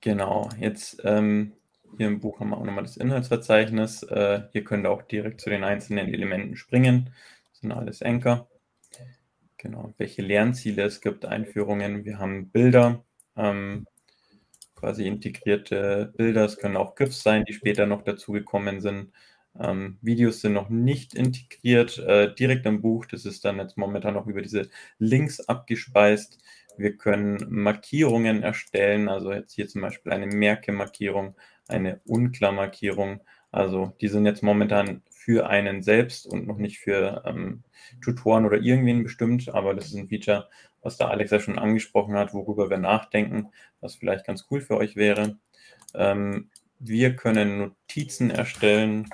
Genau, 0.00 0.48
jetzt 0.58 1.02
ähm, 1.04 1.52
hier 1.96 2.06
im 2.06 2.20
Buch 2.20 2.40
haben 2.40 2.50
wir 2.50 2.58
auch 2.58 2.64
nochmal 2.64 2.84
das 2.84 2.96
Inhaltsverzeichnis. 2.96 4.02
Äh, 4.04 4.42
hier 4.52 4.64
könnt 4.64 4.86
ihr 4.86 4.90
auch 4.90 5.02
direkt 5.02 5.40
zu 5.40 5.50
den 5.50 5.64
einzelnen 5.64 6.12
Elementen 6.12 6.56
springen. 6.56 7.10
Das 7.50 7.60
sind 7.60 7.72
alles 7.72 8.02
Anker. 8.02 8.48
Genau, 9.58 9.92
welche 9.98 10.22
Lernziele 10.22 10.84
es 10.84 11.00
gibt, 11.00 11.26
Einführungen. 11.26 12.04
Wir 12.06 12.18
haben 12.18 12.50
Bilder, 12.50 13.04
ähm, 13.36 13.86
quasi 14.74 15.06
integrierte 15.06 16.12
Bilder. 16.16 16.46
Es 16.46 16.56
können 16.56 16.78
auch 16.78 16.94
GIFs 16.94 17.22
sein, 17.22 17.44
die 17.44 17.52
später 17.52 17.86
noch 17.86 18.02
dazugekommen 18.02 18.80
sind. 18.80 19.12
Ähm, 19.58 19.98
Videos 20.00 20.40
sind 20.40 20.54
noch 20.54 20.70
nicht 20.70 21.14
integriert, 21.14 21.98
äh, 21.98 22.34
direkt 22.34 22.66
im 22.66 22.80
Buch. 22.80 23.04
Das 23.06 23.26
ist 23.26 23.44
dann 23.44 23.58
jetzt 23.58 23.76
momentan 23.76 24.14
noch 24.14 24.26
über 24.26 24.42
diese 24.42 24.70
Links 24.98 25.40
abgespeist. 25.40 26.38
Wir 26.78 26.96
können 26.96 27.44
Markierungen 27.50 28.42
erstellen, 28.42 29.08
also 29.08 29.32
jetzt 29.32 29.52
hier 29.52 29.68
zum 29.68 29.82
Beispiel 29.82 30.12
eine 30.12 30.26
Merke-Markierung, 30.26 31.36
eine 31.70 32.00
Unklarmarkierung. 32.04 33.20
Also 33.50 33.92
die 34.00 34.08
sind 34.08 34.26
jetzt 34.26 34.42
momentan 34.42 35.02
für 35.10 35.48
einen 35.48 35.82
selbst 35.82 36.26
und 36.26 36.46
noch 36.46 36.56
nicht 36.56 36.78
für 36.78 37.22
ähm, 37.26 37.62
Tutoren 38.02 38.46
oder 38.46 38.58
irgendwen 38.58 39.02
bestimmt, 39.02 39.48
aber 39.48 39.74
das 39.74 39.86
ist 39.86 39.94
ein 39.94 40.08
Feature, 40.08 40.48
was 40.82 40.96
der 40.96 41.08
Alex 41.08 41.30
ja 41.30 41.40
schon 41.40 41.58
angesprochen 41.58 42.16
hat, 42.16 42.32
worüber 42.32 42.70
wir 42.70 42.78
nachdenken, 42.78 43.48
was 43.80 43.96
vielleicht 43.96 44.26
ganz 44.26 44.46
cool 44.50 44.60
für 44.60 44.76
euch 44.76 44.96
wäre. 44.96 45.38
Ähm, 45.94 46.50
wir 46.78 47.16
können 47.16 47.58
Notizen 47.58 48.30
erstellen 48.30 49.08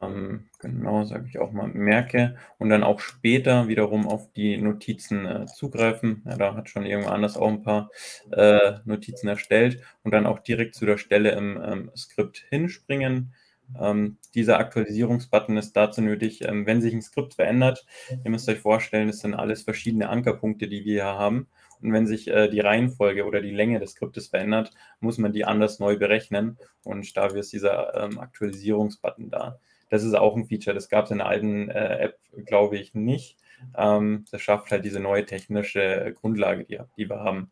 ähm, 0.00 0.48
genau, 0.68 1.04
sage 1.04 1.26
ich 1.28 1.38
auch 1.38 1.52
mal, 1.52 1.68
merke 1.68 2.36
und 2.58 2.70
dann 2.70 2.82
auch 2.82 3.00
später 3.00 3.68
wiederum 3.68 4.06
auf 4.06 4.32
die 4.32 4.56
Notizen 4.56 5.26
äh, 5.26 5.46
zugreifen. 5.46 6.22
Ja, 6.26 6.36
da 6.36 6.54
hat 6.54 6.68
schon 6.68 6.86
irgendwo 6.86 7.10
anders 7.10 7.36
auch 7.36 7.48
ein 7.48 7.62
paar 7.62 7.90
äh, 8.32 8.72
Notizen 8.84 9.28
erstellt 9.28 9.82
und 10.02 10.12
dann 10.12 10.26
auch 10.26 10.40
direkt 10.40 10.74
zu 10.74 10.86
der 10.86 10.98
Stelle 10.98 11.32
im 11.32 11.60
ähm, 11.64 11.90
Skript 11.96 12.44
hinspringen. 12.50 13.34
Ähm, 13.80 14.18
dieser 14.34 14.58
Aktualisierungsbutton 14.58 15.56
ist 15.56 15.72
dazu 15.72 16.02
nötig, 16.02 16.42
ähm, 16.42 16.66
wenn 16.66 16.82
sich 16.82 16.94
ein 16.94 17.02
Skript 17.02 17.34
verändert. 17.34 17.86
Ihr 18.24 18.30
müsst 18.30 18.48
euch 18.48 18.58
vorstellen, 18.58 19.08
das 19.08 19.20
sind 19.20 19.34
alles 19.34 19.62
verschiedene 19.62 20.08
Ankerpunkte, 20.08 20.68
die 20.68 20.84
wir 20.84 20.92
hier 20.92 21.04
haben. 21.04 21.48
Und 21.80 21.92
wenn 21.92 22.06
sich 22.06 22.28
äh, 22.28 22.48
die 22.48 22.60
Reihenfolge 22.60 23.24
oder 23.26 23.40
die 23.40 23.50
Länge 23.50 23.78
des 23.78 23.92
Skriptes 23.92 24.28
verändert, 24.28 24.72
muss 25.00 25.18
man 25.18 25.32
die 25.32 25.44
anders 25.44 25.80
neu 25.80 25.98
berechnen. 25.98 26.56
Und 26.82 27.16
dafür 27.16 27.40
ist 27.40 27.52
dieser 27.52 27.94
ähm, 27.94 28.18
Aktualisierungsbutton 28.18 29.30
da. 29.30 29.58
Das 29.90 30.02
ist 30.02 30.14
auch 30.14 30.36
ein 30.36 30.46
Feature, 30.46 30.74
das 30.74 30.88
gab 30.88 31.06
es 31.06 31.10
in 31.10 31.18
der 31.18 31.26
alten 31.26 31.70
äh, 31.70 31.98
App, 31.98 32.18
glaube 32.46 32.78
ich, 32.78 32.94
nicht. 32.94 33.38
Ähm, 33.76 34.24
das 34.30 34.42
schafft 34.42 34.70
halt 34.70 34.84
diese 34.84 35.00
neue 35.00 35.24
technische 35.24 36.14
Grundlage, 36.20 36.64
die, 36.64 36.78
die 36.96 37.08
wir 37.08 37.20
haben. 37.20 37.50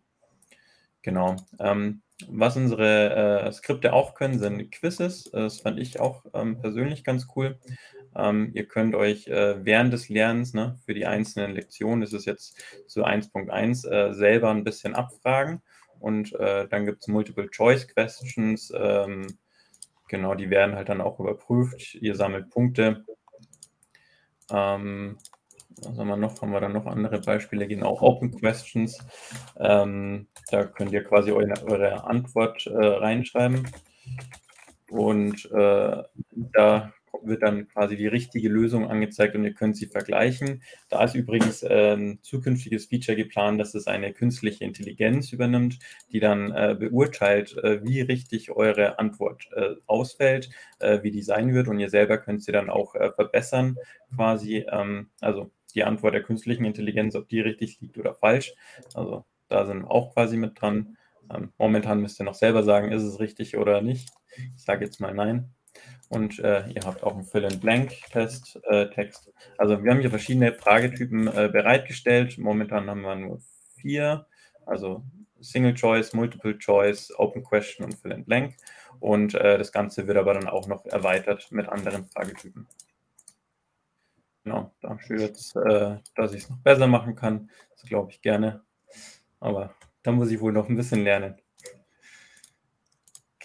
Genau. 1.03 1.37
Ähm, 1.59 2.03
was 2.29 2.57
unsere 2.57 3.47
äh, 3.47 3.53
Skripte 3.53 3.93
auch 3.93 4.15
können, 4.15 4.39
sind 4.39 4.71
Quizzes. 4.71 5.31
Das 5.33 5.61
fand 5.61 5.81
ich 5.81 5.99
auch 5.99 6.25
ähm, 6.35 6.61
persönlich 6.61 7.03
ganz 7.03 7.27
cool. 7.35 7.59
Ähm, 8.15 8.51
ihr 8.55 8.67
könnt 8.67 8.95
euch 8.95 9.27
äh, 9.27 9.65
während 9.65 9.93
des 9.93 10.09
Lernens 10.09 10.55
ne, 10.55 10.79
für 10.85 10.95
die 10.95 11.07
einzelnen 11.07 11.53
Lektionen, 11.53 12.01
das 12.01 12.13
ist 12.13 12.27
jetzt 12.27 12.63
zu 12.87 13.05
1.1, 13.05 13.89
äh, 13.89 14.15
selber 14.15 14.51
ein 14.51 14.65
bisschen 14.65 14.95
abfragen. 14.95 15.63
Und 15.99 16.35
äh, 16.35 16.69
dann 16.69 16.85
gibt 16.85 17.03
es 17.03 17.09
Multiple-Choice-Questions, 17.09 18.73
ähm, 18.77 19.27
Genau, 20.13 20.35
die 20.35 20.51
werden 20.51 20.75
halt 20.77 20.91
dann 20.91 21.01
auch 21.01 21.19
überprüft. 21.19 21.95
Ihr 21.95 22.15
sammelt 22.15 22.51
Punkte. 22.51 23.03
Ähm, 24.51 25.17
was 25.83 25.99
haben 25.99 26.09
wir 26.09 26.19
noch? 26.19 26.43
Haben 26.43 26.53
wir 26.53 26.61
dann 26.61 26.75
noch 26.75 26.85
andere 26.85 27.19
Beispiele? 27.19 27.67
Genau, 27.67 27.99
Open 27.99 28.31
Questions. 28.39 28.99
Ähm, 29.57 30.29
da 30.51 30.65
könnt 30.65 30.93
ihr 30.93 31.03
quasi 31.03 31.33
eure, 31.33 31.55
eure 31.65 32.05
Antwort 32.05 32.67
äh, 32.67 32.77
reinschreiben. 32.77 33.67
Und 34.91 35.51
äh, 35.51 36.03
da 36.31 36.93
wird 37.25 37.43
dann 37.43 37.69
quasi 37.69 37.97
die 37.97 38.07
richtige 38.07 38.49
Lösung 38.49 38.89
angezeigt 38.89 39.35
und 39.35 39.45
ihr 39.45 39.55
könnt 39.55 39.77
sie 39.77 39.87
vergleichen. 39.87 40.63
Da 40.89 41.05
ist 41.05 41.15
übrigens 41.15 41.65
ein 41.65 42.19
zukünftiges 42.23 42.87
Feature 42.87 43.17
geplant, 43.17 43.61
dass 43.61 43.75
es 43.75 43.87
eine 43.87 44.13
künstliche 44.13 44.65
Intelligenz 44.65 45.33
übernimmt, 45.33 45.79
die 46.11 46.21
dann 46.21 46.51
äh, 46.53 46.77
beurteilt, 46.79 47.57
äh, 47.59 47.85
wie 47.85 48.01
richtig 48.01 48.51
eure 48.51 48.99
Antwort 48.99 49.49
äh, 49.55 49.75
ausfällt, 49.87 50.51
äh, 50.79 51.03
wie 51.03 51.11
die 51.11 51.23
sein 51.23 51.55
wird 51.55 51.69
und 51.69 51.79
ihr 51.79 51.91
selber 51.91 52.19
könnt 52.19 52.43
sie 52.43 52.53
dann 52.53 52.71
auch 52.71 52.95
äh, 52.95 53.11
verbessern 53.13 53.77
quasi. 54.15 54.65
Ähm, 54.71 55.11
also 55.21 55.51
die 55.75 55.85
Antwort 55.85 56.15
der 56.15 56.23
künstlichen 56.23 56.65
Intelligenz, 56.65 57.15
ob 57.15 57.29
die 57.29 57.41
richtig 57.41 57.81
liegt 57.81 57.99
oder 57.99 58.15
falsch. 58.15 58.55
Also 58.95 59.25
da 59.49 59.67
sind 59.67 59.83
wir 59.83 59.91
auch 59.91 60.15
quasi 60.15 60.37
mit 60.37 60.61
dran. 60.61 60.97
Ähm, 61.33 61.53
momentan 61.59 62.01
müsst 62.01 62.21
ihr 62.21 62.25
noch 62.25 62.35
selber 62.35 62.63
sagen, 62.63 62.93
ist 62.93 63.03
es 63.03 63.21
richtig 63.21 63.57
oder 63.57 63.81
nicht. 63.81 64.11
Ich 64.57 64.63
sage 64.63 64.85
jetzt 64.85 65.01
mal 65.01 65.15
nein. 65.15 65.53
Und 66.13 66.39
äh, 66.41 66.69
ihr 66.69 66.83
habt 66.85 67.03
auch 67.03 67.15
einen 67.15 67.25
Fill-in-Blank-Test, 67.25 68.61
äh. 68.65 69.11
Also 69.57 69.83
wir 69.83 69.91
haben 69.91 70.01
hier 70.01 70.11
verschiedene 70.11 70.53
Fragetypen 70.53 71.27
äh, 71.27 71.49
bereitgestellt. 71.51 72.37
Momentan 72.37 72.91
haben 72.91 73.01
wir 73.01 73.17
nur 73.17 73.41
vier, 73.77 74.27
also 74.67 75.03
Single 75.41 75.73
Choice, 75.73 76.13
Multiple 76.13 76.59
Choice, 76.59 77.15
Open 77.17 77.43
Question 77.43 77.87
und 77.87 77.95
Fill-in-Blank. 77.95 78.55
Und 79.01 79.35
äh, 79.35 79.57
das 79.57 79.73
Ganze 79.73 80.07
wird 80.07 80.19
aber 80.19 80.35
dann 80.35 80.51
auch 80.51 80.69
noch 80.69 80.85
erweitert 80.85 81.51
mit 81.51 81.67
anderen 81.67 82.05
Fragetypen. 82.05 82.69
Genau, 84.45 84.71
da 84.83 84.99
steht 84.99 85.21
jetzt, 85.21 85.57
äh, 85.57 85.97
dass 86.15 86.35
ich 86.35 86.43
es 86.43 86.51
noch 86.51 86.59
besser 86.59 86.89
machen 86.89 87.17
kann. 87.17 87.49
Das 87.71 87.85
glaube 87.85 88.11
ich 88.11 88.21
gerne. 88.21 88.63
Aber 89.41 89.75
da 90.03 90.13
muss 90.13 90.31
ich 90.31 90.43
wohl 90.43 90.53
noch 90.53 90.69
ein 90.69 90.77
bisschen 90.77 91.05
lernen. 91.05 91.41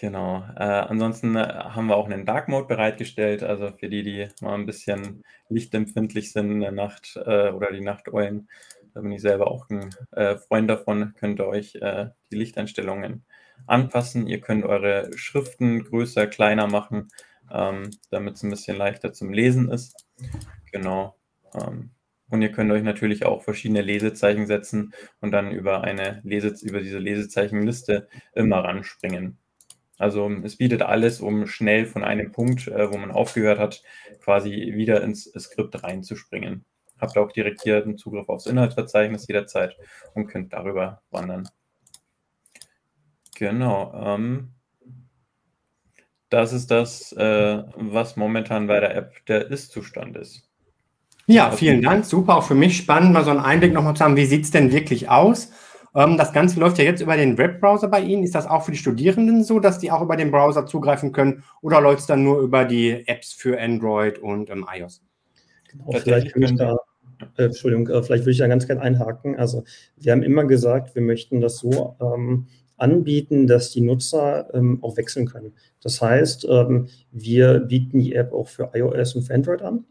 Genau. 0.00 0.44
Äh, 0.56 0.62
ansonsten 0.62 1.34
äh, 1.34 1.40
haben 1.40 1.88
wir 1.88 1.96
auch 1.96 2.06
einen 2.06 2.24
Dark 2.24 2.48
Mode 2.48 2.68
bereitgestellt, 2.68 3.42
also 3.42 3.72
für 3.72 3.88
die, 3.88 4.04
die 4.04 4.28
mal 4.40 4.54
ein 4.54 4.64
bisschen 4.64 5.24
lichtempfindlich 5.48 6.32
sind 6.32 6.52
in 6.52 6.60
der 6.60 6.70
Nacht 6.70 7.16
äh, 7.16 7.50
oder 7.50 7.72
die 7.72 7.80
Nachteulen. 7.80 8.48
Da 8.94 9.00
bin 9.00 9.10
ich 9.10 9.20
selber 9.22 9.50
auch 9.50 9.68
ein 9.70 9.90
äh, 10.12 10.36
Freund 10.36 10.70
davon. 10.70 11.14
Könnt 11.18 11.40
ihr 11.40 11.48
euch 11.48 11.74
äh, 11.76 12.10
die 12.30 12.36
Lichteinstellungen 12.36 13.24
anpassen. 13.66 14.28
Ihr 14.28 14.40
könnt 14.40 14.64
eure 14.64 15.10
Schriften 15.16 15.82
größer, 15.82 16.28
kleiner 16.28 16.68
machen, 16.68 17.08
ähm, 17.52 17.90
damit 18.10 18.36
es 18.36 18.44
ein 18.44 18.50
bisschen 18.50 18.76
leichter 18.76 19.12
zum 19.12 19.32
Lesen 19.32 19.68
ist. 19.68 20.06
Genau. 20.70 21.16
Ähm, 21.54 21.90
und 22.30 22.42
ihr 22.42 22.52
könnt 22.52 22.70
euch 22.70 22.84
natürlich 22.84 23.24
auch 23.26 23.42
verschiedene 23.42 23.82
Lesezeichen 23.82 24.46
setzen 24.46 24.92
und 25.20 25.32
dann 25.32 25.50
über 25.50 25.82
eine 25.82 26.20
Lese 26.22 26.54
über 26.64 26.80
diese 26.80 26.98
Lesezeichenliste 26.98 28.08
immer 28.34 28.58
ranspringen. 28.58 29.38
Also 29.98 30.30
es 30.44 30.56
bietet 30.56 30.82
alles, 30.82 31.20
um 31.20 31.46
schnell 31.46 31.84
von 31.84 32.04
einem 32.04 32.32
Punkt, 32.32 32.68
äh, 32.68 32.90
wo 32.90 32.96
man 32.96 33.10
aufgehört 33.10 33.58
hat, 33.58 33.82
quasi 34.22 34.50
wieder 34.74 35.02
ins 35.02 35.24
Skript 35.38 35.82
reinzuspringen. 35.82 36.64
habt 37.00 37.16
auch 37.18 37.32
direkt 37.32 37.62
hier 37.62 37.82
einen 37.82 37.98
Zugriff 37.98 38.28
aufs 38.28 38.46
Inhaltsverzeichnis 38.46 39.26
jederzeit 39.28 39.76
und 40.14 40.28
könnt 40.28 40.52
darüber 40.52 41.02
wandern. 41.10 41.48
Genau. 43.36 43.92
Ähm, 43.94 44.54
das 46.28 46.52
ist 46.52 46.70
das, 46.70 47.12
äh, 47.12 47.62
was 47.76 48.16
momentan 48.16 48.66
bei 48.66 48.80
der 48.80 48.94
App 48.94 49.24
der 49.26 49.50
Ist-Zustand 49.50 50.16
ist. 50.16 50.48
Ja, 51.26 51.50
vielen 51.50 51.82
Dank. 51.82 52.04
Super, 52.04 52.36
auch 52.36 52.44
für 52.44 52.54
mich 52.54 52.76
spannend, 52.76 53.12
mal 53.12 53.24
so 53.24 53.30
einen 53.30 53.40
Einblick 53.40 53.72
nochmal 53.72 53.94
zu 53.94 54.02
haben, 54.02 54.16
wie 54.16 54.24
sieht 54.24 54.44
es 54.44 54.50
denn 54.50 54.72
wirklich 54.72 55.08
aus? 55.08 55.52
Ähm, 55.94 56.16
das 56.16 56.32
Ganze 56.32 56.60
läuft 56.60 56.78
ja 56.78 56.84
jetzt 56.84 57.00
über 57.00 57.16
den 57.16 57.38
Webbrowser 57.38 57.88
bei 57.88 58.00
Ihnen. 58.00 58.22
Ist 58.22 58.34
das 58.34 58.46
auch 58.46 58.62
für 58.64 58.72
die 58.72 58.78
Studierenden 58.78 59.44
so, 59.44 59.60
dass 59.60 59.78
die 59.78 59.90
auch 59.90 60.02
über 60.02 60.16
den 60.16 60.30
Browser 60.30 60.66
zugreifen 60.66 61.12
können 61.12 61.42
oder 61.60 61.80
läuft 61.80 62.00
es 62.00 62.06
dann 62.06 62.22
nur 62.22 62.40
über 62.40 62.64
die 62.64 63.06
Apps 63.06 63.32
für 63.32 63.60
Android 63.60 64.18
und 64.18 64.50
ähm, 64.50 64.66
iOS? 64.72 65.02
Genau, 65.70 65.92
vielleicht 65.92 66.34
würde 66.34 66.46
ich 66.46 66.56
da, 66.56 66.76
äh, 67.36 67.44
Entschuldigung, 67.44 67.88
äh, 67.88 68.02
vielleicht 68.02 68.24
würde 68.24 68.32
ich 68.32 68.38
da 68.38 68.46
ganz 68.46 68.66
gerne 68.66 68.80
einhaken. 68.80 69.36
Also 69.36 69.64
wir 69.96 70.12
haben 70.12 70.22
immer 70.22 70.44
gesagt, 70.44 70.94
wir 70.94 71.02
möchten 71.02 71.40
das 71.40 71.58
so 71.58 71.96
ähm, 72.00 72.46
anbieten, 72.76 73.46
dass 73.46 73.70
die 73.70 73.80
Nutzer 73.80 74.52
ähm, 74.54 74.78
auch 74.82 74.96
wechseln 74.96 75.26
können. 75.26 75.52
Das 75.82 76.00
heißt, 76.00 76.46
ähm, 76.48 76.88
wir 77.10 77.60
bieten 77.60 77.98
die 77.98 78.14
App 78.14 78.32
auch 78.32 78.48
für 78.48 78.70
iOS 78.72 79.16
und 79.16 79.22
für 79.22 79.34
Android 79.34 79.62
an. 79.62 79.84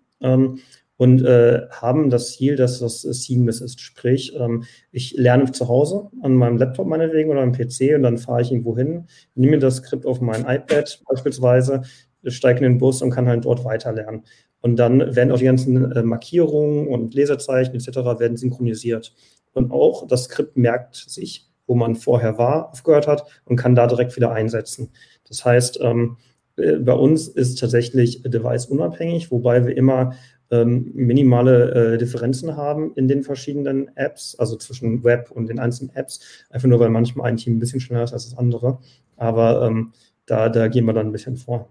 Und 0.98 1.24
äh, 1.24 1.68
haben 1.70 2.10
das 2.10 2.32
Ziel, 2.32 2.56
dass 2.56 2.80
das 2.80 3.02
seamless 3.02 3.62
ist. 3.62 3.80
Sprich, 3.80 4.36
ähm, 4.36 4.64
ich 4.92 5.14
lerne 5.16 5.52
zu 5.52 5.68
Hause 5.68 6.10
an 6.22 6.34
meinem 6.34 6.58
Laptop 6.58 6.88
meinetwegen 6.88 7.30
oder 7.30 7.42
am 7.42 7.52
PC 7.52 7.96
und 7.96 8.02
dann 8.02 8.18
fahre 8.18 8.42
ich 8.42 8.52
irgendwo 8.52 8.76
hin, 8.76 9.06
nehme 9.36 9.60
das 9.60 9.78
Skript 9.78 10.08
auf 10.08 10.22
mein 10.22 10.42
iPad 10.42 11.04
beispielsweise, 11.08 11.84
steige 12.26 12.66
in 12.66 12.74
den 12.74 12.78
Bus 12.80 13.04
und 13.04 13.12
kann 13.12 13.28
halt 13.28 13.46
dort 13.46 13.64
weiterlernen. 13.64 14.24
Und 14.62 14.78
dann 14.78 15.16
werden 15.16 15.32
auch 15.32 15.38
die 15.38 15.46
ganzen 15.46 15.92
äh, 15.92 16.02
Markierungen 16.02 16.88
und 16.88 17.14
Lesezeichen 17.14 17.76
etc. 17.76 18.20
werden 18.20 18.38
synchronisiert. 18.38 19.14
Und 19.54 19.72
auch 19.72 20.08
das 20.08 20.26
Skript 20.26 20.58
merkt 20.58 20.96
sich, 20.96 21.48
wo 21.68 21.76
man 21.76 21.96
vorher 21.96 22.38
war, 22.38 22.72
aufgehört 22.72 23.08
hat 23.08 23.26
und 23.46 23.58
kann 23.58 23.76
da 23.76 23.88
direkt 23.88 24.16
wieder 24.16 24.32
einsetzen. 24.32 24.92
Das 25.28 25.46
heißt, 25.46 25.80
ähm, 25.82 26.18
äh, 26.56 26.78
bei 26.78 26.94
uns 26.94 27.28
ist 27.28 27.60
tatsächlich 27.60 28.24
Device 28.24 28.66
unabhängig, 28.66 29.32
wobei 29.32 29.66
wir 29.66 29.76
immer 29.76 30.14
ähm, 30.52 30.92
minimale 30.94 31.94
äh, 31.94 31.98
Differenzen 31.98 32.56
haben 32.56 32.94
in 32.96 33.08
den 33.08 33.24
verschiedenen 33.24 33.96
Apps, 33.96 34.36
also 34.38 34.56
zwischen 34.56 35.04
Web 35.04 35.32
und 35.32 35.50
den 35.50 35.60
einzelnen 35.60 35.96
Apps, 35.96 36.22
einfach 36.50 36.68
nur 36.68 36.80
weil 36.80 36.90
manchmal 36.90 37.30
ein 37.30 37.38
Team 37.38 37.58
ein 37.58 37.60
bisschen 37.60 37.80
schneller 37.80 38.04
ist 38.04 38.14
als 38.14 38.30
das 38.30 38.38
andere. 38.38 38.80
Aber 39.18 39.66
ähm, 39.66 39.94
da, 40.26 40.50
da 40.50 40.68
gehen 40.68 40.86
wir 40.86 40.94
dann 40.94 41.08
ein 41.08 41.12
bisschen 41.12 41.38
vor. 41.38 41.70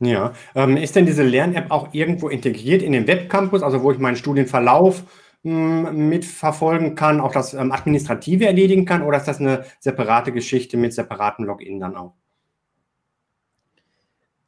Ja, 0.00 0.34
ähm, 0.54 0.76
ist 0.76 0.94
denn 0.94 1.06
diese 1.06 1.22
Lern-App 1.22 1.70
auch 1.70 1.94
irgendwo 1.94 2.28
integriert 2.28 2.82
in 2.82 2.92
den 2.92 3.06
Webcampus, 3.06 3.62
also 3.62 3.82
wo 3.82 3.92
ich 3.92 3.98
meinen 3.98 4.16
Studienverlauf 4.16 5.04
hm, 5.42 6.08
mitverfolgen 6.08 6.94
kann, 6.94 7.20
auch 7.20 7.32
das 7.32 7.54
ähm, 7.54 7.72
Administrative 7.72 8.44
erledigen 8.46 8.84
kann, 8.84 9.02
oder 9.02 9.16
ist 9.16 9.28
das 9.28 9.40
eine 9.40 9.64
separate 9.80 10.32
Geschichte 10.32 10.76
mit 10.76 10.92
separaten 10.92 11.46
Login 11.46 11.80
dann 11.80 11.96
auch? 11.96 12.12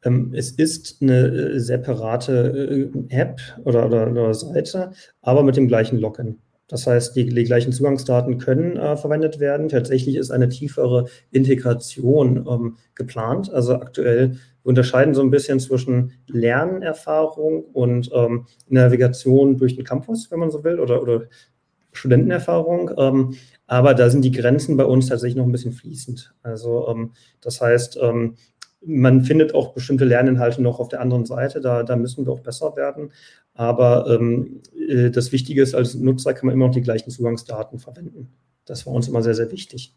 Ähm, 0.05 0.33
es 0.35 0.53
ist 0.53 1.03
eine 1.03 1.27
äh, 1.27 1.61
separate 1.61 2.91
äh, 2.93 3.15
App 3.15 3.41
oder, 3.65 3.87
oder, 3.87 4.11
oder, 4.11 4.35
Seite, 4.35 4.93
aber 5.23 5.43
mit 5.43 5.57
dem 5.57 5.69
gleichen 5.69 5.99
Login. 5.99 6.39
Das 6.69 6.87
heißt, 6.87 7.17
die, 7.17 7.27
die 7.27 7.45
gleichen 7.45 7.73
Zugangsdaten 7.73 8.39
können 8.39 8.77
äh, 8.77 8.97
verwendet 8.97 9.41
werden. 9.41 9.69
Tatsächlich 9.69 10.17
ist 10.17 10.31
eine 10.31 10.51
tiefere 10.51 11.07
Integration 11.31 12.47
ähm, 12.49 12.77
geplant. 12.95 13.51
Also 13.51 13.75
aktuell 13.75 14.37
unterscheiden 14.63 15.15
so 15.15 15.23
ein 15.23 15.31
bisschen 15.31 15.61
zwischen 15.61 16.13
Lernerfahrung 16.27 17.65
und 17.73 18.11
ähm, 18.13 18.47
Navigation 18.69 19.57
durch 19.57 19.77
den 19.77 19.85
Campus, 19.85 20.31
wenn 20.31 20.41
man 20.41 20.51
so 20.51 20.63
will, 20.63 20.79
oder, 20.79 21.01
oder 21.03 21.23
Studentenerfahrung. 21.93 22.91
Ähm, 22.99 23.35
aber 23.67 23.95
da 23.95 24.11
sind 24.11 24.23
die 24.23 24.31
Grenzen 24.31 24.77
bei 24.77 24.85
uns 24.85 25.07
tatsächlich 25.07 25.37
noch 25.37 25.47
ein 25.47 25.53
bisschen 25.53 25.73
fließend. 25.73 26.35
Also 26.43 26.87
ähm, 26.89 27.13
das 27.41 27.63
heißt, 27.63 27.99
ähm, 28.03 28.35
man 28.81 29.23
findet 29.25 29.55
auch 29.55 29.75
bestimmte 29.75 30.05
Lerninhalte 30.05 30.63
noch 30.63 30.79
auf 30.81 30.89
der 30.89 31.01
anderen 31.01 31.27
Seite, 31.27 31.61
da, 31.61 31.83
da 31.83 31.97
müssen 31.97 32.27
wir 32.27 32.33
auch 32.33 32.41
besser 32.41 32.77
werden. 32.77 33.13
Aber 33.55 34.07
ähm, 34.09 34.63
äh, 34.89 35.11
das 35.11 35.33
Wichtige 35.33 35.63
ist, 35.63 35.75
als 35.75 35.95
Nutzer 35.95 36.35
kann 36.35 36.47
man 36.47 36.55
immer 36.55 36.67
noch 36.67 36.75
die 36.75 36.83
gleichen 36.83 37.11
Zugangsdaten 37.11 37.79
verwenden. 37.79 38.29
Das 38.65 38.87
war 38.87 38.93
uns 38.93 39.09
immer 39.09 39.23
sehr, 39.23 39.35
sehr 39.35 39.51
wichtig. 39.51 39.95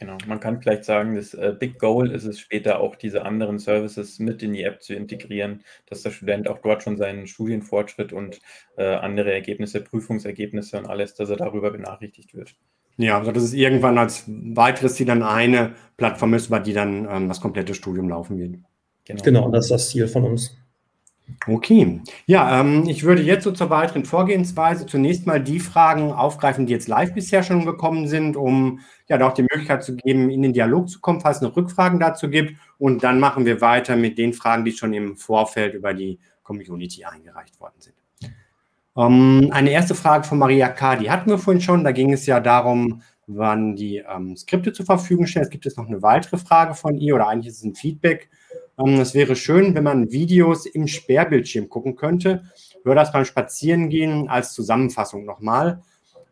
Genau, 0.00 0.16
man 0.26 0.40
kann 0.40 0.62
vielleicht 0.62 0.84
sagen, 0.84 1.14
das 1.14 1.34
äh, 1.34 1.54
Big 1.58 1.78
Goal 1.78 2.10
ist 2.10 2.24
es 2.24 2.40
später 2.40 2.80
auch, 2.80 2.96
diese 2.96 3.22
anderen 3.26 3.58
Services 3.58 4.18
mit 4.18 4.42
in 4.42 4.54
die 4.54 4.62
App 4.62 4.82
zu 4.82 4.94
integrieren, 4.94 5.62
dass 5.86 6.02
der 6.02 6.10
Student 6.10 6.48
auch 6.48 6.58
dort 6.58 6.82
schon 6.82 6.96
seinen 6.96 7.26
Studienfortschritt 7.26 8.12
und 8.14 8.40
äh, 8.78 8.84
andere 8.84 9.30
Ergebnisse, 9.30 9.82
Prüfungsergebnisse 9.82 10.78
und 10.78 10.86
alles, 10.86 11.14
dass 11.16 11.28
er 11.28 11.36
darüber 11.36 11.70
benachrichtigt 11.70 12.34
wird. 12.34 12.56
Ja, 12.96 13.18
also 13.18 13.32
dass 13.32 13.42
es 13.42 13.54
irgendwann 13.54 13.96
als 13.98 14.24
weiteres 14.26 14.94
Ziel 14.94 15.06
dann 15.06 15.22
eine 15.22 15.74
Plattform 15.96 16.34
ist, 16.34 16.48
über 16.48 16.60
die 16.60 16.72
dann 16.72 17.08
ähm, 17.10 17.28
das 17.28 17.40
komplette 17.40 17.74
Studium 17.74 18.08
laufen 18.08 18.38
wird. 18.38 18.56
Genau. 19.04 19.22
genau, 19.22 19.50
das 19.50 19.66
ist 19.66 19.70
das 19.70 19.90
Ziel 19.90 20.06
von 20.06 20.24
uns. 20.24 20.56
Okay, 21.46 22.00
ja, 22.26 22.60
ähm, 22.60 22.88
ich 22.88 23.04
würde 23.04 23.22
jetzt 23.22 23.44
so 23.44 23.52
zur 23.52 23.70
weiteren 23.70 24.04
Vorgehensweise 24.04 24.86
zunächst 24.86 25.26
mal 25.26 25.40
die 25.40 25.60
Fragen 25.60 26.12
aufgreifen, 26.12 26.66
die 26.66 26.72
jetzt 26.72 26.88
live 26.88 27.14
bisher 27.14 27.42
schon 27.42 27.64
gekommen 27.64 28.08
sind, 28.08 28.36
um 28.36 28.80
ja 29.08 29.26
auch 29.26 29.32
die 29.32 29.42
Möglichkeit 29.42 29.82
zu 29.82 29.96
geben, 29.96 30.30
in 30.30 30.42
den 30.42 30.52
Dialog 30.52 30.88
zu 30.88 31.00
kommen, 31.00 31.20
falls 31.20 31.36
es 31.36 31.42
noch 31.42 31.56
Rückfragen 31.56 32.00
dazu 32.00 32.28
gibt. 32.28 32.54
Und 32.78 33.02
dann 33.02 33.20
machen 33.20 33.46
wir 33.46 33.60
weiter 33.60 33.96
mit 33.96 34.18
den 34.18 34.32
Fragen, 34.32 34.64
die 34.64 34.72
schon 34.72 34.92
im 34.92 35.16
Vorfeld 35.16 35.74
über 35.74 35.94
die 35.94 36.18
Community 36.42 37.04
eingereicht 37.04 37.60
worden 37.60 37.76
sind. 37.78 37.94
Ähm, 39.00 39.48
eine 39.52 39.70
erste 39.70 39.94
Frage 39.94 40.24
von 40.24 40.38
Maria 40.38 40.68
K., 40.68 40.96
die 40.96 41.10
hatten 41.10 41.30
wir 41.30 41.38
vorhin 41.38 41.62
schon. 41.62 41.84
Da 41.84 41.92
ging 41.92 42.12
es 42.12 42.26
ja 42.26 42.38
darum, 42.38 43.00
wann 43.26 43.74
die 43.74 43.98
ähm, 43.98 44.36
Skripte 44.36 44.72
zur 44.72 44.84
Verfügung 44.84 45.26
stellen. 45.26 45.44
Es 45.44 45.50
gibt 45.50 45.64
jetzt 45.64 45.78
noch 45.78 45.86
eine 45.86 46.02
weitere 46.02 46.36
Frage 46.36 46.74
von 46.74 46.98
ihr 46.98 47.14
oder 47.14 47.28
eigentlich 47.28 47.48
ist 47.48 47.58
es 47.58 47.64
ein 47.64 47.74
Feedback. 47.74 48.28
Ähm, 48.78 49.00
es 49.00 49.14
wäre 49.14 49.36
schön, 49.36 49.74
wenn 49.74 49.84
man 49.84 50.10
Videos 50.12 50.66
im 50.66 50.86
Sperrbildschirm 50.86 51.68
gucken 51.70 51.96
könnte. 51.96 52.42
Hör 52.84 52.94
das 52.94 53.12
beim 53.12 53.24
Spazierengehen 53.24 54.28
als 54.28 54.52
Zusammenfassung 54.52 55.24
nochmal. 55.24 55.82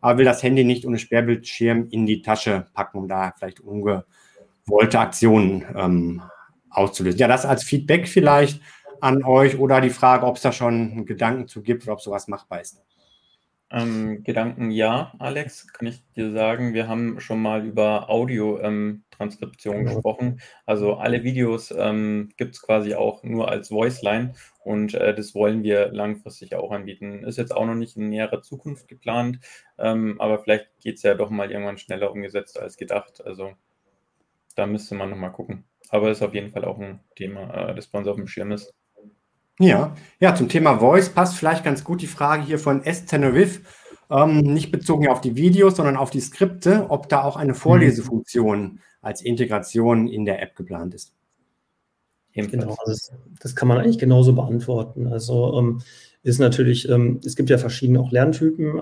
Aber 0.01 0.19
will 0.19 0.25
das 0.25 0.43
Handy 0.43 0.63
nicht 0.63 0.85
ohne 0.85 0.99
Sperrbildschirm 0.99 1.87
in 1.89 2.05
die 2.05 2.21
Tasche 2.21 2.67
packen, 2.73 2.99
um 2.99 3.07
da 3.07 3.33
vielleicht 3.37 3.61
ungewollte 3.61 4.99
Aktionen 4.99 5.65
ähm, 5.75 6.21
auszulösen. 6.69 7.19
Ja, 7.19 7.27
das 7.27 7.45
als 7.45 7.63
Feedback 7.63 8.07
vielleicht 8.07 8.61
an 9.01 9.23
euch 9.23 9.57
oder 9.59 9.81
die 9.81 9.89
Frage, 9.89 10.25
ob 10.25 10.37
es 10.37 10.41
da 10.41 10.51
schon 10.51 11.05
Gedanken 11.05 11.47
zu 11.47 11.61
gibt 11.61 11.83
oder 11.83 11.93
ob 11.93 12.01
sowas 12.01 12.27
machbar 12.27 12.61
ist. 12.61 12.81
Ähm, 13.71 14.23
Gedanken 14.23 14.71
ja, 14.71 15.13
Alex, 15.19 15.71
kann 15.71 15.87
ich 15.87 16.03
dir 16.15 16.31
sagen. 16.31 16.73
Wir 16.73 16.87
haben 16.87 17.19
schon 17.19 17.39
mal 17.41 17.65
über 17.65 18.09
Audio-Transkription 18.09 19.75
ähm, 19.75 19.85
gesprochen. 19.85 20.41
Also 20.65 20.95
alle 20.95 21.23
Videos 21.23 21.71
ähm, 21.77 22.29
gibt 22.37 22.55
es 22.55 22.61
quasi 22.63 22.95
auch 22.95 23.21
nur 23.23 23.49
als 23.49 23.69
Voiceline 23.69 24.33
und 24.63 24.95
äh, 24.95 25.13
das 25.13 25.35
wollen 25.35 25.61
wir 25.61 25.91
langfristig 25.91 26.55
auch 26.55 26.71
anbieten. 26.71 27.23
Ist 27.23 27.37
jetzt 27.37 27.55
auch 27.55 27.65
noch 27.65 27.75
nicht 27.75 27.95
in 27.95 28.09
näherer 28.09 28.41
Zukunft 28.41 28.87
geplant, 28.87 29.39
ähm, 29.77 30.19
aber 30.19 30.39
vielleicht 30.39 30.67
geht 30.81 30.95
es 30.97 31.03
ja 31.03 31.13
doch 31.13 31.29
mal 31.29 31.51
irgendwann 31.51 31.77
schneller 31.77 32.11
umgesetzt 32.11 32.59
als 32.59 32.75
gedacht. 32.75 33.23
Also 33.23 33.53
da 34.55 34.65
müsste 34.65 34.95
man 34.95 35.11
nochmal 35.11 35.31
gucken. 35.31 35.65
Aber 35.89 36.09
ist 36.09 36.23
auf 36.23 36.33
jeden 36.33 36.51
Fall 36.51 36.65
auch 36.65 36.79
ein 36.79 37.01
Thema, 37.15 37.69
äh, 37.69 37.75
das 37.75 37.87
bei 37.87 37.99
uns 37.99 38.07
auf 38.07 38.15
dem 38.15 38.27
Schirm 38.27 38.51
ist. 38.51 38.73
Ja, 39.59 39.95
ja, 40.21 40.35
zum 40.35 40.47
Thema 40.47 40.79
Voice 40.79 41.09
passt 41.09 41.35
vielleicht 41.35 41.65
ganz 41.65 41.83
gut 41.83 42.01
die 42.01 42.07
Frage 42.07 42.43
hier 42.43 42.59
von 42.59 42.83
S. 42.83 43.05
Tenerife, 43.05 43.61
ähm, 44.09 44.39
nicht 44.39 44.71
bezogen 44.71 45.07
auf 45.09 45.19
die 45.19 45.35
Videos, 45.35 45.75
sondern 45.75 45.97
auf 45.97 46.09
die 46.09 46.21
Skripte, 46.21 46.85
ob 46.89 47.09
da 47.09 47.23
auch 47.23 47.35
eine 47.35 47.53
Vorlesefunktion 47.53 48.79
als 49.01 49.21
Integration 49.21 50.07
in 50.07 50.25
der 50.25 50.41
App 50.41 50.55
geplant 50.55 50.93
ist. 50.93 51.13
Genau, 52.33 52.77
das, 52.85 53.11
das, 53.41 53.55
kann 53.55 53.67
man 53.67 53.79
eigentlich 53.79 53.97
genauso 53.97 54.33
beantworten. 54.33 55.07
Also 55.07 55.57
ähm, 55.59 55.81
ist 56.23 56.39
natürlich, 56.39 56.87
ähm, 56.87 57.19
es 57.25 57.35
gibt 57.35 57.49
ja 57.49 57.57
verschiedene 57.57 57.99
auch 57.99 58.11
Lerntypen. 58.11 58.79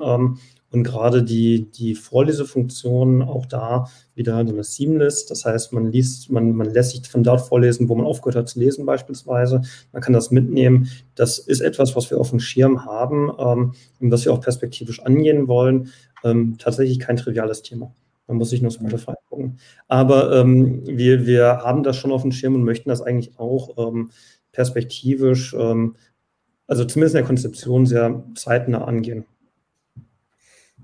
Und 0.69 0.83
gerade 0.83 1.23
die, 1.23 1.71
die 1.71 1.95
Vorlesefunktion, 1.95 3.21
auch 3.21 3.45
da 3.45 3.87
wieder 4.15 4.33
so 4.45 4.53
eine 4.53 4.63
Seamless. 4.63 5.25
Das 5.25 5.45
heißt, 5.45 5.71
man 5.71 5.91
liest, 5.91 6.29
man, 6.29 6.51
man 6.53 6.69
lässt 6.69 6.91
sich 6.91 7.07
von 7.07 7.23
dort 7.23 7.41
vorlesen, 7.41 7.87
wo 7.87 7.95
man 7.95 8.05
aufgehört 8.05 8.35
hat 8.35 8.49
zu 8.49 8.59
lesen 8.59 8.85
beispielsweise. 8.85 9.61
Man 9.93 10.01
kann 10.01 10.13
das 10.13 10.29
mitnehmen. 10.29 10.89
Das 11.15 11.39
ist 11.39 11.61
etwas, 11.61 11.95
was 11.95 12.11
wir 12.11 12.19
auf 12.19 12.31
dem 12.31 12.39
Schirm 12.39 12.85
haben 12.85 13.31
ähm, 13.39 13.73
und 14.01 14.11
was 14.11 14.25
wir 14.25 14.33
auch 14.33 14.41
perspektivisch 14.41 15.01
angehen 15.01 15.47
wollen. 15.47 15.91
Ähm, 16.23 16.57
tatsächlich 16.57 16.99
kein 16.99 17.15
triviales 17.15 17.61
Thema. 17.61 17.93
Man 18.27 18.37
muss 18.37 18.49
sich 18.49 18.61
nur 18.61 18.71
Spotify 18.71 19.13
gucken. 19.29 19.59
Aber 19.87 20.35
ähm, 20.35 20.85
wir, 20.85 21.25
wir 21.25 21.61
haben 21.63 21.83
das 21.83 21.95
schon 21.95 22.11
auf 22.11 22.23
dem 22.23 22.33
Schirm 22.33 22.55
und 22.55 22.63
möchten 22.63 22.89
das 22.89 23.01
eigentlich 23.01 23.39
auch 23.39 23.77
ähm, 23.77 24.09
perspektivisch, 24.51 25.55
ähm, 25.57 25.95
also 26.67 26.83
zumindest 26.83 27.15
in 27.15 27.19
der 27.19 27.27
Konzeption 27.27 27.85
sehr 27.85 28.23
zeitnah 28.35 28.83
angehen. 28.83 29.25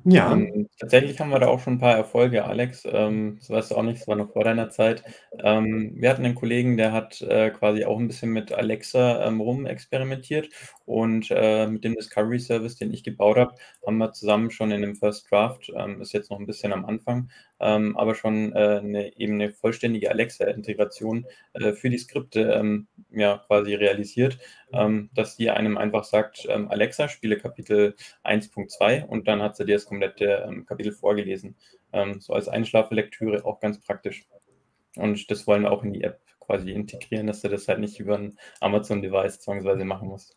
Ja. 0.06 0.34
Ähm, 0.34 0.68
tatsächlich 0.80 1.20
haben 1.20 1.30
wir 1.30 1.40
da 1.40 1.48
auch 1.48 1.62
schon 1.62 1.74
ein 1.76 1.80
paar 1.80 1.96
Erfolge, 1.96 2.44
Alex. 2.44 2.84
Ähm, 2.86 3.38
das 3.40 3.50
weißt 3.50 3.72
du 3.72 3.76
auch 3.76 3.84
nicht, 3.84 4.02
das 4.02 4.08
war 4.08 4.18
noch 4.18 4.32
vor 4.34 4.44
deiner 4.44 4.70
Zeit. 4.70 5.04
Ähm, 5.40 5.94
wir 5.96 6.10
hatten 6.10 6.26
einen 6.26 6.36
Kollegen, 6.36 6.76
der 6.76 6.92
hat 6.92 7.22
äh, 7.22 7.52
quasi 7.52 7.86
auch 7.86 7.98
ein 7.98 8.08
bisschen 8.08 8.32
mit 8.32 8.52
Alexa 8.52 9.26
ähm, 9.26 9.40
rumexperimentiert 9.40 10.50
und 10.86 11.28
äh, 11.32 11.68
mit 11.68 11.86
dem 11.86 11.96
Discovery 11.96 12.40
Service, 12.40 12.76
den 12.76 12.92
ich 12.92 13.04
gebaut 13.06 13.38
habe, 13.38 13.56
haben 13.86 13.98
wir 13.98 14.12
zusammen 14.12 14.52
schon 14.52 14.72
in 14.72 14.82
dem 14.82 14.96
First 14.98 15.32
Draft, 15.32 15.72
ähm, 15.74 16.02
ist 16.02 16.12
jetzt 16.14 16.30
noch 16.32 16.40
ein 16.40 16.48
bisschen 16.48 16.74
am 16.74 16.86
Anfang, 16.86 17.30
ähm, 17.64 17.98
aber 17.98 18.16
schon 18.16 18.54
äh, 18.54 18.80
eine, 18.80 19.18
eben 19.18 19.34
eine 19.36 19.54
vollständige 19.54 20.12
Alexa-Integration 20.12 21.26
äh, 21.54 21.74
für 21.74 21.90
die 21.90 21.98
Skripte 21.98 22.42
ähm, 22.42 22.88
ja, 23.12 23.38
quasi 23.48 23.74
realisiert, 23.74 24.38
ähm, 24.74 25.10
dass 25.14 25.38
die 25.38 25.50
einem 25.50 25.78
einfach 25.78 26.04
sagt, 26.04 26.46
ähm, 26.50 26.70
Alexa, 26.70 27.08
spiele 27.08 27.38
Kapitel 27.38 27.96
1.2 28.24 29.06
und 29.06 29.28
dann 29.28 29.42
hat 29.42 29.56
sie 29.56 29.66
dir 29.66 29.76
das 29.76 29.86
komplette 29.86 30.46
ähm, 30.48 30.66
Kapitel 30.66 30.92
vorgelesen. 30.92 31.56
so 32.20 32.34
als 32.34 32.48
Einschlaflektüre 32.48 33.46
auch 33.46 33.60
ganz 33.60 33.80
praktisch. 33.80 34.24
Und 34.96 35.30
das 35.30 35.46
wollen 35.46 35.62
wir 35.62 35.72
auch 35.72 35.84
in 35.84 35.94
die 35.94 36.04
App 36.04 36.20
quasi 36.40 36.72
integrieren, 36.72 37.28
dass 37.28 37.42
du 37.42 37.50
das 37.50 37.68
halt 37.68 37.80
nicht 37.80 38.00
über 38.00 38.18
ein 38.18 38.38
Amazon-Device 38.62 39.40
zwangsweise 39.40 39.86
machen 39.86 40.08
musst. 40.08 40.36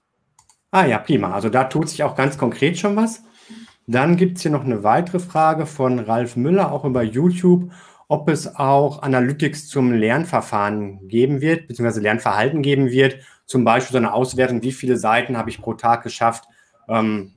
Ah 0.70 0.84
ja, 0.84 0.98
prima. 0.98 1.32
Also 1.32 1.48
da 1.48 1.64
tut 1.64 1.88
sich 1.88 2.02
auch 2.02 2.14
ganz 2.14 2.36
konkret 2.36 2.76
schon 2.78 2.96
was. 2.96 3.22
Dann 3.86 4.16
gibt 4.16 4.36
es 4.36 4.42
hier 4.42 4.50
noch 4.50 4.64
eine 4.64 4.82
weitere 4.82 5.20
Frage 5.20 5.66
von 5.66 6.00
Ralf 6.00 6.36
Müller, 6.36 6.72
auch 6.72 6.84
über 6.84 7.02
YouTube, 7.02 7.70
ob 8.08 8.28
es 8.28 8.56
auch 8.56 9.02
Analytics 9.02 9.68
zum 9.68 9.92
Lernverfahren 9.92 11.06
geben 11.08 11.40
wird, 11.40 11.68
beziehungsweise 11.68 12.00
Lernverhalten 12.00 12.62
geben 12.62 12.90
wird. 12.90 13.18
Zum 13.46 13.64
Beispiel 13.64 13.92
so 13.92 13.98
eine 13.98 14.12
Auswertung, 14.12 14.62
wie 14.62 14.72
viele 14.72 14.96
Seiten 14.96 15.36
habe 15.36 15.50
ich 15.50 15.60
pro 15.60 15.74
Tag 15.74 16.02
geschafft, 16.02 16.44
ähm, 16.88 17.32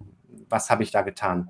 was 0.49 0.69
habe 0.69 0.83
ich 0.83 0.91
da 0.91 1.03
getan. 1.03 1.49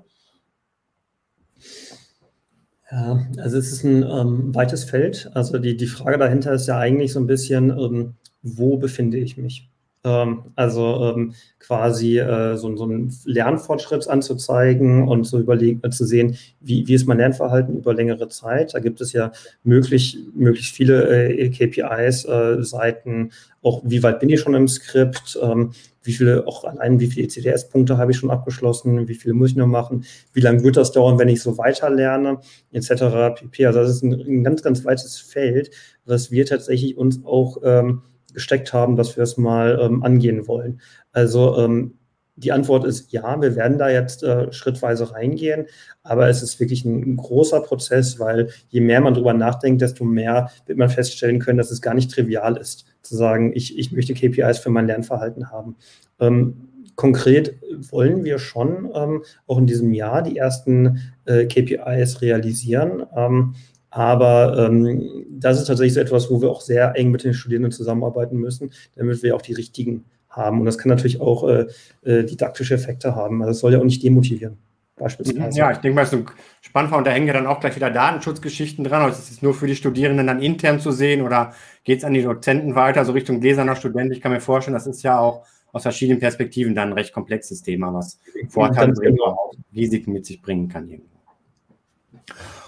Ja, 2.90 3.24
also 3.38 3.56
es 3.56 3.72
ist 3.72 3.84
ein 3.84 4.02
ähm, 4.02 4.54
weites 4.54 4.84
Feld. 4.84 5.30
Also 5.34 5.58
die, 5.58 5.76
die 5.76 5.86
Frage 5.86 6.18
dahinter 6.18 6.52
ist 6.52 6.66
ja 6.66 6.78
eigentlich 6.78 7.12
so 7.12 7.20
ein 7.20 7.26
bisschen, 7.26 7.70
ähm, 7.70 8.14
wo 8.42 8.78
befinde 8.78 9.16
ich 9.16 9.36
mich? 9.36 9.70
Ähm, 10.02 10.44
also 10.56 11.12
ähm, 11.14 11.34
quasi 11.58 12.18
äh, 12.18 12.56
so, 12.56 12.74
so 12.74 12.84
einen 12.84 13.14
Lernfortschritt 13.24 14.08
anzuzeigen 14.08 15.06
und 15.06 15.24
so 15.24 15.38
überlegen, 15.38 15.80
äh, 15.82 15.90
zu 15.90 16.06
sehen, 16.06 16.38
wie, 16.60 16.88
wie 16.88 16.94
ist 16.94 17.06
mein 17.06 17.18
Lernverhalten 17.18 17.76
über 17.76 17.92
längere 17.92 18.28
Zeit. 18.28 18.72
Da 18.72 18.78
gibt 18.78 19.02
es 19.02 19.12
ja 19.12 19.30
möglich, 19.62 20.18
möglichst 20.34 20.74
viele 20.74 21.28
äh, 21.28 21.50
KPIs, 21.50 22.24
äh, 22.24 22.62
Seiten, 22.62 23.32
auch 23.60 23.82
wie 23.84 24.02
weit 24.02 24.20
bin 24.20 24.30
ich 24.30 24.40
schon 24.40 24.54
im 24.54 24.68
Skript, 24.68 25.38
ähm, 25.42 25.72
wie 26.02 26.12
viele, 26.12 26.46
auch 26.46 26.64
allein 26.64 26.98
wie 26.98 27.08
viele 27.08 27.26
ECDS-Punkte 27.26 27.98
habe 27.98 28.12
ich 28.12 28.16
schon 28.16 28.30
abgeschlossen, 28.30 29.06
wie 29.06 29.14
viele 29.14 29.34
muss 29.34 29.50
ich 29.50 29.56
noch 29.56 29.66
machen, 29.66 30.04
wie 30.32 30.40
lange 30.40 30.64
wird 30.64 30.78
das 30.78 30.92
dauern, 30.92 31.18
wenn 31.18 31.28
ich 31.28 31.42
so 31.42 31.58
weiter 31.58 31.90
lerne, 31.90 32.38
etc. 32.72 33.38
pp. 33.38 33.66
Also 33.66 33.80
das 33.80 33.90
ist 33.90 34.02
ein, 34.02 34.14
ein 34.14 34.44
ganz, 34.44 34.62
ganz 34.62 34.82
weites 34.86 35.18
Feld, 35.18 35.70
was 36.06 36.30
wir 36.30 36.46
tatsächlich 36.46 36.96
uns 36.96 37.20
auch 37.26 37.58
ähm, 37.62 38.00
gesteckt 38.34 38.72
haben, 38.72 38.96
dass 38.96 39.16
wir 39.16 39.24
es 39.24 39.36
mal 39.36 39.78
ähm, 39.80 40.02
angehen 40.02 40.46
wollen. 40.46 40.80
Also 41.12 41.56
ähm, 41.58 41.94
die 42.40 42.52
Antwort 42.52 42.84
ist 42.84 43.12
ja, 43.12 43.40
wir 43.40 43.54
werden 43.54 43.78
da 43.78 43.90
jetzt 43.90 44.22
äh, 44.22 44.50
schrittweise 44.52 45.12
reingehen, 45.12 45.66
aber 46.02 46.28
es 46.28 46.42
ist 46.42 46.58
wirklich 46.58 46.84
ein, 46.84 47.16
großer 47.16 47.60
Prozess, 47.60 48.18
weil 48.18 48.48
je 48.68 48.80
mehr 48.80 49.00
man 49.00 49.14
drüber 49.14 49.34
nachdenkt, 49.34 49.82
desto 49.82 50.04
mehr 50.04 50.50
wird 50.66 50.78
man 50.78 50.88
feststellen 50.88 51.38
können, 51.38 51.58
dass 51.58 51.70
es 51.70 51.82
gar 51.82 51.94
nicht 51.94 52.10
trivial 52.10 52.56
ist, 52.56 52.86
zu 53.02 53.16
sagen, 53.16 53.52
ich, 53.54 53.78
ich 53.78 53.92
möchte 53.92 54.14
KPIs 54.14 54.58
für 54.58 54.70
mein 54.70 54.86
Lernverhalten 54.86 55.50
haben. 55.50 55.76
Ähm, 56.18 56.68
konkret 56.96 57.56
wollen 57.90 58.24
wir 58.24 58.38
schon 58.38 58.90
ähm, 58.94 59.22
auch 59.46 59.58
in 59.58 59.66
diesem 59.66 59.92
Jahr 59.92 60.22
die 60.22 60.38
ersten 60.38 61.12
äh, 61.26 61.44
KPIs 61.44 62.22
realisieren. 62.22 63.04
Ähm, 63.14 63.54
aber 63.90 64.66
ähm, 64.66 65.26
das 65.30 65.60
ist 65.60 65.66
tatsächlich 65.66 65.94
so 65.94 66.00
etwas, 66.00 66.30
wo 66.30 66.40
wir 66.40 66.50
auch 66.50 66.60
sehr 66.60 66.96
eng 66.96 67.10
mit 67.10 67.24
den 67.24 67.34
Studierenden 67.34 67.72
zusammenarbeiten 67.72 68.36
müssen, 68.36 68.70
damit 68.96 69.22
wir 69.22 69.34
auch 69.34 69.42
die 69.42 69.54
richtigen 69.54 70.04
haben. 70.28 70.60
Und 70.60 70.66
das 70.66 70.78
kann 70.78 70.90
natürlich 70.90 71.20
auch 71.20 71.48
äh, 71.48 71.66
äh, 72.02 72.24
didaktische 72.24 72.74
Effekte 72.74 73.14
haben. 73.16 73.42
Also 73.42 73.50
es 73.50 73.58
soll 73.58 73.72
ja 73.72 73.80
auch 73.80 73.84
nicht 73.84 74.02
demotivieren. 74.02 74.58
Beispielsweise. 74.96 75.58
Ja, 75.58 75.72
ich 75.72 75.78
denke 75.78 75.96
mal, 75.96 76.06
so 76.06 76.24
spannend 76.60 76.92
und 76.92 77.06
da 77.06 77.10
hängen 77.10 77.26
ja 77.26 77.32
dann 77.32 77.46
auch 77.46 77.58
gleich 77.58 77.74
wieder 77.74 77.90
Datenschutzgeschichten 77.90 78.84
dran. 78.84 79.02
Also 79.02 79.18
ist 79.18 79.30
es 79.30 79.42
nur 79.42 79.54
für 79.54 79.66
die 79.66 79.74
Studierenden 79.74 80.26
dann 80.26 80.42
intern 80.42 80.78
zu 80.78 80.92
sehen 80.92 81.22
oder 81.22 81.54
geht 81.84 82.00
es 82.00 82.04
an 82.04 82.12
die 82.12 82.22
Dozenten 82.22 82.74
weiter, 82.74 83.04
so 83.06 83.12
Richtung 83.12 83.40
gläserner 83.40 83.76
Student? 83.76 84.12
Ich 84.12 84.20
kann 84.20 84.30
mir 84.30 84.40
vorstellen, 84.40 84.74
das 84.74 84.86
ist 84.86 85.02
ja 85.02 85.18
auch 85.18 85.46
aus 85.72 85.82
verschiedenen 85.82 86.20
Perspektiven 86.20 86.74
dann 86.74 86.90
ein 86.90 86.94
recht 86.94 87.14
komplexes 87.14 87.62
Thema, 87.62 87.94
was 87.94 88.20
Vorteile 88.48 88.90
und 88.90 89.00
genau. 89.00 89.52
Risiken 89.74 90.12
mit 90.12 90.26
sich 90.26 90.42
bringen 90.42 90.68
kann. 90.68 90.88
Irgendwo. 90.90 91.16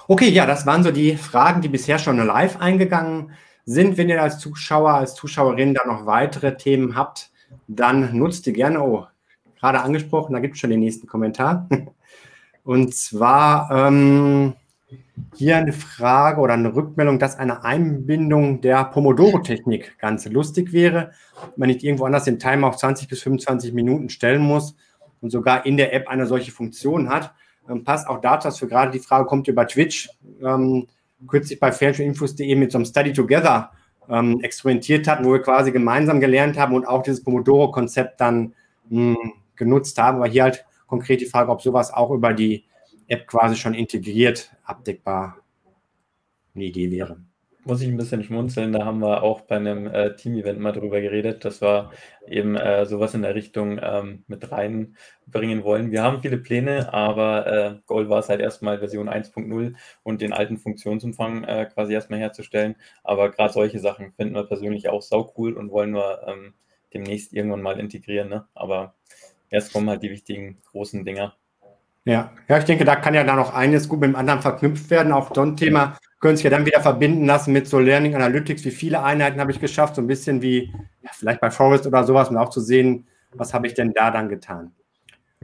Okay, 0.08 0.28
ja, 0.28 0.46
das 0.46 0.66
waren 0.66 0.82
so 0.82 0.90
die 0.90 1.16
Fragen, 1.16 1.60
die 1.60 1.68
bisher 1.68 1.98
schon 1.98 2.16
live 2.16 2.60
eingegangen 2.60 3.32
sind. 3.64 3.96
Wenn 3.96 4.08
ihr 4.08 4.20
als 4.20 4.38
Zuschauer, 4.38 4.94
als 4.94 5.14
Zuschauerin 5.14 5.74
da 5.74 5.86
noch 5.86 6.06
weitere 6.06 6.56
Themen 6.56 6.96
habt, 6.96 7.30
dann 7.68 8.16
nutzt 8.16 8.46
die 8.46 8.52
gerne. 8.52 8.82
Oh, 8.82 9.06
gerade 9.58 9.80
angesprochen, 9.80 10.32
da 10.32 10.40
gibt 10.40 10.54
es 10.54 10.60
schon 10.60 10.70
den 10.70 10.80
nächsten 10.80 11.06
Kommentar. 11.06 11.68
Und 12.64 12.94
zwar 12.94 13.70
ähm, 13.70 14.54
hier 15.34 15.56
eine 15.56 15.72
Frage 15.72 16.40
oder 16.40 16.54
eine 16.54 16.74
Rückmeldung, 16.74 17.18
dass 17.18 17.36
eine 17.36 17.64
Einbindung 17.64 18.60
der 18.60 18.84
Pomodoro-Technik 18.84 19.98
ganz 19.98 20.26
lustig 20.26 20.72
wäre, 20.72 21.12
wenn 21.56 21.70
ich 21.70 21.84
irgendwo 21.84 22.04
anders 22.04 22.24
den 22.24 22.38
Timer 22.38 22.68
auf 22.68 22.76
20 22.76 23.08
bis 23.08 23.22
25 23.22 23.72
Minuten 23.72 24.08
stellen 24.08 24.42
muss 24.42 24.76
und 25.20 25.30
sogar 25.30 25.64
in 25.64 25.76
der 25.76 25.92
App 25.92 26.08
eine 26.08 26.26
solche 26.26 26.52
Funktion 26.52 27.08
hat 27.08 27.34
ähm, 27.68 27.84
passt 27.84 28.08
auch 28.08 28.20
dazu, 28.20 28.48
dass 28.48 28.58
für 28.58 28.68
gerade 28.68 28.90
die 28.90 28.98
Frage 28.98 29.26
kommt 29.26 29.48
über 29.48 29.66
Twitch, 29.66 30.10
ähm, 30.42 30.86
kürzlich 31.28 31.60
bei 31.60 31.72
fairtradeinfos.de 31.72 32.54
mit 32.56 32.72
so 32.72 32.78
einem 32.78 32.84
Study 32.84 33.12
Together 33.12 33.70
ähm, 34.08 34.40
experimentiert 34.40 35.06
hat, 35.06 35.24
wo 35.24 35.32
wir 35.32 35.42
quasi 35.42 35.72
gemeinsam 35.72 36.20
gelernt 36.20 36.58
haben 36.58 36.74
und 36.74 36.86
auch 36.86 37.02
dieses 37.02 37.22
Pomodoro-Konzept 37.22 38.20
dann 38.20 38.54
mh, 38.88 39.14
hm, 39.14 39.32
genutzt 39.56 39.98
haben. 39.98 40.18
Aber 40.18 40.28
hier 40.28 40.44
halt 40.44 40.64
konkret 40.86 41.20
die 41.20 41.26
Frage, 41.26 41.50
ob 41.50 41.62
sowas 41.62 41.92
auch 41.92 42.10
über 42.10 42.32
die 42.32 42.64
App 43.08 43.26
quasi 43.26 43.56
schon 43.56 43.74
integriert 43.74 44.50
abdeckbar 44.64 45.36
eine 46.54 46.64
Idee 46.64 46.90
wäre 46.90 47.18
muss 47.64 47.80
ich 47.80 47.88
ein 47.88 47.96
bisschen 47.96 48.24
schmunzeln. 48.24 48.72
Da 48.72 48.84
haben 48.84 49.00
wir 49.00 49.22
auch 49.22 49.42
bei 49.42 49.56
einem 49.56 49.86
äh, 49.86 50.14
Team-Event 50.16 50.58
mal 50.58 50.72
drüber 50.72 51.00
geredet, 51.00 51.44
dass 51.44 51.60
wir 51.60 51.90
eben 52.26 52.56
äh, 52.56 52.86
sowas 52.86 53.14
in 53.14 53.22
der 53.22 53.34
Richtung 53.34 53.78
ähm, 53.82 54.24
mit 54.26 54.50
reinbringen 54.50 55.64
wollen. 55.64 55.90
Wir 55.90 56.02
haben 56.02 56.22
viele 56.22 56.38
Pläne, 56.38 56.92
aber 56.92 57.46
äh, 57.46 57.74
Goal 57.86 58.08
war 58.08 58.18
es 58.18 58.28
halt 58.28 58.40
erstmal 58.40 58.78
Version 58.78 59.08
1.0 59.08 59.74
und 60.02 60.20
den 60.20 60.32
alten 60.32 60.58
Funktionsumfang 60.58 61.44
äh, 61.44 61.66
quasi 61.72 61.92
erstmal 61.92 62.20
herzustellen. 62.20 62.76
Aber 63.04 63.30
gerade 63.30 63.52
solche 63.52 63.78
Sachen 63.78 64.12
finden 64.12 64.34
wir 64.34 64.44
persönlich 64.44 64.88
auch 64.88 65.02
sau 65.02 65.32
cool 65.36 65.52
und 65.52 65.70
wollen 65.70 65.94
wir 65.94 66.26
ähm, 66.26 66.54
demnächst 66.92 67.32
irgendwann 67.32 67.62
mal 67.62 67.78
integrieren. 67.78 68.28
Ne? 68.28 68.46
Aber 68.54 68.94
erst 69.50 69.72
kommen 69.72 69.88
halt 69.88 70.02
die 70.02 70.10
wichtigen 70.10 70.58
großen 70.70 71.04
Dinger. 71.04 71.34
Ja, 72.04 72.32
ja, 72.48 72.58
ich 72.58 72.64
denke, 72.64 72.84
da 72.84 72.96
kann 72.96 73.14
ja 73.14 73.22
dann 73.22 73.36
noch 73.36 73.54
eines 73.54 73.88
gut 73.88 74.00
mit 74.00 74.08
dem 74.08 74.16
anderen 74.16 74.42
verknüpft 74.42 74.90
werden. 74.90 75.12
Auch 75.12 75.32
so 75.32 75.42
ein 75.42 75.56
Thema 75.56 75.96
können 76.22 76.36
sich 76.36 76.44
ja 76.44 76.50
dann 76.50 76.64
wieder 76.64 76.80
verbinden 76.80 77.26
lassen 77.26 77.52
mit 77.52 77.66
so 77.66 77.80
Learning 77.80 78.14
Analytics. 78.14 78.64
Wie 78.64 78.70
viele 78.70 79.02
Einheiten 79.02 79.40
habe 79.40 79.50
ich 79.50 79.60
geschafft? 79.60 79.96
So 79.96 80.02
ein 80.02 80.06
bisschen 80.06 80.40
wie 80.40 80.72
ja, 81.02 81.10
vielleicht 81.12 81.40
bei 81.40 81.50
Forest 81.50 81.86
oder 81.86 82.04
sowas, 82.04 82.30
um 82.30 82.36
auch 82.36 82.48
zu 82.48 82.60
sehen, 82.60 83.06
was 83.32 83.52
habe 83.52 83.66
ich 83.66 83.74
denn 83.74 83.92
da 83.92 84.10
dann 84.10 84.28
getan. 84.28 84.72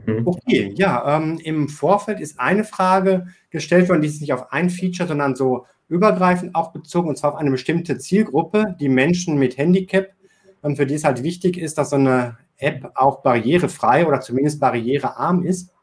Mhm. 0.05 0.25
Okay, 0.25 0.73
ja, 0.75 1.17
ähm, 1.17 1.37
im 1.43 1.67
Vorfeld 1.67 2.21
ist 2.21 2.39
eine 2.39 2.63
Frage 2.63 3.27
gestellt 3.49 3.89
worden, 3.89 4.01
die 4.01 4.07
ist 4.07 4.21
nicht 4.21 4.31
auf 4.31 4.53
ein 4.53 4.69
Feature, 4.69 5.07
sondern 5.07 5.35
so 5.35 5.65
übergreifend 5.89 6.55
auch 6.55 6.71
bezogen, 6.71 7.09
und 7.09 7.17
zwar 7.17 7.33
auf 7.33 7.39
eine 7.39 7.51
bestimmte 7.51 7.97
Zielgruppe, 7.97 8.77
die 8.79 8.89
Menschen 8.89 9.37
mit 9.37 9.57
Handicap, 9.57 10.13
und 10.61 10.77
für 10.77 10.85
die 10.85 10.95
es 10.95 11.03
halt 11.03 11.23
wichtig 11.23 11.57
ist, 11.57 11.77
dass 11.77 11.89
so 11.89 11.97
eine 11.97 12.37
App 12.57 12.89
auch 12.95 13.21
barrierefrei 13.21 14.07
oder 14.07 14.21
zumindest 14.21 14.59
barrierearm 14.59 15.43
ist. 15.43 15.73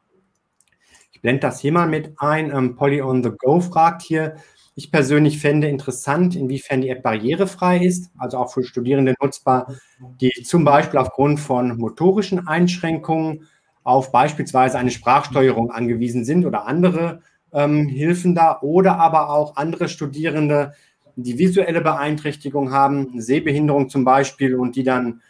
Ich 1.12 1.20
blende 1.20 1.40
das 1.40 1.60
hier 1.60 1.72
mal 1.72 1.88
mit 1.88 2.12
ein. 2.18 2.50
Ähm, 2.54 2.76
Polly 2.76 3.02
on 3.02 3.22
the 3.22 3.30
Go 3.36 3.60
fragt 3.60 4.02
hier, 4.02 4.36
ich 4.78 4.92
persönlich 4.92 5.40
fände 5.40 5.68
interessant, 5.68 6.36
inwiefern 6.36 6.82
die 6.82 6.90
App 6.90 7.02
barrierefrei 7.02 7.78
ist, 7.78 8.10
also 8.18 8.36
auch 8.36 8.52
für 8.52 8.62
Studierende 8.62 9.14
nutzbar, 9.20 9.74
die 10.20 10.30
zum 10.44 10.64
Beispiel 10.64 11.00
aufgrund 11.00 11.40
von 11.40 11.78
motorischen 11.78 12.46
Einschränkungen 12.46 13.48
auf 13.84 14.12
beispielsweise 14.12 14.78
eine 14.78 14.90
Sprachsteuerung 14.90 15.70
angewiesen 15.70 16.26
sind 16.26 16.44
oder 16.44 16.66
andere 16.66 17.22
ähm, 17.54 17.88
Hilfen 17.88 18.34
da 18.34 18.60
oder 18.60 18.98
aber 18.98 19.30
auch 19.30 19.56
andere 19.56 19.88
Studierende, 19.88 20.74
die 21.16 21.38
visuelle 21.38 21.80
Beeinträchtigung 21.80 22.70
haben, 22.70 23.18
Sehbehinderung 23.18 23.88
zum 23.88 24.04
Beispiel 24.04 24.56
und 24.56 24.76
die 24.76 24.84
dann 24.84 25.22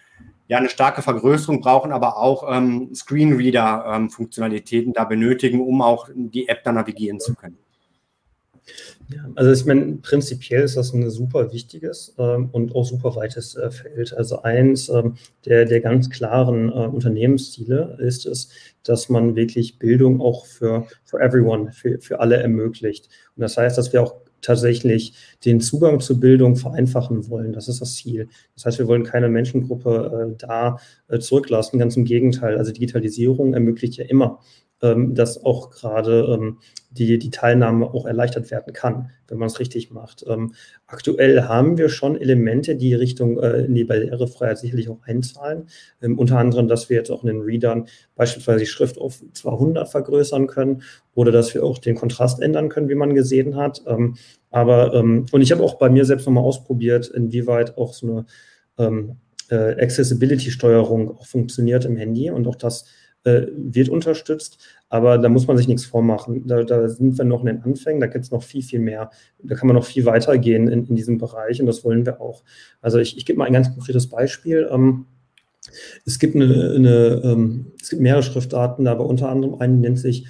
ja 0.48 0.58
eine 0.58 0.68
starke 0.68 1.02
Vergrößerung 1.02 1.60
brauchen, 1.60 1.92
aber 1.92 2.16
auch 2.16 2.44
ähm, 2.52 2.92
Screenreader-Funktionalitäten 2.92 4.88
ähm, 4.88 4.94
da 4.94 5.04
benötigen, 5.04 5.60
um 5.60 5.82
auch 5.82 6.08
die 6.12 6.48
App 6.48 6.64
dann 6.64 6.74
navigieren 6.74 7.20
zu 7.20 7.34
können. 7.36 7.58
Ja, 9.08 9.24
also 9.36 9.52
ich 9.52 9.64
meine, 9.64 9.98
prinzipiell 10.02 10.62
ist 10.62 10.76
das 10.76 10.92
ein 10.92 11.08
super 11.10 11.52
wichtiges 11.52 12.14
ähm, 12.18 12.48
und 12.50 12.74
auch 12.74 12.84
super 12.84 13.14
weites 13.14 13.54
äh, 13.54 13.70
Feld. 13.70 14.12
Also 14.14 14.42
eins 14.42 14.88
ähm, 14.88 15.16
der, 15.44 15.64
der 15.64 15.80
ganz 15.80 16.10
klaren 16.10 16.68
äh, 16.70 16.72
Unternehmensziele 16.72 17.96
ist 18.00 18.26
es, 18.26 18.48
dass 18.82 19.08
man 19.08 19.36
wirklich 19.36 19.78
Bildung 19.78 20.20
auch 20.20 20.46
für, 20.46 20.86
für 21.04 21.20
everyone, 21.20 21.72
für, 21.72 22.00
für 22.00 22.18
alle 22.18 22.36
ermöglicht. 22.36 23.08
Und 23.36 23.42
das 23.42 23.56
heißt, 23.56 23.78
dass 23.78 23.92
wir 23.92 24.02
auch 24.02 24.16
tatsächlich 24.42 25.14
den 25.44 25.60
Zugang 25.60 26.00
zur 26.00 26.20
Bildung 26.20 26.56
vereinfachen 26.56 27.28
wollen. 27.28 27.52
Das 27.52 27.68
ist 27.68 27.80
das 27.80 27.94
Ziel. 27.94 28.28
Das 28.54 28.64
heißt, 28.64 28.78
wir 28.78 28.86
wollen 28.86 29.04
keine 29.04 29.28
Menschengruppe 29.28 30.32
äh, 30.32 30.36
da 30.38 30.78
äh, 31.08 31.18
zurücklassen. 31.18 31.78
Ganz 31.78 31.96
im 31.96 32.04
Gegenteil. 32.04 32.56
Also 32.56 32.72
Digitalisierung 32.72 33.54
ermöglicht 33.54 33.96
ja 33.96 34.04
immer 34.04 34.40
dass 34.80 35.42
auch 35.42 35.70
gerade 35.70 36.28
ähm, 36.34 36.58
die, 36.90 37.18
die 37.18 37.30
Teilnahme 37.30 37.86
auch 37.86 38.06
erleichtert 38.06 38.50
werden 38.50 38.72
kann, 38.72 39.10
wenn 39.28 39.38
man 39.38 39.48
es 39.48 39.60
richtig 39.60 39.90
macht. 39.90 40.24
Ähm, 40.28 40.54
aktuell 40.86 41.42
haben 41.44 41.78
wir 41.78 41.88
schon 41.88 42.20
Elemente, 42.20 42.76
die 42.76 42.94
Richtung 42.94 43.38
äh, 43.38 43.62
in 43.62 43.74
die 43.74 43.84
Barrierefreiheit 43.84 44.58
sicherlich 44.58 44.88
auch 44.88 45.02
einzahlen. 45.04 45.68
Ähm, 46.02 46.18
unter 46.18 46.38
anderem, 46.38 46.68
dass 46.68 46.90
wir 46.90 46.96
jetzt 46.96 47.10
auch 47.10 47.22
in 47.22 47.28
den 47.28 47.40
Readern 47.40 47.86
beispielsweise 48.14 48.60
die 48.60 48.66
Schrift 48.66 48.98
auf 48.98 49.22
200 49.32 49.88
vergrößern 49.88 50.46
können 50.46 50.82
oder 51.14 51.32
dass 51.32 51.54
wir 51.54 51.64
auch 51.64 51.78
den 51.78 51.96
Kontrast 51.96 52.40
ändern 52.40 52.68
können, 52.68 52.88
wie 52.88 52.94
man 52.94 53.14
gesehen 53.14 53.56
hat. 53.56 53.82
Ähm, 53.86 54.16
aber, 54.50 54.94
ähm, 54.94 55.26
und 55.32 55.40
ich 55.40 55.52
habe 55.52 55.62
auch 55.62 55.74
bei 55.74 55.88
mir 55.88 56.04
selbst 56.04 56.26
nochmal 56.26 56.44
ausprobiert, 56.44 57.08
inwieweit 57.08 57.76
auch 57.78 57.94
so 57.94 58.06
eine 58.06 58.26
ähm, 58.78 59.16
äh, 59.50 59.82
Accessibility-Steuerung 59.82 61.16
auch 61.16 61.26
funktioniert 61.26 61.84
im 61.84 61.96
Handy 61.96 62.30
und 62.30 62.46
auch 62.46 62.56
das 62.56 62.86
äh, 63.26 63.48
wird 63.56 63.88
unterstützt, 63.88 64.58
aber 64.88 65.18
da 65.18 65.28
muss 65.28 65.46
man 65.46 65.56
sich 65.56 65.68
nichts 65.68 65.84
vormachen. 65.84 66.46
Da, 66.46 66.62
da 66.62 66.88
sind 66.88 67.18
wir 67.18 67.24
noch 67.24 67.40
in 67.40 67.46
den 67.46 67.62
Anfängen, 67.62 68.00
da 68.00 68.06
gibt 68.06 68.24
es 68.24 68.30
noch 68.30 68.42
viel, 68.42 68.62
viel 68.62 68.78
mehr. 68.78 69.10
Da 69.42 69.56
kann 69.56 69.66
man 69.66 69.76
noch 69.76 69.84
viel 69.84 70.06
weiter 70.06 70.38
gehen 70.38 70.68
in, 70.68 70.86
in 70.86 70.96
diesem 70.96 71.18
Bereich 71.18 71.60
und 71.60 71.66
das 71.66 71.84
wollen 71.84 72.06
wir 72.06 72.20
auch. 72.20 72.44
Also 72.80 72.98
ich, 72.98 73.16
ich 73.16 73.26
gebe 73.26 73.38
mal 73.38 73.46
ein 73.46 73.52
ganz 73.52 73.72
konkretes 73.72 74.08
Beispiel. 74.08 74.68
Ähm, 74.70 75.06
es 76.04 76.18
gibt, 76.18 76.36
eine, 76.36 76.74
eine 76.76 77.20
ähm, 77.24 77.72
es 77.82 77.90
gibt 77.90 78.02
mehrere 78.02 78.22
Schriftarten, 78.22 78.86
aber 78.86 79.06
unter 79.06 79.28
anderem 79.28 79.56
eine 79.56 79.74
nennt 79.74 79.98
sich 79.98 80.26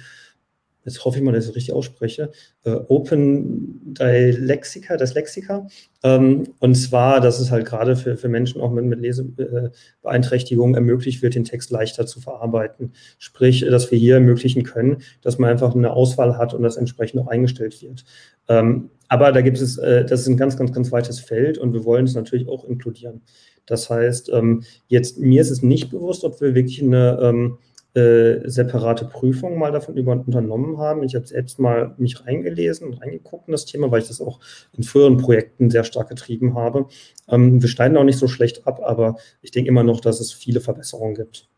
jetzt 0.87 1.03
hoffe 1.03 1.17
ich 1.17 1.23
mal, 1.23 1.33
dass 1.33 1.43
ich 1.43 1.49
es 1.49 1.55
richtig 1.55 1.75
ausspreche, 1.75 2.31
äh, 2.63 2.71
Open 2.71 3.93
Dylexica, 3.93 4.97
Dyslexika. 4.97 5.67
Ähm, 6.03 6.53
und 6.59 6.75
zwar, 6.75 7.19
dass 7.21 7.39
es 7.39 7.51
halt 7.51 7.65
gerade 7.65 7.95
für, 7.95 8.17
für 8.17 8.29
Menschen 8.29 8.61
auch 8.61 8.71
mit, 8.71 8.85
mit 8.85 8.99
Lesebeeinträchtigungen 8.99 10.75
ermöglicht 10.75 11.21
wird, 11.21 11.35
den 11.35 11.43
Text 11.43 11.69
leichter 11.71 12.05
zu 12.05 12.21
verarbeiten. 12.21 12.93
Sprich, 13.19 13.65
dass 13.69 13.91
wir 13.91 13.99
hier 13.99 14.15
ermöglichen 14.15 14.63
können, 14.63 15.03
dass 15.21 15.37
man 15.37 15.49
einfach 15.49 15.75
eine 15.75 15.91
Auswahl 15.91 16.37
hat 16.37 16.53
und 16.53 16.63
das 16.63 16.77
entsprechend 16.77 17.21
auch 17.21 17.27
eingestellt 17.27 17.81
wird. 17.81 18.05
Ähm, 18.47 18.89
aber 19.09 19.31
da 19.31 19.41
gibt 19.41 19.59
es, 19.59 19.77
äh, 19.77 20.05
das 20.05 20.21
ist 20.21 20.27
ein 20.27 20.37
ganz, 20.37 20.57
ganz, 20.57 20.71
ganz 20.71 20.91
weites 20.91 21.19
Feld 21.19 21.57
und 21.57 21.73
wir 21.73 21.85
wollen 21.85 22.05
es 22.05 22.15
natürlich 22.15 22.47
auch 22.47 22.63
inkludieren. 22.63 23.21
Das 23.65 23.89
heißt, 23.89 24.29
ähm, 24.33 24.63
jetzt 24.87 25.19
mir 25.19 25.41
ist 25.41 25.51
es 25.51 25.61
nicht 25.61 25.91
bewusst, 25.91 26.23
ob 26.23 26.39
wir 26.39 26.55
wirklich 26.55 26.81
eine 26.81 27.19
ähm, 27.21 27.57
äh, 27.97 28.47
separate 28.47 29.05
Prüfung 29.05 29.57
mal 29.57 29.71
davon 29.71 29.97
über, 29.97 30.11
unternommen 30.11 30.77
haben. 30.77 31.01
Ich 31.01 31.15
habe 31.15 31.25
selbst 31.25 31.57
mal 31.57 31.95
mich 31.97 32.25
reingelesen 32.25 32.87
und 32.87 33.01
reingeguckt 33.01 33.47
in 33.47 33.53
das 33.53 33.65
Thema, 33.65 33.89
weil 33.89 34.01
ich 34.01 34.07
das 34.07 34.21
auch 34.21 34.39
in 34.77 34.83
früheren 34.83 35.17
Projekten 35.17 35.71
sehr 35.71 35.83
stark 35.83 36.09
getrieben 36.09 36.55
habe. 36.55 36.85
Ähm, 37.27 37.59
wir 37.59 37.67
schneiden 37.67 37.97
auch 37.97 38.03
nicht 38.03 38.19
so 38.19 38.27
schlecht 38.27 38.67
ab, 38.67 38.81
aber 38.83 39.15
ich 39.41 39.49
denke 39.49 39.69
immer 39.69 39.83
noch, 39.83 39.99
dass 39.99 40.19
es 40.19 40.31
viele 40.31 40.61
Verbesserungen 40.61 41.15
gibt. 41.15 41.49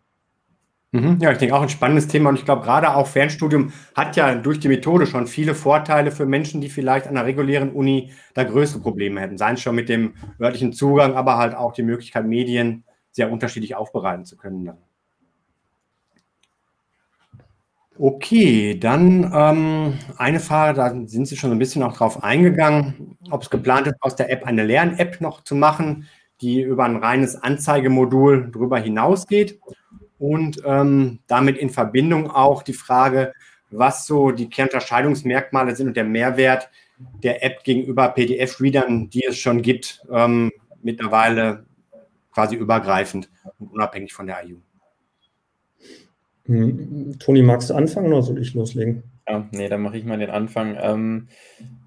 Mhm. 0.92 1.18
Ja, 1.22 1.32
ich 1.32 1.38
denke 1.38 1.56
auch 1.56 1.62
ein 1.62 1.70
spannendes 1.70 2.08
Thema 2.08 2.30
und 2.30 2.40
ich 2.40 2.46
glaube 2.46 2.64
gerade 2.64 2.96
auch 2.96 3.06
Fernstudium 3.06 3.74
hat 3.94 4.16
ja 4.16 4.34
durch 4.36 4.60
die 4.60 4.70
Methode 4.70 5.06
schon 5.08 5.28
viele 5.28 5.54
Vorteile 5.54 6.10
für 6.12 6.26
Menschen, 6.26 6.62
die 6.62 6.70
vielleicht 6.70 7.06
an 7.06 7.18
einer 7.18 7.28
regulären 7.28 7.72
Uni 7.72 8.12
da 8.34 8.44
größere 8.46 8.82
Probleme 8.82 9.20
hätten. 9.20 9.38
Seien 9.38 9.56
es 9.56 9.62
schon 9.62 9.76
mit 9.76 9.90
dem 9.90 10.14
örtlichen 10.40 10.72
Zugang, 10.74 11.16
aber 11.16 11.38
halt 11.38 11.54
auch 11.54 11.74
die 11.74 11.84
Möglichkeit, 11.84 12.26
Medien 12.26 12.86
sehr 13.12 13.30
unterschiedlich 13.30 13.76
aufbereiten 13.76 14.26
zu 14.26 14.38
können. 14.38 14.72
Okay, 18.02 18.80
dann 18.80 19.30
ähm, 19.36 20.00
eine 20.16 20.40
Frage, 20.40 20.78
da 20.78 20.90
sind 21.06 21.28
Sie 21.28 21.36
schon 21.36 21.52
ein 21.52 21.60
bisschen 21.60 21.84
auch 21.84 21.98
drauf 21.98 22.24
eingegangen, 22.24 23.18
ob 23.30 23.42
es 23.42 23.50
geplant 23.50 23.88
ist, 23.88 23.96
aus 24.00 24.16
der 24.16 24.32
App 24.32 24.46
eine 24.46 24.64
Lern-App 24.64 25.20
noch 25.20 25.44
zu 25.44 25.54
machen, 25.54 26.08
die 26.40 26.62
über 26.62 26.86
ein 26.86 26.96
reines 26.96 27.36
Anzeigemodul 27.36 28.52
darüber 28.54 28.80
hinausgeht. 28.80 29.60
Und 30.18 30.62
ähm, 30.64 31.20
damit 31.28 31.58
in 31.58 31.70
Verbindung 31.70 32.32
auch 32.32 32.64
die 32.64 32.72
Frage, 32.72 33.34
was 33.70 34.06
so 34.08 34.32
die 34.32 34.50
Kernunterscheidungsmerkmale 34.50 35.76
sind 35.76 35.90
und 35.90 35.98
der 35.98 36.06
Mehrwert 36.06 36.70
der 37.22 37.44
App 37.44 37.66
gegenüber 37.66 38.08
PDF-Readern, 38.08 39.10
die 39.10 39.26
es 39.26 39.38
schon 39.38 39.62
gibt, 39.62 40.06
ähm, 40.10 40.54
mittlerweile 40.82 41.66
quasi 42.32 42.56
übergreifend 42.56 43.30
und 43.60 43.74
unabhängig 43.74 44.14
von 44.14 44.26
der 44.26 44.42
IU. 44.46 44.60
Hm, 46.50 47.20
Toni, 47.20 47.44
magst 47.44 47.70
du 47.70 47.76
anfangen 47.76 48.12
oder 48.12 48.24
soll 48.24 48.42
ich 48.42 48.56
loslegen? 48.56 49.04
Ja, 49.28 49.48
nee, 49.52 49.70
dann 49.70 49.82
mache 49.82 50.00
ich 50.00 50.04
mal 50.04 50.18
den 50.18 50.32
Anfang. 50.32 50.76
Ähm, 50.82 51.28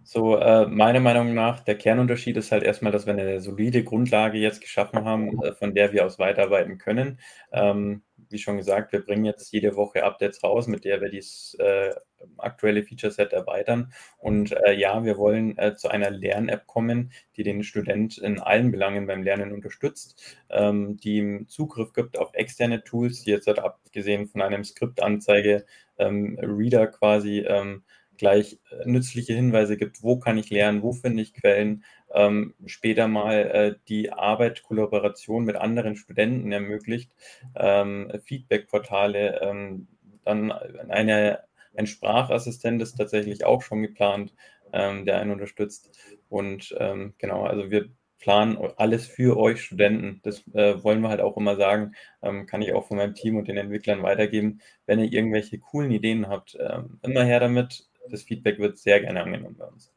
so, 0.05 0.37
äh, 0.37 0.67
meiner 0.67 1.01
Meinung 1.01 1.35
nach, 1.35 1.59
der 1.61 1.77
Kernunterschied 1.77 2.37
ist 2.37 2.53
halt 2.53 2.63
erstmal, 2.63 2.93
dass 2.93 3.05
wir 3.05 3.13
eine 3.13 3.41
solide 3.41 3.83
Grundlage 3.83 4.39
jetzt 4.39 4.61
geschaffen 4.61 5.05
haben, 5.05 5.43
äh, 5.43 5.53
von 5.53 5.75
der 5.75 5.93
wir 5.93 6.07
aus 6.07 6.21
weiterarbeiten 6.21 6.79
können. 6.79 7.19
Ähm, 7.51 8.03
wie 8.29 8.39
schon 8.39 8.57
gesagt, 8.57 8.93
wir 8.93 9.05
bringen 9.05 9.25
jetzt 9.25 9.53
jede 9.53 9.75
Woche 9.75 10.05
Updates 10.05 10.45
raus, 10.45 10.69
mit 10.69 10.85
der 10.85 11.01
wir 11.01 11.09
dieses 11.09 11.55
äh, 11.59 11.91
aktuelle 12.39 12.83
Feature-Set 12.83 13.33
erweitern. 13.33 13.93
Und 14.19 14.53
äh, 14.53 14.73
ja, 14.75 15.05
wir 15.05 15.19
wollen 15.19 15.57
äh, 15.59 15.75
zu 15.75 15.89
einer 15.89 16.11
Lern-App 16.11 16.67
kommen, 16.67 17.13
die 17.37 17.43
den 17.43 17.63
Student 17.63 18.19
in 18.19 18.41
allen 18.41 18.71
Belangen 18.71 19.07
beim 19.07 19.23
Lernen 19.23 19.53
unterstützt, 19.53 20.37
ähm, 20.51 20.97
die 20.97 21.17
ihm 21.17 21.49
Zugriff 21.49 21.93
gibt 21.93 22.19
auf 22.19 22.35
externe 22.35 22.85
Tools, 22.85 23.23
die 23.23 23.31
jetzt 23.31 23.47
halt 23.47 23.59
abgesehen 23.59 24.27
von 24.27 24.43
einem 24.43 24.65
Skriptanzeige 24.65 25.65
ähm, 25.99 26.39
Reader 26.41 26.87
quasi 26.89 27.41
ähm, 27.41 27.85
gleich 28.17 28.61
äh, 28.71 28.89
nützliche 28.89 29.35
Hinweise 29.35 29.77
gibt, 29.77 30.03
wo 30.03 30.19
kann 30.19 30.39
ich 30.39 30.51
lernen, 30.51 30.83
wo 30.83 30.93
finde 30.93 31.23
ich 31.23 31.35
Quellen, 31.35 31.85
ähm, 32.15 32.55
später 32.67 33.09
mal 33.09 33.35
äh, 33.35 33.75
die 33.89 34.13
Arbeit, 34.13 34.63
Kollaboration 34.63 35.45
mit 35.45 35.57
anderen 35.57 35.97
Studenten 35.97 36.53
ermöglicht, 36.53 37.11
ähm, 37.57 38.13
Feedback-Portale, 38.25 39.41
ähm, 39.43 39.89
dann 40.25 40.53
eine, 40.53 41.41
ein 41.75 41.87
Sprachassistent 41.87 42.83
ist 42.83 42.97
tatsächlich 42.97 43.45
auch 43.45 43.63
schon 43.63 43.83
geplant, 43.83 44.35
ähm, 44.73 45.05
der 45.05 45.19
einen 45.19 45.33
unterstützt. 45.33 45.91
Und 46.29 46.75
ähm, 46.79 47.15
genau, 47.19 47.45
also 47.45 47.71
wir 47.71 47.91
planen 48.19 48.57
alles 48.77 49.07
für 49.07 49.37
euch 49.37 49.63
Studenten. 49.63 50.21
Das 50.23 50.47
äh, 50.55 50.83
wollen 50.83 51.01
wir 51.01 51.09
halt 51.09 51.21
auch 51.21 51.37
immer 51.37 51.57
sagen. 51.57 51.95
Ähm, 52.23 52.47
kann 52.47 52.63
ich 52.63 52.73
auch 52.73 52.87
von 52.87 52.97
meinem 52.97 53.15
Team 53.15 53.37
und 53.37 53.49
den 53.49 53.57
Entwicklern 53.57 54.03
weitergeben. 54.03 54.61
Wenn 54.87 55.01
ihr 55.01 55.13
irgendwelche 55.13 55.59
coolen 55.59 55.91
Ideen 55.91 56.29
habt, 56.29 56.57
immer 57.03 57.25
her 57.25 57.41
damit 57.41 57.89
das 58.11 58.23
Feedback 58.23 58.59
wird 58.59 58.79
sehr 58.79 59.01
gerne 59.01 59.23
angenommen 59.23 59.57
bei 59.59 59.67
uns. 59.67 59.93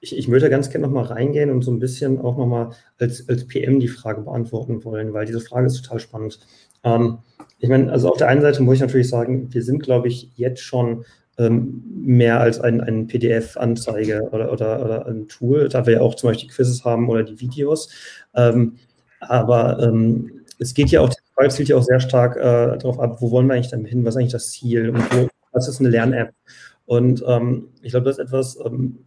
Ich, 0.00 0.16
ich 0.16 0.28
würde 0.28 0.48
ganz 0.48 0.70
gerne 0.70 0.86
nochmal 0.86 1.04
reingehen 1.04 1.50
und 1.50 1.62
so 1.62 1.70
ein 1.70 1.78
bisschen 1.78 2.18
auch 2.18 2.38
nochmal 2.38 2.70
als, 2.98 3.28
als 3.28 3.46
PM 3.46 3.80
die 3.80 3.88
Frage 3.88 4.22
beantworten 4.22 4.82
wollen, 4.84 5.12
weil 5.12 5.26
diese 5.26 5.40
Frage 5.40 5.66
ist 5.66 5.82
total 5.82 6.00
spannend. 6.00 6.40
Ähm, 6.86 7.18
ich 7.58 7.68
meine, 7.68 7.90
also 7.90 8.10
auf 8.10 8.16
der 8.16 8.28
einen 8.28 8.42
Seite 8.42 8.62
muss 8.62 8.76
ich 8.76 8.80
natürlich 8.80 9.08
sagen, 9.08 9.52
wir 9.52 9.62
sind, 9.62 9.82
glaube 9.82 10.08
ich, 10.08 10.30
jetzt 10.36 10.62
schon 10.62 11.04
ähm, 11.38 11.82
mehr 11.94 12.40
als 12.40 12.60
ein, 12.60 12.80
ein 12.80 13.06
PDF-Anzeige 13.06 14.28
oder, 14.30 14.52
oder, 14.52 14.84
oder 14.84 15.06
ein 15.06 15.28
Tool, 15.28 15.68
da 15.68 15.84
wir 15.86 15.94
ja 15.94 16.00
auch 16.00 16.14
zum 16.14 16.30
Beispiel 16.30 16.48
Quizzes 16.48 16.84
haben 16.84 17.08
oder 17.08 17.24
die 17.24 17.40
Videos. 17.40 17.90
Ähm, 18.34 18.76
aber 19.20 19.82
ähm, 19.82 20.44
es 20.58 20.74
geht 20.74 20.90
ja 20.90 21.00
auch, 21.00 21.08
die 21.08 21.16
Frage 21.34 21.50
zielt 21.50 21.68
ja 21.68 21.76
auch 21.76 21.82
sehr 21.82 22.00
stark 22.00 22.36
äh, 22.36 22.78
darauf 22.78 23.00
ab, 23.00 23.20
wo 23.20 23.30
wollen 23.30 23.46
wir 23.46 23.54
eigentlich 23.54 23.70
damit 23.70 23.88
hin, 23.88 24.04
was 24.04 24.14
ist 24.14 24.20
eigentlich 24.20 24.32
das 24.32 24.50
Ziel 24.50 24.90
und 24.90 25.02
wo, 25.14 25.28
was 25.52 25.68
ist 25.68 25.80
eine 25.80 25.90
Lern-App? 25.90 26.32
Und 26.86 27.22
ähm, 27.26 27.68
ich 27.82 27.90
glaube, 27.90 28.06
das 28.06 28.18
ist 28.18 28.24
etwas, 28.24 28.58
ähm, 28.64 28.98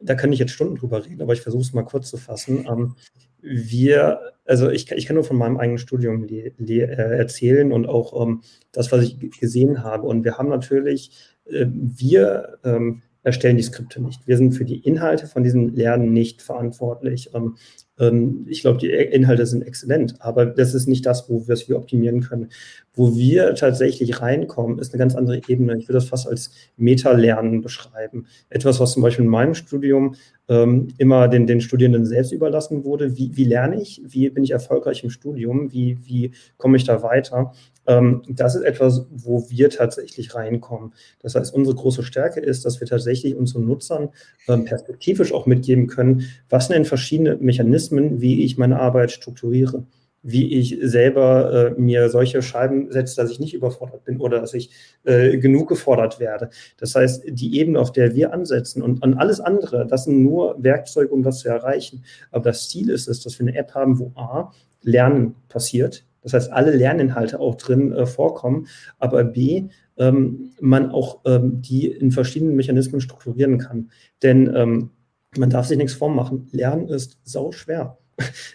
da 0.00 0.14
kann 0.14 0.32
ich 0.32 0.38
jetzt 0.38 0.52
Stunden 0.52 0.76
drüber 0.76 1.04
reden, 1.04 1.20
aber 1.20 1.32
ich 1.32 1.40
versuche 1.40 1.62
es 1.62 1.72
mal 1.72 1.82
kurz 1.82 2.08
zu 2.10 2.16
fassen. 2.16 2.66
Ähm, 2.70 2.94
wir, 3.40 4.20
also 4.44 4.70
ich, 4.70 4.90
ich 4.92 5.06
kann 5.06 5.14
nur 5.14 5.24
von 5.24 5.36
meinem 5.36 5.56
eigenen 5.56 5.78
Studium 5.78 6.26
äh, 6.28 6.86
erzählen 6.86 7.72
und 7.72 7.86
auch 7.86 8.20
ähm, 8.20 8.42
das, 8.72 8.90
was 8.92 9.04
ich 9.04 9.18
gesehen 9.40 9.82
habe. 9.82 10.06
Und 10.06 10.24
wir 10.24 10.38
haben 10.38 10.48
natürlich, 10.48 11.12
äh, 11.46 11.66
wir 11.68 12.58
ähm, 12.64 13.02
erstellen 13.22 13.56
die 13.56 13.62
Skripte 13.62 14.02
nicht. 14.02 14.26
Wir 14.26 14.36
sind 14.36 14.52
für 14.52 14.64
die 14.64 14.78
Inhalte 14.78 15.26
von 15.26 15.42
diesen 15.42 15.74
Lernen 15.74 16.12
nicht 16.12 16.42
verantwortlich. 16.42 17.30
Ähm, 17.34 17.56
ähm, 17.98 18.46
ich 18.48 18.62
glaube, 18.62 18.78
die 18.78 18.90
Inhalte 18.90 19.46
sind 19.46 19.66
exzellent, 19.66 20.16
aber 20.20 20.46
das 20.46 20.74
ist 20.74 20.86
nicht 20.88 21.04
das, 21.04 21.28
wo 21.28 21.46
wir 21.46 21.52
es 21.52 21.68
wir 21.68 21.76
optimieren 21.76 22.22
können. 22.22 22.48
Wo 22.94 23.16
wir 23.16 23.54
tatsächlich 23.54 24.20
reinkommen, 24.20 24.78
ist 24.78 24.92
eine 24.92 24.98
ganz 24.98 25.14
andere 25.14 25.40
Ebene. 25.46 25.76
Ich 25.76 25.88
würde 25.88 25.98
das 25.98 26.08
fast 26.08 26.26
als 26.28 26.50
Meta-Lernen 26.76 27.60
beschreiben. 27.60 28.26
Etwas, 28.50 28.80
was 28.80 28.92
zum 28.92 29.02
Beispiel 29.02 29.24
in 29.24 29.30
meinem 29.30 29.54
Studium 29.54 30.14
ähm, 30.48 30.88
immer 30.98 31.28
den, 31.28 31.46
den 31.46 31.60
Studierenden 31.60 32.06
selbst 32.06 32.32
überlassen 32.32 32.84
wurde. 32.84 33.16
Wie, 33.16 33.36
wie 33.36 33.44
lerne 33.44 33.80
ich? 33.80 34.02
Wie 34.04 34.30
bin 34.30 34.44
ich 34.44 34.50
erfolgreich 34.50 35.04
im 35.04 35.10
Studium? 35.10 35.72
Wie, 35.72 35.98
wie 36.04 36.32
komme 36.56 36.76
ich 36.76 36.84
da 36.84 37.02
weiter? 37.02 37.52
Ähm, 37.86 38.22
das 38.28 38.54
ist 38.54 38.62
etwas, 38.62 39.06
wo 39.10 39.48
wir 39.50 39.70
tatsächlich 39.70 40.34
reinkommen. 40.34 40.92
Das 41.20 41.34
heißt, 41.34 41.54
unsere 41.54 41.76
große 41.76 42.02
Stärke 42.02 42.40
ist, 42.40 42.64
dass 42.64 42.80
wir 42.80 42.86
tatsächlich 42.86 43.34
unseren 43.34 43.66
Nutzern 43.66 44.10
ähm, 44.48 44.64
perspektivisch 44.64 45.32
auch 45.32 45.46
mitgeben 45.46 45.86
können, 45.86 46.24
was 46.48 46.66
sind 46.66 46.76
denn 46.76 46.84
verschiedene 46.84 47.36
Mechanismen, 47.36 48.20
wie 48.20 48.44
ich 48.44 48.58
meine 48.58 48.80
Arbeit 48.80 49.10
strukturiere 49.10 49.84
wie 50.22 50.58
ich 50.58 50.78
selber 50.82 51.74
äh, 51.76 51.80
mir 51.80 52.08
solche 52.08 52.42
Scheiben 52.42 52.90
setze, 52.90 53.16
dass 53.16 53.30
ich 53.30 53.40
nicht 53.40 53.54
überfordert 53.54 54.04
bin 54.04 54.20
oder 54.20 54.40
dass 54.40 54.54
ich 54.54 54.70
äh, 55.04 55.38
genug 55.38 55.68
gefordert 55.68 56.18
werde. 56.20 56.50
Das 56.78 56.94
heißt, 56.94 57.24
die 57.28 57.58
Ebene, 57.58 57.78
auf 57.78 57.92
der 57.92 58.14
wir 58.14 58.32
ansetzen 58.32 58.82
und 58.82 59.02
an 59.02 59.14
alles 59.14 59.40
andere, 59.40 59.86
das 59.86 60.04
sind 60.04 60.22
nur 60.22 60.56
Werkzeuge, 60.62 61.12
um 61.12 61.22
das 61.22 61.40
zu 61.40 61.48
erreichen. 61.48 62.04
Aber 62.30 62.44
das 62.44 62.68
Ziel 62.68 62.90
ist 62.90 63.08
es, 63.08 63.22
dass 63.22 63.38
wir 63.38 63.46
eine 63.46 63.56
App 63.56 63.74
haben, 63.74 63.98
wo 63.98 64.12
A, 64.16 64.52
Lernen 64.82 65.34
passiert. 65.48 66.04
Das 66.22 66.32
heißt, 66.32 66.52
alle 66.52 66.72
Lerninhalte 66.72 67.40
auch 67.40 67.54
drin 67.54 67.92
äh, 67.92 68.06
vorkommen, 68.06 68.66
aber 68.98 69.24
B, 69.24 69.68
ähm, 69.96 70.50
man 70.60 70.90
auch 70.90 71.20
ähm, 71.24 71.62
die 71.62 71.86
in 71.86 72.12
verschiedenen 72.12 72.56
Mechanismen 72.56 73.00
strukturieren 73.00 73.58
kann. 73.58 73.90
Denn 74.22 74.52
ähm, 74.54 74.90
man 75.36 75.50
darf 75.50 75.66
sich 75.66 75.78
nichts 75.78 75.94
vormachen. 75.94 76.48
Lernen 76.52 76.88
ist 76.88 77.18
sau 77.24 77.52
schwer. 77.52 77.98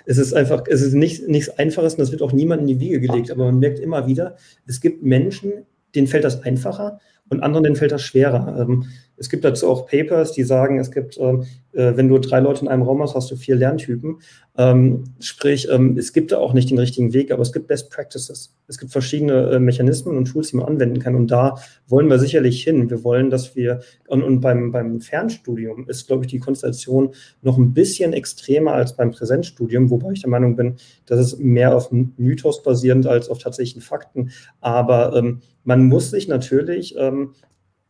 Es 0.05 0.18
ist 0.18 0.34
einfach, 0.34 0.64
es 0.68 0.82
ist 0.82 0.93
nicht, 0.93 1.28
nichts 1.28 1.49
Einfaches 1.57 1.93
und 1.93 1.99
das 1.99 2.11
wird 2.11 2.22
auch 2.22 2.34
niemand 2.34 2.61
in 2.61 2.68
die 2.68 2.80
Wiege 2.80 2.99
gelegt. 2.99 3.32
Aber 3.32 3.45
man 3.45 3.59
merkt 3.59 3.80
immer 3.80 4.07
wieder, 4.07 4.36
es 4.68 4.82
gibt 4.82 5.03
Menschen, 5.03 5.66
denen 5.95 6.07
fällt 6.07 6.24
das 6.24 6.43
einfacher 6.43 6.99
und 7.30 7.41
anderen, 7.41 7.64
denen 7.64 7.76
fällt 7.76 7.91
das 7.91 8.01
schwerer. 8.01 8.59
Ähm, 8.59 8.86
es 9.18 9.30
gibt 9.30 9.45
dazu 9.45 9.70
auch 9.70 9.86
Papers, 9.86 10.32
die 10.32 10.43
sagen, 10.43 10.80
es 10.80 10.91
gibt, 10.91 11.18
ähm, 11.20 11.43
äh, 11.72 11.93
wenn 11.95 12.09
du 12.09 12.18
drei 12.18 12.39
Leute 12.39 12.61
in 12.61 12.68
einem 12.68 12.82
Raum 12.84 13.01
hast, 13.01 13.16
hast 13.16 13.30
du 13.32 13.36
vier 13.36 13.55
Lerntypen. 13.55 14.18
Ähm, 14.57 15.03
sprich, 15.20 15.68
ähm, 15.72 15.97
es 15.97 16.14
gibt 16.14 16.32
da 16.32 16.38
auch 16.38 16.53
nicht 16.53 16.70
den 16.70 16.80
richtigen 16.80 17.14
Weg, 17.14 17.32
aber 17.32 17.41
es 17.41 17.53
gibt 17.53 17.68
Best 17.68 17.91
Practices. 17.91 18.55
Es 18.68 18.78
gibt 18.78 18.91
verschiedene 18.91 19.51
äh, 19.51 19.59
Mechanismen 19.59 20.18
und 20.18 20.26
Tools, 20.26 20.49
die 20.49 20.57
man 20.57 20.68
anwenden 20.68 20.99
kann. 20.99 21.16
Und 21.16 21.28
da 21.28 21.55
wollen 21.88 22.09
wir 22.09 22.20
sicherlich 22.20 22.64
hin. 22.64 22.89
Wir 22.89 23.03
wollen, 23.03 23.30
dass 23.30 23.55
wir, 23.55 23.82
und, 24.07 24.24
und 24.24 24.41
beim, 24.41 24.72
beim 24.72 24.99
Fernstudium 24.99 25.88
ist, 25.88 26.07
glaube 26.07 26.26
ich, 26.26 26.32
die 26.32 26.39
Konstellation 26.39 27.14
noch 27.41 27.57
ein 27.57 27.74
bisschen 27.74 28.14
extremer 28.14 28.74
als 28.74 28.95
beim 28.95 29.11
Präsenzstudium, 29.11 29.89
wobei 29.89 30.11
ich 30.11 30.22
der 30.22 30.30
Meinung 30.30 30.55
bin, 30.55 30.76
dass 31.05 31.20
es 31.20 31.38
mehr 31.38 31.76
auf 31.76 31.91
Mythos 31.91 32.64
basierend 32.64 33.05
als 33.07 33.30
auf 33.30 33.39
tatsächlichen 33.39 33.82
Fakten. 33.82 34.32
Aber 34.59 35.16
ähm, 35.16 35.41
man 35.64 35.86
muss 35.86 36.11
sich 36.11 36.28
natürlich 36.28 36.95
ähm, 36.97 37.34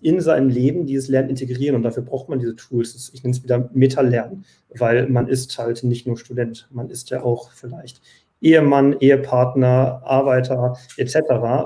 in 0.03 0.21
seinem 0.21 0.49
Leben 0.49 0.85
dieses 0.85 1.09
Lernen 1.09 1.29
integrieren 1.29 1.75
und 1.75 1.83
dafür 1.83 2.03
braucht 2.03 2.29
man 2.29 2.39
diese 2.39 2.55
Tools. 2.55 3.11
Ich 3.13 3.23
nenne 3.23 3.35
es 3.35 3.43
wieder 3.43 3.69
Meta-Lernen, 3.73 4.45
weil 4.75 5.07
man 5.07 5.27
ist 5.27 5.57
halt 5.57 5.83
nicht 5.83 6.07
nur 6.07 6.17
Student, 6.17 6.67
man 6.71 6.89
ist 6.89 7.09
ja 7.09 7.23
auch 7.23 7.51
vielleicht 7.51 8.01
Ehemann, 8.43 8.97
Ehepartner, 8.99 10.01
Arbeiter 10.03 10.77
etc. 10.97 11.17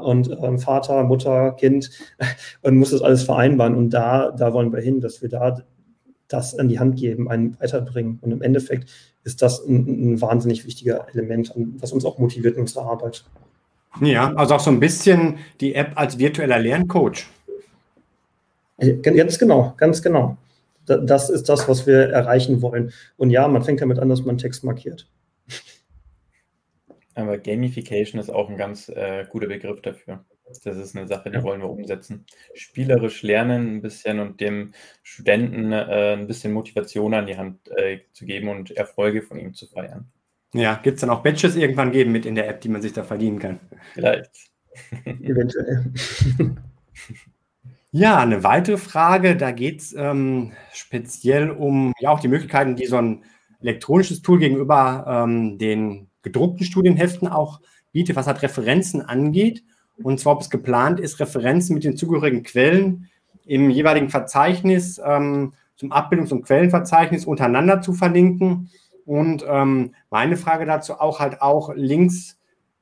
und 0.02 0.30
ähm, 0.42 0.60
Vater, 0.60 1.04
Mutter, 1.04 1.54
Kind 1.54 1.90
und 2.62 2.78
muss 2.78 2.92
das 2.92 3.02
alles 3.02 3.24
vereinbaren. 3.24 3.76
Und 3.76 3.90
da, 3.90 4.32
da 4.32 4.54
wollen 4.54 4.72
wir 4.72 4.80
hin, 4.80 5.02
dass 5.02 5.22
wir 5.22 5.30
da 5.30 5.60
das 6.28 6.58
an 6.60 6.68
die 6.68 6.80
Hand 6.80 6.98
geben, 6.98 7.30
einen 7.30 7.60
weiterbringen. 7.60 8.20
Und 8.22 8.32
im 8.32 8.42
Endeffekt 8.42 8.90
ist 9.24 9.42
das 9.42 9.66
ein, 9.66 10.14
ein 10.14 10.22
wahnsinnig 10.22 10.66
wichtiger 10.66 11.08
Element, 11.14 11.52
was 11.80 11.92
uns 11.92 12.06
auch 12.06 12.18
motiviert 12.20 12.56
in 12.56 12.62
unserer 12.62 12.86
Arbeit. 12.86 13.26
Ja, 14.02 14.34
also 14.36 14.56
auch 14.56 14.60
so 14.60 14.70
ein 14.70 14.80
bisschen 14.80 15.38
die 15.60 15.74
App 15.74 15.94
als 15.96 16.20
virtueller 16.20 16.60
Lerncoach. 16.60 17.28
Ganz 18.78 19.40
genau, 19.40 19.74
ganz 19.78 20.02
genau. 20.02 20.38
Das 20.86 21.30
ist 21.30 21.50
das, 21.50 21.68
was 21.68 21.86
wir 21.86 22.10
erreichen 22.10 22.62
wollen. 22.62 22.94
Und 23.18 23.30
ja, 23.30 23.48
man 23.48 23.64
fängt 23.64 23.82
damit 23.82 24.00
an, 24.00 24.10
dass 24.10 24.24
man 24.24 24.38
Text 24.38 24.64
markiert. 24.64 25.10
Aber 27.16 27.38
Gamification 27.38 28.22
ist 28.22 28.30
auch 28.30 28.50
ein 28.50 28.58
ganz 28.58 28.88
äh, 28.90 29.26
guter 29.30 29.48
Begriff 29.48 29.82
dafür. 29.82 30.24
Das 30.64 30.78
ist 30.78 30.96
eine 30.96 31.08
Sache, 31.08 31.30
die 31.30 31.44
wollen 31.44 31.60
wir 31.62 31.70
umsetzen. 31.70 32.26
Spielerisch 32.54 33.22
lernen 33.22 33.76
ein 33.76 33.82
bisschen 33.82 34.20
und 34.20 34.40
dem 34.40 34.74
Studenten 35.04 35.74
äh, 35.74 36.14
ein 36.14 36.28
bisschen 36.28 36.54
Motivation 36.54 37.14
an 37.14 37.26
die 37.26 37.36
Hand 37.36 37.70
äh, 37.76 38.00
zu 38.14 38.26
geben 38.26 38.48
und 38.48 38.72
Erfolge 38.72 39.24
von 39.24 39.40
ihm 39.40 39.54
zu 39.54 39.68
feiern. 39.68 40.10
Ja, 40.54 40.76
gibt 40.82 40.96
es 40.96 41.02
dann 41.02 41.10
auch 41.10 41.24
Badges 41.24 41.58
irgendwann 41.58 41.92
geben 41.92 42.14
mit 42.14 42.26
in 42.26 42.36
der 42.36 42.48
App, 42.48 42.62
die 42.62 42.70
man 42.70 42.82
sich 42.82 42.94
da 42.94 43.04
verdienen 43.04 43.40
kann? 43.40 43.60
Vielleicht. 43.94 44.32
Eventuell. 45.04 45.92
Ja, 47.92 48.20
eine 48.20 48.44
weitere 48.44 48.78
Frage, 48.78 49.38
da 49.38 49.52
geht 49.52 49.80
es 49.80 49.96
ähm, 49.98 50.52
speziell 50.74 51.50
um 51.50 51.94
ja 52.00 52.10
auch 52.10 52.20
die 52.20 52.28
Möglichkeiten, 52.28 52.76
die 52.76 52.86
so 52.86 52.98
ein 52.98 53.24
elektronisches 53.62 54.22
Tool 54.22 54.40
gegenüber 54.40 55.06
ähm, 55.08 55.58
den 55.58 56.10
gedruckten 56.22 56.66
Studienheften 56.66 57.28
auch 57.30 57.62
bietet, 57.94 58.16
was 58.18 58.28
halt 58.28 58.42
Referenzen 58.42 59.02
angeht. 59.02 59.64
Und 60.04 60.20
zwar, 60.20 60.34
ob 60.34 60.42
es 60.42 60.50
geplant 60.50 61.00
ist, 61.00 61.20
Referenzen 61.20 61.74
mit 61.74 61.86
den 61.86 61.96
zugehörigen 61.96 62.44
Quellen 62.44 63.10
im 63.46 63.70
jeweiligen 63.70 64.10
Verzeichnis 64.10 65.02
ähm, 65.04 65.54
zum 65.78 65.92
Abbildungs- 65.92 66.34
und 66.34 66.44
Quellenverzeichnis 66.44 67.26
untereinander 67.26 67.82
zu 67.82 67.94
verlinken. 67.94 68.70
Und 69.06 69.46
ähm, 69.48 69.96
meine 70.10 70.36
Frage 70.36 70.66
dazu 70.66 71.00
auch 71.00 71.20
halt 71.20 71.42
auch 71.42 71.74
Links 71.74 72.37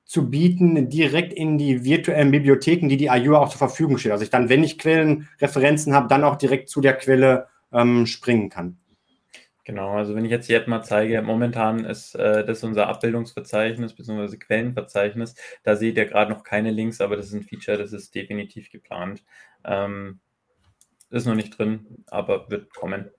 zu 0.06 0.30
bieten, 0.30 0.90
direkt 0.90 1.34
in 1.34 1.58
die 1.58 1.84
virtuellen 1.84 2.32
Bibliotheken, 2.32 2.88
die 2.88 2.98
die 2.98 3.08
IU 3.08 3.36
auch 3.36 3.50
zur 3.50 3.58
Verfügung 3.58 3.98
steht. 3.98 4.12
Also 4.12 4.24
ich 4.24 4.30
dann, 4.30 4.50
wenn 4.50 4.64
ich 4.64 4.78
Quellenreferenzen 4.78 5.94
habe, 5.94 6.08
dann 6.08 6.24
auch 6.24 6.36
direkt 6.36 6.70
zu 6.70 6.80
der 6.80 6.94
Quelle 6.94 7.48
ähm, 7.74 8.06
springen 8.06 8.50
kann. 8.50 8.78
Genau, 9.64 9.94
also 9.94 10.14
wenn 10.14 10.26
ich 10.26 10.32
jetzt 10.32 10.46
hier 10.46 10.64
mal 10.68 10.84
zeige, 10.84 11.24
momentan 11.24 11.86
ist 11.86 12.14
äh, 12.14 12.46
das 12.46 12.64
unser 12.64 12.88
Abbildungsverzeichnis 12.88 13.96
bzw. 13.96 14.38
Quellenverzeichnis. 14.38 15.34
Da 15.64 15.76
seht 15.76 15.98
ihr 15.98 16.06
gerade 16.06 16.32
noch 16.32 16.44
keine 16.44 16.70
Links, 16.70 17.02
aber 17.02 17.18
das 17.18 17.28
ist 17.28 17.34
ein 17.34 17.42
Feature, 17.42 17.80
das 17.80 17.92
ist 17.92 18.14
definitiv 18.14 18.70
geplant. 18.70 19.24
Ähm, 19.64 20.20
ist 21.10 21.26
noch 21.26 21.34
nicht 21.34 21.58
drin, 21.58 22.04
aber 22.08 22.50
wird 22.52 22.76
kommen. 22.76 23.10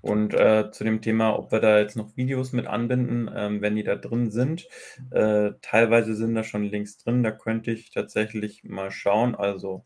Und 0.00 0.34
äh, 0.34 0.70
zu 0.70 0.84
dem 0.84 1.02
Thema, 1.02 1.38
ob 1.38 1.52
wir 1.52 1.60
da 1.60 1.78
jetzt 1.78 1.96
noch 1.96 2.16
Videos 2.16 2.52
mit 2.52 2.66
anbinden, 2.66 3.30
ähm, 3.34 3.60
wenn 3.62 3.76
die 3.76 3.84
da 3.84 3.96
drin 3.96 4.30
sind. 4.30 4.68
Äh, 5.10 5.52
teilweise 5.62 6.14
sind 6.14 6.34
da 6.34 6.44
schon 6.44 6.64
Links 6.64 6.98
drin, 6.98 7.22
da 7.22 7.30
könnte 7.30 7.72
ich 7.72 7.90
tatsächlich 7.90 8.64
mal 8.64 8.90
schauen. 8.90 9.34
Also 9.34 9.84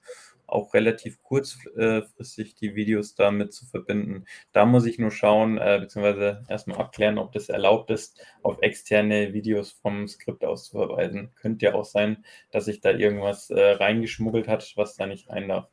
auch 0.53 0.75
relativ 0.75 1.23
kurzfristig 1.23 2.55
die 2.57 2.75
Videos 2.75 3.15
damit 3.15 3.53
zu 3.55 3.67
verbinden. 3.67 4.27
Da 4.53 4.67
muss 4.67 4.87
ich 4.87 4.99
nur 4.99 5.11
schauen, 5.11 5.59
äh, 5.59 5.79
beziehungsweise 5.81 6.45
erstmal 6.49 6.79
abklären, 6.79 7.19
ob 7.19 7.33
das 7.33 7.49
erlaubt 7.49 7.91
ist, 7.91 8.25
auf 8.43 8.61
externe 8.61 9.33
Videos 9.33 9.73
vom 9.73 10.07
Skript 10.07 10.45
aus 10.45 10.65
zu 10.67 10.73
verweisen. 10.73 11.31
Könnte 11.37 11.67
ja 11.67 11.75
auch 11.75 11.85
sein, 11.85 12.25
dass 12.51 12.67
sich 12.67 12.81
da 12.81 12.91
irgendwas 12.91 13.51
äh, 13.51 13.61
reingeschmuggelt 13.61 14.47
hat, 14.47 14.73
was 14.77 14.97
da 14.97 15.07
nicht 15.07 15.31
rein 15.31 15.49
darf. 15.49 15.69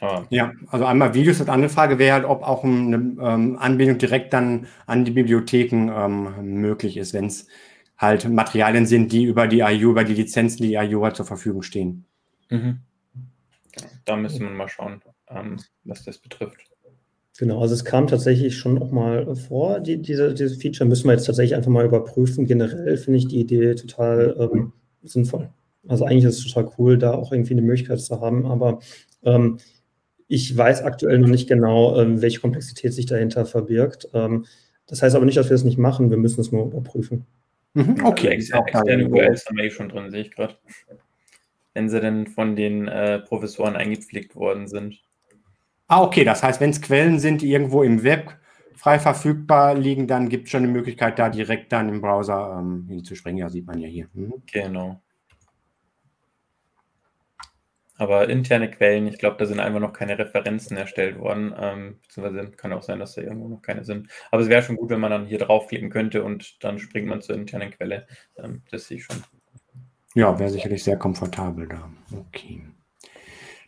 Ah. 0.00 0.24
Ja, 0.30 0.52
also 0.68 0.86
einmal 0.86 1.14
Videos. 1.14 1.38
Das 1.38 1.48
andere 1.48 1.70
Frage 1.70 1.98
wäre 1.98 2.14
halt, 2.14 2.24
ob 2.24 2.42
auch 2.42 2.64
eine 2.64 2.96
ähm, 2.96 3.58
Anbindung 3.58 3.98
direkt 3.98 4.32
dann 4.32 4.66
an 4.86 5.04
die 5.04 5.10
Bibliotheken 5.10 5.90
ähm, 5.94 6.60
möglich 6.60 6.96
ist, 6.96 7.12
wenn 7.12 7.26
es 7.26 7.46
halt 7.98 8.26
Materialien 8.28 8.86
sind, 8.86 9.12
die 9.12 9.24
über 9.24 9.46
die 9.46 9.60
IU, 9.60 9.90
über 9.90 10.04
die 10.04 10.14
Lizenzen, 10.14 10.62
die 10.62 10.74
IU 10.74 11.04
hat, 11.04 11.16
zur 11.16 11.26
Verfügung 11.26 11.62
stehen. 11.62 12.06
Mhm. 12.48 12.80
Da 14.06 14.16
müssen 14.16 14.40
wir 14.40 14.50
mal 14.50 14.68
schauen, 14.68 15.02
ähm, 15.28 15.58
was 15.84 16.04
das 16.04 16.18
betrifft. 16.18 16.70
Genau, 17.38 17.60
also 17.60 17.74
es 17.74 17.84
kam 17.84 18.06
tatsächlich 18.06 18.56
schon 18.58 18.82
auch 18.82 18.90
mal 18.90 19.34
vor, 19.34 19.80
die, 19.80 20.00
diese, 20.00 20.34
diese 20.34 20.58
Feature 20.58 20.88
müssen 20.88 21.06
wir 21.08 21.12
jetzt 21.12 21.24
tatsächlich 21.24 21.54
einfach 21.54 21.70
mal 21.70 21.86
überprüfen. 21.86 22.46
Generell 22.46 22.96
finde 22.96 23.18
ich 23.18 23.28
die 23.28 23.40
Idee 23.40 23.74
total 23.74 24.36
ähm, 24.38 24.72
sinnvoll. 25.02 25.50
Also 25.88 26.04
eigentlich 26.04 26.24
ist 26.24 26.38
es 26.38 26.52
total 26.52 26.70
cool, 26.78 26.98
da 26.98 27.12
auch 27.12 27.32
irgendwie 27.32 27.52
eine 27.52 27.62
Möglichkeit 27.62 28.00
zu 28.00 28.20
haben, 28.20 28.44
aber 28.44 28.80
ähm, 29.22 29.58
ich 30.30 30.56
weiß 30.56 30.82
aktuell 30.82 31.18
noch 31.18 31.28
nicht 31.28 31.48
genau, 31.48 32.00
ähm, 32.00 32.22
welche 32.22 32.40
Komplexität 32.40 32.94
sich 32.94 33.06
dahinter 33.06 33.46
verbirgt. 33.46 34.08
Ähm, 34.14 34.46
das 34.86 35.02
heißt 35.02 35.16
aber 35.16 35.24
nicht, 35.24 35.36
dass 35.36 35.50
wir 35.50 35.56
es 35.56 35.64
nicht 35.64 35.76
machen, 35.76 36.10
wir 36.10 36.18
müssen 36.18 36.40
es 36.40 36.52
nur 36.52 36.66
überprüfen. 36.66 37.26
Mhm, 37.74 38.04
okay. 38.04 38.36
Also 38.36 38.54
externe 38.58 39.08
URLs 39.08 39.46
haben 39.46 39.56
wir 39.56 39.64
eh 39.64 39.70
schon 39.70 39.88
drin, 39.88 40.08
sehe 40.10 40.22
ich 40.22 40.30
gerade. 40.30 40.54
Wenn 41.74 41.88
sie 41.88 42.00
denn 42.00 42.28
von 42.28 42.54
den 42.54 42.86
äh, 42.86 43.18
Professoren 43.18 43.74
eingepflegt 43.74 44.36
worden 44.36 44.68
sind. 44.68 45.00
Ah, 45.88 46.02
okay, 46.02 46.22
das 46.22 46.44
heißt, 46.44 46.60
wenn 46.60 46.70
es 46.70 46.80
Quellen 46.80 47.18
sind, 47.18 47.42
die 47.42 47.50
irgendwo 47.50 47.82
im 47.82 48.04
Web 48.04 48.36
frei 48.76 49.00
verfügbar 49.00 49.74
liegen, 49.74 50.06
dann 50.06 50.28
gibt 50.28 50.44
es 50.44 50.52
schon 50.52 50.62
eine 50.62 50.72
Möglichkeit, 50.72 51.18
da 51.18 51.28
direkt 51.28 51.72
dann 51.72 51.88
im 51.88 52.00
Browser 52.00 52.56
ähm, 52.60 52.86
hinzuspringen. 52.88 53.38
Ja, 53.38 53.48
sieht 53.48 53.66
man 53.66 53.80
ja 53.80 53.88
hier. 53.88 54.06
Mhm. 54.14 54.34
Genau. 54.52 55.02
Aber 58.00 58.30
interne 58.30 58.70
Quellen, 58.70 59.06
ich 59.06 59.18
glaube, 59.18 59.36
da 59.36 59.44
sind 59.44 59.60
einfach 59.60 59.78
noch 59.78 59.92
keine 59.92 60.18
Referenzen 60.18 60.74
erstellt 60.74 61.18
worden. 61.18 61.54
Ähm, 61.60 61.98
beziehungsweise 62.00 62.50
kann 62.52 62.72
auch 62.72 62.82
sein, 62.82 62.98
dass 62.98 63.14
da 63.14 63.20
irgendwo 63.20 63.46
noch 63.46 63.60
keine 63.60 63.84
sind. 63.84 64.08
Aber 64.30 64.40
es 64.40 64.48
wäre 64.48 64.62
schon 64.62 64.76
gut, 64.76 64.88
wenn 64.88 65.00
man 65.00 65.10
dann 65.10 65.26
hier 65.26 65.36
draufklicken 65.36 65.90
könnte 65.90 66.24
und 66.24 66.64
dann 66.64 66.78
springt 66.78 67.08
man 67.08 67.20
zur 67.20 67.34
internen 67.34 67.72
Quelle. 67.72 68.06
Ähm, 68.38 68.62
das 68.70 68.88
sehe 68.88 68.96
ich 68.96 69.04
schon. 69.04 69.22
Ja, 70.14 70.38
wäre 70.38 70.48
sicherlich 70.48 70.82
sehr 70.82 70.96
komfortabel 70.96 71.68
da. 71.68 71.90
Okay. 72.18 72.62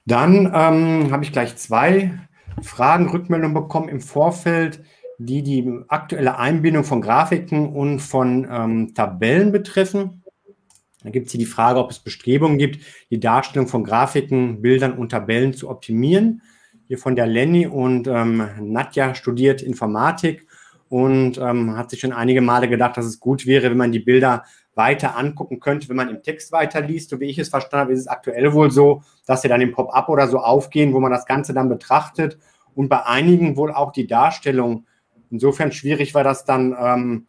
Dann 0.07 0.47
ähm, 0.47 1.13
habe 1.13 1.25
ich 1.25 1.33
gleich 1.33 1.57
zwei 1.57 2.19
Fragen, 2.63 3.11
Rückmeldungen 3.11 3.53
bekommen 3.53 3.91
im 3.91 4.01
Vorfeld, 4.01 4.83
die 5.19 5.43
die 5.43 5.71
aktuelle 5.89 6.39
Einbindung 6.39 6.85
von 6.85 7.03
Grafiken 7.03 7.69
und 7.69 8.01
von 8.01 8.49
ähm, 8.51 8.95
Tabellen 8.95 9.53
betreffen. 9.53 10.22
Da 11.03 11.11
gibt 11.11 11.27
es 11.27 11.33
hier 11.33 11.39
die 11.39 11.47
Frage, 11.47 11.81
ob 11.81 11.91
es 11.91 11.99
Bestrebungen 11.99 12.59
gibt, 12.59 12.85
die 13.11 13.21
Darstellung 13.21 13.69
von 13.69 13.85
Grafiken, 13.85 14.63
Bildern 14.63 14.97
und 14.97 15.11
Tabellen 15.11 15.53
zu 15.53 15.69
optimieren. 15.69 16.43
Hier 16.89 16.99
von 16.99 17.17
der 17.17 17.27
Lenny 17.27 17.67
und 17.67 18.07
ähm, 18.07 18.49
Nadja 18.61 19.15
studiert 19.15 19.63
Informatik 19.63 20.47
und 20.89 21.39
ähm, 21.39 21.77
hat 21.77 21.91
sich 21.91 22.01
schon 22.01 22.13
einige 22.13 22.43
Male 22.43 22.69
gedacht, 22.69 22.97
dass 22.97 23.07
es 23.07 23.19
gut 23.19 23.47
wäre, 23.47 23.71
wenn 23.71 23.79
man 23.79 23.93
die 23.93 24.01
Bilder 24.01 24.45
weiter 24.75 25.17
angucken 25.17 25.61
könnte, 25.61 25.89
wenn 25.89 25.97
man 25.97 26.09
im 26.09 26.23
Text 26.23 26.53
weiterliest. 26.53 27.11
So 27.11 27.21
wie 27.21 27.27
ich 27.27 27.39
es 27.39 27.49
verstanden 27.49 27.83
habe, 27.83 27.93
ist 27.93 28.01
es 28.01 28.09
aktuell 28.09 28.53
wohl 28.53 28.71
so, 28.71 29.03
dass 29.27 29.43
sie 29.43 29.49
dann 29.49 29.61
im 29.61 29.73
Pop-up 29.73 30.09
oder 30.09 30.29
so 30.29 30.39
aufgehen, 30.39 30.93
wo 30.93 31.01
man 31.01 31.11
das 31.11 31.27
Ganze 31.27 31.55
dann 31.55 31.69
betrachtet 31.69 32.39
und 32.75 32.89
bei 32.89 33.05
einigen 33.05 33.57
wohl 33.57 33.73
auch 33.73 33.93
die 33.93 34.07
Darstellung 34.07 34.87
insofern 35.31 35.73
schwierig 35.73 36.15
war, 36.15 36.25
dass 36.25 36.45
dann 36.45 36.77
ähm, 36.79 37.27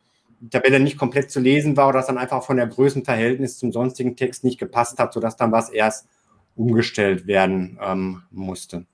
Tabelle 0.49 0.79
nicht 0.79 0.97
komplett 0.97 1.31
zu 1.31 1.39
lesen 1.39 1.77
war 1.77 1.89
oder 1.89 1.99
dass 1.99 2.07
dann 2.07 2.17
einfach 2.17 2.43
von 2.43 2.57
der 2.57 2.67
Größenverhältnis 2.67 3.57
zum 3.57 3.71
sonstigen 3.71 4.15
Text 4.15 4.43
nicht 4.43 4.59
gepasst 4.59 4.99
hat, 4.99 5.13
sodass 5.13 5.37
dann 5.37 5.51
was 5.51 5.69
erst 5.69 6.07
umgestellt 6.55 7.27
werden 7.27 7.79
ähm, 7.81 8.23
musste. 8.31 8.85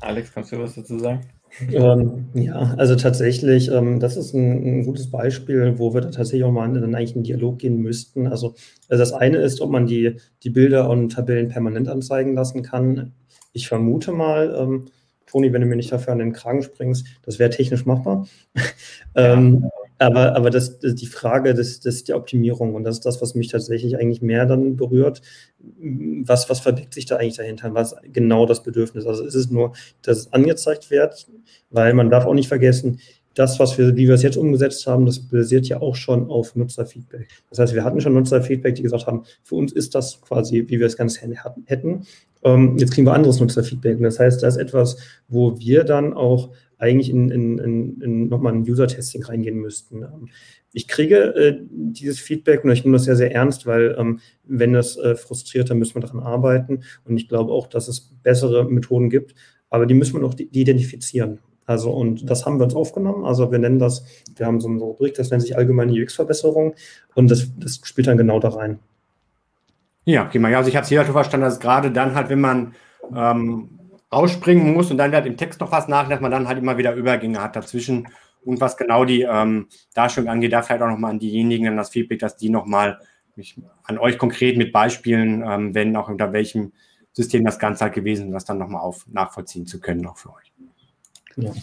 Alex, 0.00 0.32
kannst 0.32 0.52
du 0.52 0.58
was 0.58 0.74
dazu 0.74 0.98
sagen? 0.98 1.26
Ähm, 1.72 2.26
ja, 2.34 2.74
also 2.76 2.94
tatsächlich, 2.94 3.70
ähm, 3.70 4.00
das 4.00 4.16
ist 4.16 4.34
ein, 4.34 4.80
ein, 4.80 4.84
gutes 4.84 5.10
Beispiel, 5.10 5.78
wo 5.78 5.92
wir 5.92 6.02
da 6.02 6.10
tatsächlich 6.10 6.44
auch 6.44 6.52
mal 6.52 6.72
dann 6.72 6.94
eigentlich 6.94 7.16
in 7.16 7.24
Dialog 7.24 7.58
gehen 7.58 7.80
müssten. 7.80 8.26
Also, 8.26 8.54
also 8.88 9.02
das 9.02 9.12
eine 9.12 9.38
ist, 9.38 9.60
ob 9.60 9.70
man 9.70 9.86
die, 9.86 10.16
die 10.42 10.50
Bilder 10.50 10.88
und 10.88 11.10
Tabellen 11.10 11.48
permanent 11.48 11.88
anzeigen 11.88 12.34
lassen 12.34 12.62
kann. 12.62 13.12
Ich 13.52 13.66
vermute 13.66 14.12
mal, 14.12 14.54
ähm, 14.56 14.86
Toni, 15.30 15.52
wenn 15.52 15.60
du 15.60 15.66
mir 15.66 15.76
nicht 15.76 15.92
dafür 15.92 16.12
an 16.12 16.18
den 16.18 16.32
Kragen 16.32 16.62
springst, 16.62 17.06
das 17.22 17.38
wäre 17.38 17.50
technisch 17.50 17.86
machbar. 17.86 18.26
Ja. 19.16 19.32
ähm, 19.32 19.68
aber, 19.98 20.36
aber 20.36 20.50
das, 20.50 20.78
das, 20.78 20.94
die 20.94 21.06
Frage 21.06 21.54
des, 21.54 21.80
des, 21.80 22.04
der 22.04 22.16
Optimierung 22.16 22.74
und 22.76 22.84
das 22.84 22.96
ist 22.96 23.06
das, 23.06 23.20
was 23.20 23.34
mich 23.34 23.48
tatsächlich 23.48 23.98
eigentlich 23.98 24.22
mehr 24.22 24.46
dann 24.46 24.76
berührt. 24.76 25.22
Was, 25.58 26.48
was 26.48 26.60
verbirgt 26.60 26.94
sich 26.94 27.06
da 27.06 27.16
eigentlich 27.16 27.36
dahinter? 27.36 27.74
Was 27.74 27.96
genau 28.04 28.46
das 28.46 28.62
Bedürfnis? 28.62 29.06
Also 29.06 29.24
ist 29.24 29.34
es 29.34 29.50
nur, 29.50 29.72
dass 30.02 30.18
es 30.18 30.32
angezeigt 30.32 30.90
wird, 30.90 31.26
weil 31.70 31.94
man 31.94 32.10
darf 32.10 32.26
auch 32.26 32.34
nicht 32.34 32.48
vergessen, 32.48 33.00
das, 33.38 33.58
was 33.60 33.78
wir, 33.78 33.96
wie 33.96 34.08
wir 34.08 34.14
es 34.14 34.22
jetzt 34.22 34.36
umgesetzt 34.36 34.86
haben, 34.86 35.06
das 35.06 35.20
basiert 35.20 35.66
ja 35.66 35.80
auch 35.80 35.94
schon 35.94 36.28
auf 36.28 36.56
Nutzerfeedback. 36.56 37.28
Das 37.50 37.58
heißt, 37.58 37.74
wir 37.74 37.84
hatten 37.84 38.00
schon 38.00 38.14
Nutzerfeedback, 38.14 38.74
die 38.74 38.82
gesagt 38.82 39.06
haben, 39.06 39.24
für 39.44 39.54
uns 39.54 39.72
ist 39.72 39.94
das 39.94 40.20
quasi, 40.20 40.64
wie 40.66 40.80
wir 40.80 40.86
es 40.86 40.96
ganz 40.96 41.20
hätten. 41.20 42.06
Ähm, 42.42 42.76
jetzt 42.78 42.92
kriegen 42.92 43.06
wir 43.06 43.14
anderes 43.14 43.40
Nutzerfeedback. 43.40 44.00
das 44.00 44.18
heißt, 44.18 44.42
das 44.42 44.56
ist 44.56 44.62
etwas, 44.62 44.96
wo 45.28 45.58
wir 45.58 45.84
dann 45.84 46.14
auch 46.14 46.50
eigentlich 46.78 47.10
in, 47.10 47.30
in, 47.30 47.58
in, 47.58 48.00
in 48.00 48.28
nochmal 48.28 48.54
ein 48.54 48.62
User-Testing 48.62 49.24
reingehen 49.24 49.58
müssten. 49.58 50.02
Ähm, 50.02 50.28
ich 50.72 50.88
kriege 50.88 51.34
äh, 51.34 51.58
dieses 51.70 52.20
Feedback 52.20 52.64
und 52.64 52.70
ich 52.70 52.84
nehme 52.84 52.96
das 52.96 53.04
sehr, 53.04 53.16
sehr 53.16 53.32
ernst, 53.32 53.66
weil 53.66 53.96
ähm, 53.98 54.20
wenn 54.44 54.72
das 54.72 54.96
äh, 54.96 55.16
frustriert, 55.16 55.70
dann 55.70 55.78
müssen 55.78 55.94
wir 55.94 56.02
daran 56.02 56.20
arbeiten. 56.20 56.80
Und 57.04 57.16
ich 57.16 57.28
glaube 57.28 57.52
auch, 57.52 57.66
dass 57.66 57.88
es 57.88 58.12
bessere 58.22 58.70
Methoden 58.70 59.10
gibt, 59.10 59.34
aber 59.70 59.86
die 59.86 59.94
müssen 59.94 60.14
wir 60.14 60.20
noch 60.20 60.38
identifizieren. 60.38 61.38
Also, 61.68 61.90
und 61.90 62.30
das 62.30 62.46
haben 62.46 62.58
wir 62.58 62.64
uns 62.64 62.74
aufgenommen. 62.74 63.26
Also, 63.26 63.52
wir 63.52 63.58
nennen 63.58 63.78
das, 63.78 64.04
wir 64.36 64.46
haben 64.46 64.58
so 64.58 64.68
eine 64.68 64.78
Rubrik, 64.78 65.14
das 65.14 65.30
nennt 65.30 65.42
sich 65.42 65.54
allgemeine 65.54 65.92
UX-Verbesserung 65.92 66.74
und 67.14 67.30
das, 67.30 67.48
das 67.58 67.80
spielt 67.84 68.06
dann 68.06 68.16
genau 68.16 68.40
da 68.40 68.48
rein. 68.48 68.78
Ja, 70.06 70.24
okay, 70.24 70.42
also 70.54 70.70
ich 70.70 70.76
habe 70.76 70.84
es 70.84 70.88
hier 70.88 71.00
halt 71.00 71.10
verstanden, 71.10 71.44
dass 71.44 71.60
gerade 71.60 71.90
dann 71.90 72.14
halt, 72.14 72.30
wenn 72.30 72.40
man 72.40 72.74
ähm, 73.14 73.78
rausspringen 74.10 74.72
muss 74.72 74.90
und 74.90 74.96
dann 74.96 75.12
halt 75.12 75.26
im 75.26 75.36
Text 75.36 75.60
noch 75.60 75.70
was 75.70 75.88
nach, 75.88 76.08
dass 76.08 76.22
man 76.22 76.30
dann 76.30 76.48
halt 76.48 76.56
immer 76.56 76.78
wieder 76.78 76.94
Übergänge 76.94 77.42
hat 77.42 77.54
dazwischen. 77.54 78.08
Und 78.42 78.62
was 78.62 78.78
genau 78.78 79.04
die 79.04 79.26
ähm, 79.30 79.66
Darstellung 79.92 80.30
angeht, 80.30 80.54
da 80.54 80.62
vielleicht 80.62 80.80
auch 80.80 80.88
nochmal 80.88 81.10
an 81.10 81.18
diejenigen 81.18 81.66
dann 81.66 81.76
das 81.76 81.90
Feedback, 81.90 82.20
dass 82.20 82.38
die 82.38 82.48
nochmal 82.48 82.98
an 83.84 83.98
euch 83.98 84.16
konkret 84.16 84.56
mit 84.56 84.72
Beispielen 84.72 85.44
ähm, 85.46 85.74
wenden, 85.74 85.96
auch 85.96 86.08
unter 86.08 86.32
welchem 86.32 86.72
System 87.12 87.44
das 87.44 87.58
Ganze 87.58 87.84
halt 87.84 87.94
gewesen 87.94 88.28
ist, 88.28 88.34
das 88.34 88.44
dann 88.46 88.56
nochmal 88.56 88.90
nachvollziehen 89.08 89.66
zu 89.66 89.80
können, 89.80 90.06
auch 90.06 90.16
für 90.16 90.32
euch. 90.32 90.47
Genau. 91.38 91.54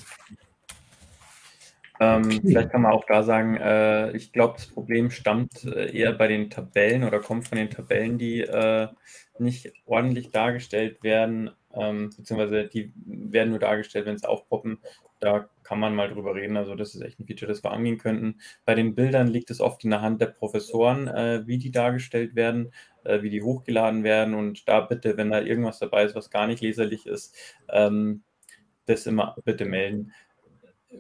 Ähm, 2.00 2.42
vielleicht 2.42 2.72
kann 2.72 2.82
man 2.82 2.92
auch 2.92 3.06
da 3.06 3.24
sagen, 3.24 3.56
äh, 3.58 4.12
ich 4.16 4.34
glaube, 4.34 4.56
das 4.56 4.68
Problem 4.68 5.12
stammt 5.12 5.64
äh, 5.64 5.96
eher 5.96 6.14
bei 6.14 6.28
den 6.28 6.50
Tabellen 6.50 7.04
oder 7.04 7.20
kommt 7.20 7.48
von 7.48 7.58
den 7.58 7.70
Tabellen, 7.70 8.18
die 8.18 8.42
äh, 8.42 8.88
nicht 9.40 9.72
ordentlich 9.86 10.32
dargestellt 10.32 11.04
werden, 11.04 11.52
ähm, 11.74 12.12
beziehungsweise 12.16 12.68
die 12.68 12.94
werden 13.06 13.52
nur 13.52 13.60
dargestellt, 13.60 14.06
wenn 14.06 14.18
sie 14.18 14.28
aufpoppen. 14.28 14.80
Da 15.20 15.50
kann 15.64 15.80
man 15.80 15.96
mal 15.96 16.10
drüber 16.10 16.36
reden. 16.36 16.58
Also 16.58 16.76
das 16.76 16.96
ist 16.96 17.02
echt 17.02 17.20
ein 17.20 17.26
Feature, 17.26 17.50
das 17.50 17.64
wir 17.64 17.72
angehen 17.72 17.98
könnten. 17.98 18.40
Bei 18.66 18.76
den 18.76 18.96
Bildern 18.96 19.28
liegt 19.28 19.50
es 19.50 19.62
oft 19.62 19.84
in 19.84 19.90
der 19.90 20.02
Hand 20.02 20.22
der 20.22 20.28
Professoren, 20.28 21.08
äh, 21.08 21.48
wie 21.48 21.58
die 21.58 21.72
dargestellt 21.72 22.36
werden, 22.36 22.72
äh, 23.06 23.22
wie 23.22 23.30
die 23.30 23.42
hochgeladen 23.42 24.04
werden. 24.04 24.36
Und 24.36 24.68
da 24.68 24.82
bitte, 24.82 25.16
wenn 25.18 25.32
da 25.32 25.42
irgendwas 25.42 25.80
dabei 25.80 26.04
ist, 26.04 26.16
was 26.16 26.30
gar 26.30 26.48
nicht 26.48 26.62
leserlich 26.62 27.06
ist, 27.08 27.36
ähm, 27.70 28.24
das 28.86 29.06
immer 29.08 29.36
bitte 29.44 29.66
melden 29.66 30.12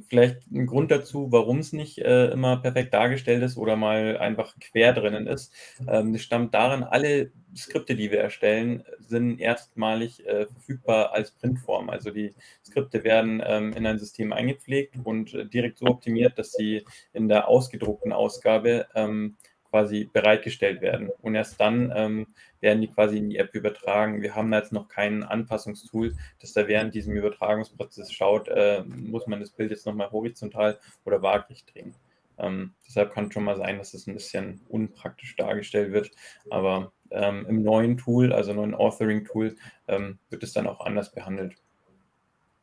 vielleicht 0.07 0.51
ein 0.51 0.65
Grund 0.65 0.91
dazu, 0.91 1.31
warum 1.31 1.59
es 1.59 1.73
nicht 1.73 1.99
äh, 1.99 2.27
immer 2.27 2.57
perfekt 2.57 2.93
dargestellt 2.93 3.43
ist 3.43 3.57
oder 3.57 3.75
mal 3.75 4.17
einfach 4.17 4.55
quer 4.59 4.93
drinnen 4.93 5.27
ist. 5.27 5.53
Ähm, 5.87 6.17
stammt 6.17 6.53
daran, 6.53 6.83
alle 6.83 7.31
Skripte, 7.55 7.95
die 7.95 8.11
wir 8.11 8.19
erstellen, 8.19 8.83
sind 8.99 9.39
erstmalig 9.39 10.25
äh, 10.25 10.47
verfügbar 10.47 11.13
als 11.13 11.31
Printform. 11.31 11.89
Also 11.89 12.11
die 12.11 12.33
Skripte 12.65 13.03
werden 13.03 13.41
ähm, 13.45 13.73
in 13.73 13.85
ein 13.85 13.99
System 13.99 14.33
eingepflegt 14.33 14.95
und 15.03 15.33
äh, 15.33 15.45
direkt 15.45 15.77
so 15.77 15.85
optimiert, 15.85 16.37
dass 16.37 16.51
sie 16.51 16.85
in 17.13 17.27
der 17.27 17.47
ausgedruckten 17.47 18.11
Ausgabe 18.11 18.87
ähm, 18.95 19.37
quasi 19.75 20.09
bereitgestellt 20.13 20.79
werden. 20.79 21.09
Und 21.21 21.35
erst 21.35 21.59
dann 21.59 21.91
ähm, 21.93 22.27
werden 22.61 22.79
die 22.79 22.87
quasi 22.87 23.17
in 23.17 23.29
die 23.29 23.37
App 23.37 23.53
übertragen. 23.53 24.21
Wir 24.21 24.33
haben 24.33 24.49
da 24.49 24.59
jetzt 24.59 24.71
noch 24.71 24.87
kein 24.87 25.21
Anpassungstool, 25.21 26.15
das 26.39 26.53
da 26.53 26.65
während 26.69 26.93
diesem 26.95 27.13
Übertragungsprozess 27.13 28.09
schaut, 28.13 28.47
äh, 28.47 28.83
muss 28.85 29.27
man 29.27 29.41
das 29.41 29.49
Bild 29.49 29.71
jetzt 29.71 29.85
nochmal 29.85 30.11
horizontal 30.11 30.79
oder 31.03 31.21
waagrecht 31.21 31.75
drehen. 31.75 31.93
Ähm, 32.37 32.71
deshalb 32.87 33.13
kann 33.13 33.29
schon 33.33 33.43
mal 33.43 33.57
sein, 33.57 33.77
dass 33.77 33.93
es 33.93 34.07
ein 34.07 34.13
bisschen 34.13 34.61
unpraktisch 34.69 35.35
dargestellt 35.35 35.91
wird. 35.91 36.11
Aber 36.49 36.93
ähm, 37.11 37.45
im 37.49 37.61
neuen 37.61 37.97
Tool, 37.97 38.31
also 38.31 38.53
neuen 38.53 38.75
Authoring-Tool, 38.75 39.57
ähm, 39.89 40.19
wird 40.29 40.41
es 40.41 40.53
dann 40.53 40.67
auch 40.67 40.85
anders 40.85 41.11
behandelt. 41.11 41.57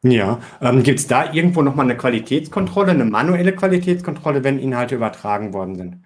Ja, 0.02 0.40
ähm, 0.62 0.82
gibt 0.82 0.98
es 0.98 1.06
da 1.08 1.30
irgendwo 1.30 1.60
nochmal 1.60 1.84
eine 1.84 1.98
Qualitätskontrolle, 1.98 2.92
eine 2.92 3.04
manuelle 3.04 3.54
Qualitätskontrolle, 3.54 4.42
wenn 4.44 4.58
Inhalte 4.58 4.94
übertragen 4.94 5.52
worden 5.52 5.76
sind? 5.76 6.01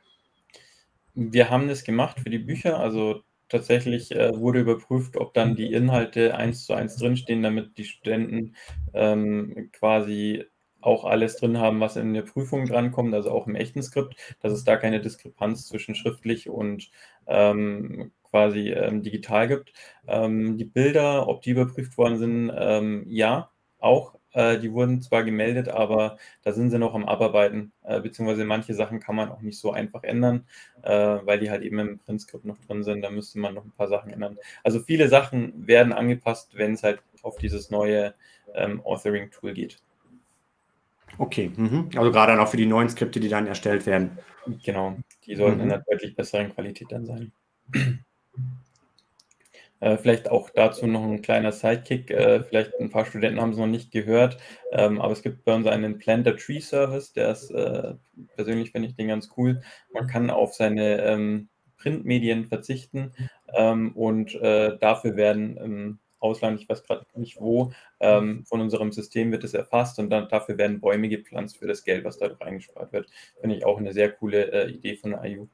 Wir 1.16 1.50
haben 1.50 1.66
das 1.68 1.82
gemacht 1.84 2.20
für 2.20 2.30
die 2.30 2.38
Bücher, 2.38 2.78
also 2.78 3.22
tatsächlich 3.48 4.12
äh, 4.12 4.38
wurde 4.38 4.60
überprüft, 4.60 5.16
ob 5.16 5.34
dann 5.34 5.56
die 5.56 5.72
Inhalte 5.72 6.34
eins 6.36 6.66
zu 6.66 6.74
eins 6.74 6.96
drinstehen, 6.96 7.42
damit 7.42 7.78
die 7.78 7.84
Studenten 7.84 8.54
ähm, 8.92 9.70
quasi 9.72 10.44
auch 10.82 11.04
alles 11.04 11.36
drin 11.36 11.58
haben, 11.58 11.80
was 11.80 11.96
in 11.96 12.12
der 12.14 12.22
Prüfung 12.22 12.66
drankommt, 12.66 13.14
also 13.14 13.30
auch 13.30 13.46
im 13.46 13.56
echten 13.56 13.82
Skript, 13.82 14.14
dass 14.40 14.52
es 14.52 14.64
da 14.64 14.76
keine 14.76 15.00
Diskrepanz 15.00 15.66
zwischen 15.66 15.94
schriftlich 15.94 16.48
und 16.50 16.90
ähm, 17.26 18.12
quasi 18.24 18.70
ähm, 18.70 19.02
digital 19.02 19.48
gibt. 19.48 19.72
Ähm, 20.06 20.58
die 20.58 20.64
Bilder, 20.64 21.28
ob 21.28 21.42
die 21.42 21.50
überprüft 21.50 21.96
worden 21.96 22.18
sind, 22.18 22.52
ähm, 22.54 23.04
ja, 23.08 23.50
auch. 23.78 24.16
Äh, 24.36 24.58
die 24.58 24.70
wurden 24.70 25.00
zwar 25.00 25.24
gemeldet, 25.24 25.68
aber 25.68 26.18
da 26.42 26.52
sind 26.52 26.70
sie 26.70 26.78
noch 26.78 26.94
am 26.94 27.06
Abarbeiten, 27.06 27.72
äh, 27.84 28.02
beziehungsweise 28.02 28.44
manche 28.44 28.74
Sachen 28.74 29.00
kann 29.00 29.16
man 29.16 29.30
auch 29.30 29.40
nicht 29.40 29.58
so 29.58 29.72
einfach 29.72 30.04
ändern, 30.04 30.46
äh, 30.82 30.90
weil 30.90 31.40
die 31.40 31.50
halt 31.50 31.62
eben 31.62 31.78
im 31.78 31.98
Printskript 31.98 32.44
noch 32.44 32.58
drin 32.58 32.84
sind. 32.84 33.00
Da 33.00 33.10
müsste 33.10 33.38
man 33.38 33.54
noch 33.54 33.64
ein 33.64 33.72
paar 33.72 33.88
Sachen 33.88 34.12
ändern. 34.12 34.36
Also 34.62 34.80
viele 34.80 35.08
Sachen 35.08 35.66
werden 35.66 35.94
angepasst, 35.94 36.50
wenn 36.54 36.74
es 36.74 36.82
halt 36.82 37.00
auf 37.22 37.38
dieses 37.38 37.70
neue 37.70 38.14
ähm, 38.54 38.82
Authoring-Tool 38.84 39.54
geht. 39.54 39.78
Okay, 41.16 41.50
mhm. 41.56 41.88
also 41.96 42.12
gerade 42.12 42.32
dann 42.32 42.40
auch 42.40 42.48
für 42.48 42.58
die 42.58 42.66
neuen 42.66 42.90
Skripte, 42.90 43.20
die 43.20 43.30
dann 43.30 43.46
erstellt 43.46 43.86
werden. 43.86 44.18
Genau, 44.62 44.98
die 45.24 45.34
sollten 45.34 45.58
mhm. 45.58 45.64
in 45.64 45.72
einer 45.72 45.82
deutlich 45.88 46.14
besseren 46.14 46.52
Qualität 46.52 46.92
dann 46.92 47.06
sein. 47.06 47.32
Äh, 49.80 49.98
vielleicht 49.98 50.30
auch 50.30 50.50
dazu 50.50 50.86
noch 50.86 51.02
ein 51.04 51.22
kleiner 51.22 51.52
Sidekick. 51.52 52.10
Äh, 52.10 52.42
vielleicht 52.42 52.74
ein 52.80 52.90
paar 52.90 53.04
Studenten 53.06 53.40
haben 53.40 53.50
es 53.50 53.58
noch 53.58 53.66
nicht 53.66 53.90
gehört, 53.92 54.38
ähm, 54.72 55.00
aber 55.00 55.12
es 55.12 55.22
gibt 55.22 55.44
bei 55.44 55.54
uns 55.54 55.66
einen 55.66 55.98
Planter 55.98 56.36
Tree 56.36 56.60
Service, 56.60 57.12
der 57.12 57.30
ist 57.30 57.50
äh, 57.50 57.94
persönlich 58.36 58.72
finde 58.72 58.88
ich 58.88 58.96
den 58.96 59.08
ganz 59.08 59.30
cool. 59.36 59.60
Man 59.92 60.06
kann 60.06 60.30
auf 60.30 60.54
seine 60.54 61.02
ähm, 61.02 61.48
Printmedien 61.76 62.46
verzichten 62.46 63.12
ähm, 63.54 63.92
und 63.94 64.34
äh, 64.36 64.78
dafür 64.78 65.16
werden 65.16 65.56
im 65.58 65.98
Ausland, 66.18 66.60
ich 66.60 66.68
weiß 66.68 66.82
gerade 66.84 67.04
nicht 67.14 67.38
wo, 67.40 67.72
ähm, 68.00 68.44
von 68.46 68.60
unserem 68.60 68.90
System 68.92 69.30
wird 69.32 69.44
es 69.44 69.54
erfasst 69.54 69.98
und 69.98 70.10
dann 70.10 70.28
dafür 70.28 70.58
werden 70.58 70.80
Bäume 70.80 71.08
gepflanzt 71.08 71.58
für 71.58 71.66
das 71.66 71.84
Geld, 71.84 72.04
was 72.04 72.18
dadurch 72.18 72.40
eingespart 72.40 72.92
wird. 72.92 73.08
Finde 73.40 73.56
ich 73.56 73.64
auch 73.64 73.78
eine 73.78 73.92
sehr 73.92 74.10
coole 74.10 74.50
äh, 74.52 74.70
Idee 74.70 74.96
von 74.96 75.10
der 75.10 75.24
IU. 75.24 75.48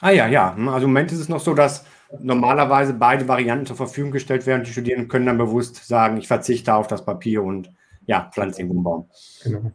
Ah 0.00 0.10
ja, 0.10 0.26
ja. 0.26 0.54
Hm, 0.54 0.68
also 0.68 0.86
im 0.86 0.92
Moment 0.92 1.12
ist 1.12 1.20
es 1.20 1.28
noch 1.28 1.40
so, 1.40 1.54
dass 1.54 1.84
normalerweise 2.20 2.94
beide 2.94 3.28
Varianten 3.28 3.66
zur 3.66 3.76
Verfügung 3.76 4.12
gestellt 4.12 4.46
werden. 4.46 4.64
Die 4.64 4.72
Studierenden 4.72 5.08
können 5.08 5.26
dann 5.26 5.38
bewusst 5.38 5.86
sagen, 5.86 6.16
ich 6.16 6.28
verzichte 6.28 6.74
auf 6.74 6.86
das 6.86 7.04
Papier 7.04 7.42
und 7.42 7.70
ja, 8.06 8.30
pflanze 8.32 8.62
einen 8.62 8.82
Baum. 8.82 9.08
Genau. 9.42 9.72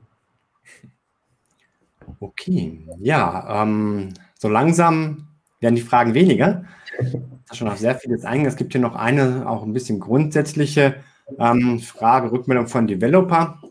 Okay, 2.20 2.86
ja, 3.00 3.64
ähm, 3.64 4.14
so 4.38 4.50
langsam 4.50 5.28
werden 5.60 5.76
die 5.76 5.82
Fragen 5.82 6.14
weniger. 6.14 6.66
Das 7.48 7.58
schon 7.58 7.68
auf 7.68 7.78
sehr 7.78 7.96
vieles 7.96 8.26
eingegangen. 8.26 8.48
Es 8.48 8.58
gibt 8.58 8.74
hier 8.74 8.82
noch 8.82 8.96
eine, 8.96 9.48
auch 9.48 9.64
ein 9.64 9.74
bisschen 9.74 10.00
grundsätzliche 10.00 10.96
ähm, 11.40 11.80
Frage, 11.80 12.32
Rückmeldung 12.32 12.68
von 12.68 12.88
Developer. 12.88 13.62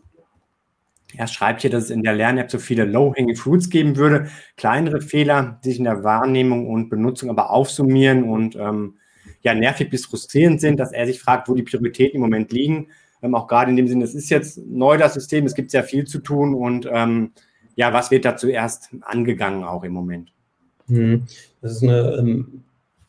Er 1.17 1.27
schreibt 1.27 1.61
hier, 1.61 1.69
dass 1.69 1.85
es 1.85 1.89
in 1.89 2.03
der 2.03 2.13
Lern-App 2.13 2.49
so 2.49 2.59
viele 2.59 2.85
Low-Hanging 2.85 3.35
Fruits 3.35 3.69
geben 3.69 3.95
würde, 3.95 4.27
kleinere 4.57 5.01
Fehler, 5.01 5.59
die 5.63 5.69
sich 5.69 5.77
in 5.79 5.85
der 5.85 6.03
Wahrnehmung 6.03 6.67
und 6.67 6.89
Benutzung 6.89 7.29
aber 7.29 7.49
aufsummieren 7.49 8.23
und 8.23 8.55
ähm, 8.55 8.95
ja 9.41 9.53
nervig 9.53 9.89
bis 9.89 10.05
frustrierend 10.05 10.61
sind, 10.61 10.79
dass 10.79 10.91
er 10.91 11.05
sich 11.05 11.19
fragt, 11.19 11.47
wo 11.49 11.55
die 11.55 11.63
Prioritäten 11.63 12.15
im 12.15 12.21
Moment 12.21 12.51
liegen. 12.51 12.87
Ähm, 13.21 13.35
auch 13.35 13.47
gerade 13.47 13.71
in 13.71 13.77
dem 13.77 13.87
Sinne, 13.87 14.03
es 14.03 14.15
ist 14.15 14.29
jetzt 14.29 14.57
neu 14.57 14.97
das 14.97 15.13
System, 15.13 15.45
es 15.45 15.55
gibt 15.55 15.71
sehr 15.71 15.83
viel 15.83 16.05
zu 16.05 16.19
tun 16.19 16.53
und 16.53 16.87
ähm, 16.91 17.31
ja, 17.75 17.93
was 17.93 18.11
wird 18.11 18.25
da 18.25 18.35
zuerst 18.37 18.89
angegangen 19.01 19.63
auch 19.63 19.83
im 19.83 19.93
Moment? 19.93 20.31
Hm, 20.87 21.23
das 21.61 21.73
ist 21.73 21.83
eine 21.83 22.17
ähm, 22.19 22.63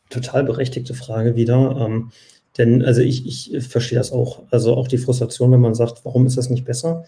total 0.09 0.43
berechtigte 0.43 0.93
Frage 0.93 1.35
wieder. 1.35 1.77
Ähm, 1.79 2.11
denn 2.57 2.83
also 2.83 3.01
ich, 3.01 3.27
ich 3.27 3.67
verstehe 3.67 3.97
das 3.97 4.11
auch. 4.11 4.43
Also 4.49 4.75
auch 4.75 4.87
die 4.87 4.97
Frustration, 4.97 5.51
wenn 5.51 5.59
man 5.59 5.75
sagt, 5.75 6.05
warum 6.05 6.25
ist 6.25 6.37
das 6.37 6.49
nicht 6.49 6.65
besser? 6.65 7.05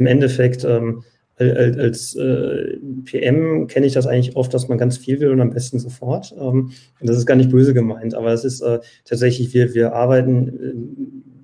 Im 0.00 0.06
Endeffekt 0.06 0.64
ähm, 0.64 1.04
als 1.38 2.14
äh, 2.16 2.78
PM 3.04 3.66
kenne 3.66 3.86
ich 3.86 3.92
das 3.94 4.06
eigentlich 4.06 4.36
oft, 4.36 4.52
dass 4.52 4.68
man 4.68 4.76
ganz 4.76 4.98
viel 4.98 5.20
will 5.20 5.30
und 5.30 5.40
am 5.40 5.50
besten 5.50 5.78
sofort. 5.78 6.34
Ähm, 6.38 6.72
und 7.00 7.08
das 7.08 7.16
ist 7.16 7.26
gar 7.26 7.36
nicht 7.36 7.50
böse 7.50 7.72
gemeint, 7.72 8.14
aber 8.14 8.32
es 8.32 8.44
ist 8.44 8.60
äh, 8.60 8.80
tatsächlich, 9.04 9.54
wir, 9.54 9.74
wir 9.74 9.94
arbeiten 9.94 10.48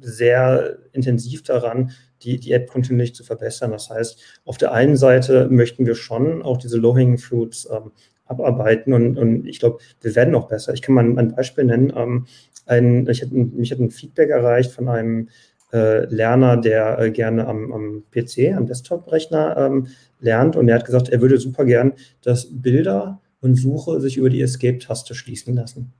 äh, 0.02 0.07
sehr 0.07 0.78
intensiv 0.92 1.42
daran, 1.42 1.92
die, 2.22 2.38
die 2.38 2.52
App 2.52 2.68
kontinuierlich 2.68 3.14
zu 3.14 3.24
verbessern. 3.24 3.70
Das 3.70 3.90
heißt, 3.90 4.18
auf 4.44 4.59
der 4.59 4.72
einen 4.72 4.96
Seite 4.96 5.48
möchten 5.50 5.86
wir 5.86 5.94
schon 5.94 6.42
auch 6.42 6.57
diese 6.57 6.78
Low-Hanging 6.78 7.18
Fruits 7.18 7.68
ähm, 7.70 7.92
abarbeiten 8.26 8.92
und, 8.92 9.18
und 9.18 9.46
ich 9.46 9.61
glaube, 9.61 9.78
wir 10.00 10.14
werden 10.14 10.34
auch 10.34 10.48
besser. 10.48 10.74
Ich 10.74 10.82
kann 10.82 10.94
mal 10.94 11.04
ein, 11.04 11.34
Beispiel 11.34 11.64
nennen. 11.64 11.92
Ähm, 11.96 12.26
ein, 12.66 13.07
ich 13.09 13.22
hatte, 13.22 13.34
mich 13.34 13.70
hat 13.70 13.78
ein 13.78 13.90
Feedback 13.90 14.30
erreicht 14.30 14.72
von 14.72 14.88
einem 14.88 15.28
äh, 15.72 16.04
Lerner, 16.06 16.56
der 16.56 16.98
äh, 16.98 17.10
gerne 17.10 17.46
am, 17.46 17.72
am, 17.72 18.02
PC, 18.10 18.54
am 18.56 18.66
Desktop-Rechner 18.66 19.56
ähm, 19.56 19.88
lernt. 20.20 20.56
Und 20.56 20.68
er 20.68 20.76
hat 20.76 20.84
gesagt, 20.84 21.08
er 21.08 21.20
würde 21.20 21.38
super 21.38 21.64
gern, 21.64 21.92
dass 22.22 22.48
Bilder 22.50 23.20
und 23.40 23.56
Suche 23.56 24.00
sich 24.00 24.16
über 24.16 24.30
die 24.30 24.40
Escape-Taste 24.42 25.14
schließen 25.14 25.54
lassen. 25.54 25.92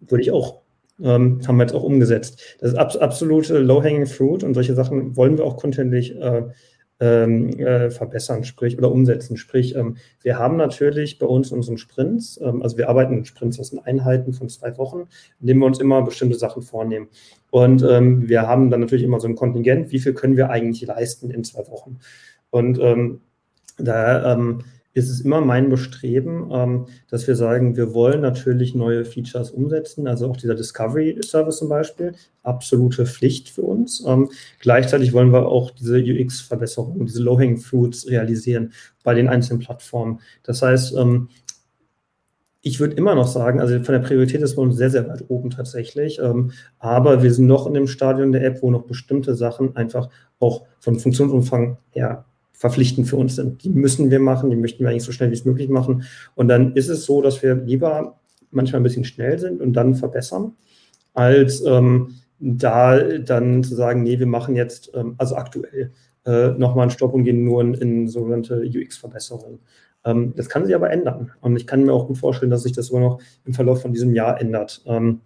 Würde 0.00 0.22
ich 0.22 0.30
auch. 0.30 0.62
Ähm, 1.02 1.40
haben 1.46 1.56
wir 1.56 1.64
jetzt 1.64 1.74
auch 1.74 1.82
umgesetzt. 1.82 2.56
Das 2.60 2.70
ist 2.70 2.78
abs 2.78 2.96
absolute 2.96 3.58
Low-Hanging 3.58 4.06
Fruit 4.06 4.42
und 4.42 4.54
solche 4.54 4.74
Sachen 4.74 5.14
wollen 5.16 5.36
wir 5.36 5.44
auch 5.44 5.58
kontinuierlich 5.58 6.16
äh, 6.16 6.44
äh, 6.98 7.90
verbessern, 7.90 8.44
sprich, 8.44 8.78
oder 8.78 8.90
umsetzen. 8.90 9.36
Sprich, 9.36 9.74
ähm, 9.76 9.96
wir 10.22 10.38
haben 10.38 10.56
natürlich 10.56 11.18
bei 11.18 11.26
uns 11.26 11.52
unseren 11.52 11.76
Sprints, 11.76 12.40
ähm, 12.42 12.62
also 12.62 12.78
wir 12.78 12.88
arbeiten 12.88 13.18
in 13.18 13.24
Sprints, 13.24 13.58
das 13.58 13.68
sind 13.68 13.86
Einheiten 13.86 14.32
von 14.32 14.48
zwei 14.48 14.76
Wochen, 14.78 15.08
in 15.40 15.46
denen 15.46 15.60
wir 15.60 15.66
uns 15.66 15.78
immer 15.78 16.02
bestimmte 16.02 16.36
Sachen 16.36 16.62
vornehmen. 16.62 17.08
Und 17.50 17.82
ähm, 17.82 18.28
wir 18.28 18.42
haben 18.42 18.70
dann 18.70 18.80
natürlich 18.80 19.04
immer 19.04 19.20
so 19.20 19.28
ein 19.28 19.36
Kontingent, 19.36 19.92
wie 19.92 19.98
viel 19.98 20.14
können 20.14 20.36
wir 20.36 20.50
eigentlich 20.50 20.86
leisten 20.86 21.30
in 21.30 21.44
zwei 21.44 21.66
Wochen. 21.68 21.98
Und 22.50 22.78
ähm, 22.80 23.20
da 23.78 24.32
ähm, 24.32 24.62
ist 24.96 25.10
es 25.10 25.20
immer 25.20 25.42
mein 25.42 25.68
Bestreben, 25.68 26.48
ähm, 26.50 26.86
dass 27.10 27.26
wir 27.26 27.36
sagen, 27.36 27.76
wir 27.76 27.92
wollen 27.92 28.22
natürlich 28.22 28.74
neue 28.74 29.04
Features 29.04 29.50
umsetzen, 29.50 30.08
also 30.08 30.26
auch 30.26 30.38
dieser 30.38 30.54
Discovery 30.54 31.20
Service 31.22 31.58
zum 31.58 31.68
Beispiel, 31.68 32.14
absolute 32.42 33.04
Pflicht 33.04 33.50
für 33.50 33.60
uns. 33.60 34.02
Ähm, 34.06 34.30
gleichzeitig 34.58 35.12
wollen 35.12 35.34
wir 35.34 35.48
auch 35.48 35.70
diese 35.70 35.98
UX-Verbesserungen, 35.98 37.04
diese 37.04 37.22
Low-Hanging 37.22 37.58
Fruits 37.58 38.08
realisieren 38.08 38.72
bei 39.04 39.12
den 39.12 39.28
einzelnen 39.28 39.60
Plattformen. 39.60 40.20
Das 40.44 40.62
heißt, 40.62 40.96
ähm, 40.96 41.28
ich 42.62 42.80
würde 42.80 42.96
immer 42.96 43.14
noch 43.14 43.28
sagen, 43.28 43.60
also 43.60 43.78
von 43.84 43.92
der 43.92 44.00
Priorität 44.00 44.40
ist 44.40 44.56
man 44.56 44.72
sehr, 44.72 44.88
sehr 44.88 45.06
weit 45.08 45.26
oben 45.28 45.50
tatsächlich. 45.50 46.20
Ähm, 46.20 46.52
aber 46.78 47.22
wir 47.22 47.34
sind 47.34 47.46
noch 47.46 47.66
in 47.66 47.74
dem 47.74 47.86
Stadion 47.86 48.32
der 48.32 48.44
App, 48.44 48.62
wo 48.62 48.70
noch 48.70 48.86
bestimmte 48.86 49.34
Sachen 49.34 49.76
einfach 49.76 50.08
auch 50.38 50.64
vom 50.80 50.98
Funktionsumfang 50.98 51.76
her 51.90 52.24
verpflichtend 52.56 53.06
für 53.06 53.16
uns 53.16 53.36
sind. 53.36 53.62
Die 53.64 53.68
müssen 53.68 54.10
wir 54.10 54.18
machen, 54.18 54.50
die 54.50 54.56
möchten 54.56 54.82
wir 54.82 54.90
eigentlich 54.90 55.04
so 55.04 55.12
schnell 55.12 55.30
wie 55.30 55.34
es 55.34 55.44
möglich 55.44 55.68
machen. 55.68 56.04
Und 56.34 56.48
dann 56.48 56.74
ist 56.74 56.88
es 56.88 57.04
so, 57.04 57.20
dass 57.20 57.42
wir 57.42 57.54
lieber 57.54 58.18
manchmal 58.50 58.80
ein 58.80 58.84
bisschen 58.84 59.04
schnell 59.04 59.38
sind 59.38 59.60
und 59.60 59.74
dann 59.74 59.94
verbessern, 59.94 60.54
als 61.12 61.62
ähm, 61.66 62.14
da 62.38 62.98
dann 63.18 63.62
zu 63.62 63.74
sagen, 63.74 64.02
nee, 64.02 64.18
wir 64.18 64.26
machen 64.26 64.56
jetzt, 64.56 64.90
ähm, 64.94 65.14
also 65.18 65.36
aktuell, 65.36 65.92
äh, 66.24 66.48
nochmal 66.48 66.82
einen 66.82 66.90
Stopp 66.90 67.12
und 67.12 67.24
gehen 67.24 67.44
nur 67.44 67.60
in, 67.60 67.74
in 67.74 68.08
sogenannte 68.08 68.62
UX-Verbesserungen. 68.62 69.60
Ähm, 70.04 70.32
das 70.34 70.48
kann 70.48 70.64
sich 70.64 70.74
aber 70.74 70.90
ändern. 70.90 71.32
Und 71.42 71.56
ich 71.56 71.66
kann 71.66 71.84
mir 71.84 71.92
auch 71.92 72.06
gut 72.06 72.18
vorstellen, 72.18 72.50
dass 72.50 72.62
sich 72.62 72.72
das 72.72 72.86
sogar 72.86 73.02
noch 73.02 73.20
im 73.44 73.52
Verlauf 73.52 73.82
von 73.82 73.92
diesem 73.92 74.14
Jahr 74.14 74.40
ändert. 74.40 74.82
Ähm, 74.86 75.20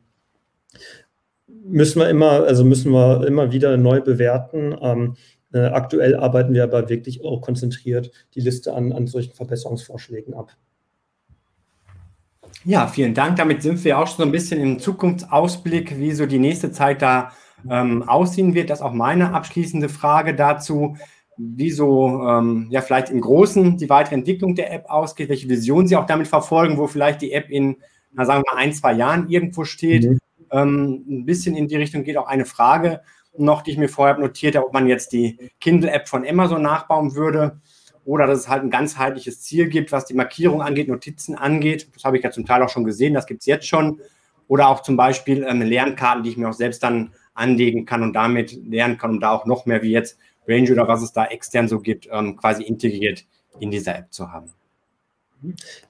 müssen 1.64 2.01
wir 2.01 2.09
immer, 2.09 2.45
also 2.45 2.64
müssen 2.64 2.93
wir 2.93 3.26
immer 3.26 3.53
wieder 3.53 3.76
neu 3.76 4.01
bewerten. 4.01 4.74
Äh, 5.53 5.66
aktuell 5.66 6.16
arbeiten 6.16 6.55
wir 6.55 6.62
aber 6.62 6.88
wirklich 6.88 7.24
auch 7.24 7.40
konzentriert 7.40 8.11
die 8.34 8.40
Liste 8.40 8.74
an, 8.74 8.92
an 8.92 9.07
solchen 9.07 9.32
Verbesserungsvorschlägen 9.32 10.34
ab. 10.34 10.57
Ja, 12.64 12.86
vielen 12.86 13.14
Dank. 13.14 13.36
Damit 13.36 13.62
sind 13.62 13.82
wir 13.84 13.98
auch 13.98 14.07
schon 14.07 14.16
so 14.18 14.22
ein 14.24 14.32
bisschen 14.32 14.61
im 14.61 14.78
Zukunftsausblick, 14.78 15.98
wie 15.98 16.12
so 16.12 16.26
die 16.26 16.38
nächste 16.38 16.70
Zeit 16.70 17.01
da 17.01 17.32
ähm, 17.68 18.03
aussehen 18.09 18.55
wird. 18.55 18.70
Das 18.70 18.80
ist 18.80 18.84
auch 18.84 18.92
meine 18.92 19.32
abschließende 19.32 19.88
Frage 19.88 20.34
dazu, 20.34 20.96
wie 21.36 21.70
so 21.70 22.22
ähm, 22.22 22.68
ja 22.70 22.82
vielleicht 22.82 23.11
im 23.11 23.20
Großen 23.20 23.78
die 23.78 23.88
weitere 23.88 24.14
Entwicklung 24.14 24.55
der 24.55 24.72
App 24.72 24.84
ausgeht, 24.88 25.30
welche 25.30 25.48
Vision 25.48 25.86
Sie 25.86 25.96
auch 25.96 26.07
damit 26.07 26.28
verfolgen, 26.28 26.76
wo 26.76 26.86
vielleicht 26.86 27.22
die 27.22 27.32
App 27.32 27.48
in, 27.48 27.76
na, 28.12 28.26
sagen 28.26 28.44
wir 28.46 28.55
mal, 28.55 28.61
ein, 28.61 28.74
zwei 28.74 28.92
Jahren 28.92 29.28
irgendwo 29.30 29.64
steht. 29.64 30.05
Mhm. 30.05 30.18
Ähm, 30.53 31.05
ein 31.09 31.24
bisschen 31.24 31.57
in 31.57 31.66
die 31.66 31.76
Richtung 31.76 32.05
geht 32.05 32.18
auch 32.18 32.26
eine 32.26 32.44
Frage 32.44 33.01
noch, 33.37 33.62
die 33.62 33.72
ich 33.72 33.78
mir 33.78 33.89
vorher 33.89 34.18
notiert 34.18 34.57
habe, 34.57 34.66
ob 34.66 34.72
man 34.72 34.87
jetzt 34.87 35.12
die 35.12 35.51
Kindle-App 35.61 36.09
von 36.09 36.26
Amazon 36.26 36.62
nachbauen 36.62 37.14
würde 37.14 37.61
oder 38.05 38.26
dass 38.26 38.41
es 38.41 38.49
halt 38.49 38.62
ein 38.62 38.70
ganzheitliches 38.70 39.41
Ziel 39.43 39.68
gibt, 39.68 39.93
was 39.93 40.05
die 40.05 40.14
Markierung 40.14 40.62
angeht, 40.62 40.89
Notizen 40.89 41.35
angeht. 41.35 41.89
Das 41.95 42.05
habe 42.05 42.16
ich 42.16 42.24
ja 42.24 42.31
zum 42.31 42.47
Teil 42.47 42.62
auch 42.62 42.68
schon 42.68 42.85
gesehen, 42.85 43.14
das 43.14 43.26
gibt 43.26 43.41
es 43.43 43.47
jetzt 43.47 43.66
schon. 43.66 44.01
Oder 44.49 44.68
auch 44.68 44.81
zum 44.83 44.97
Beispiel 44.97 45.45
ähm, 45.49 45.62
Lernkarten, 45.62 46.24
die 46.24 46.31
ich 46.31 46.37
mir 46.37 46.49
auch 46.49 46.55
selbst 46.55 46.83
dann 46.83 47.12
anlegen 47.35 47.85
kann 47.85 48.03
und 48.03 48.14
damit 48.14 48.53
lernen 48.68 48.99
kann, 48.99 49.12
um 49.12 49.20
da 49.20 49.31
auch 49.31 49.47
noch 49.47 49.64
mehr 49.64 49.83
wie 49.83 49.93
jetzt 49.93 50.18
Range 50.49 50.70
oder 50.72 50.89
was 50.89 51.03
es 51.03 51.12
da 51.12 51.26
extern 51.26 51.68
so 51.68 51.78
gibt, 51.78 52.09
ähm, 52.11 52.37
quasi 52.37 52.64
integriert 52.64 53.24
in 53.61 53.70
dieser 53.70 53.97
App 53.97 54.12
zu 54.12 54.33
haben. 54.33 54.51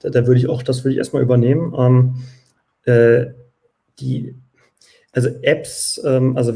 Da, 0.01 0.09
da 0.09 0.27
würde 0.27 0.39
ich 0.39 0.47
auch, 0.47 0.61
das 0.63 0.83
würde 0.83 0.93
ich 0.93 0.97
erstmal 0.99 1.23
übernehmen. 1.23 1.73
Ähm, 1.77 2.93
äh, 2.93 3.33
die 3.99 4.35
also 5.13 5.29
Apps, 5.41 6.01
ähm, 6.05 6.37
also 6.37 6.53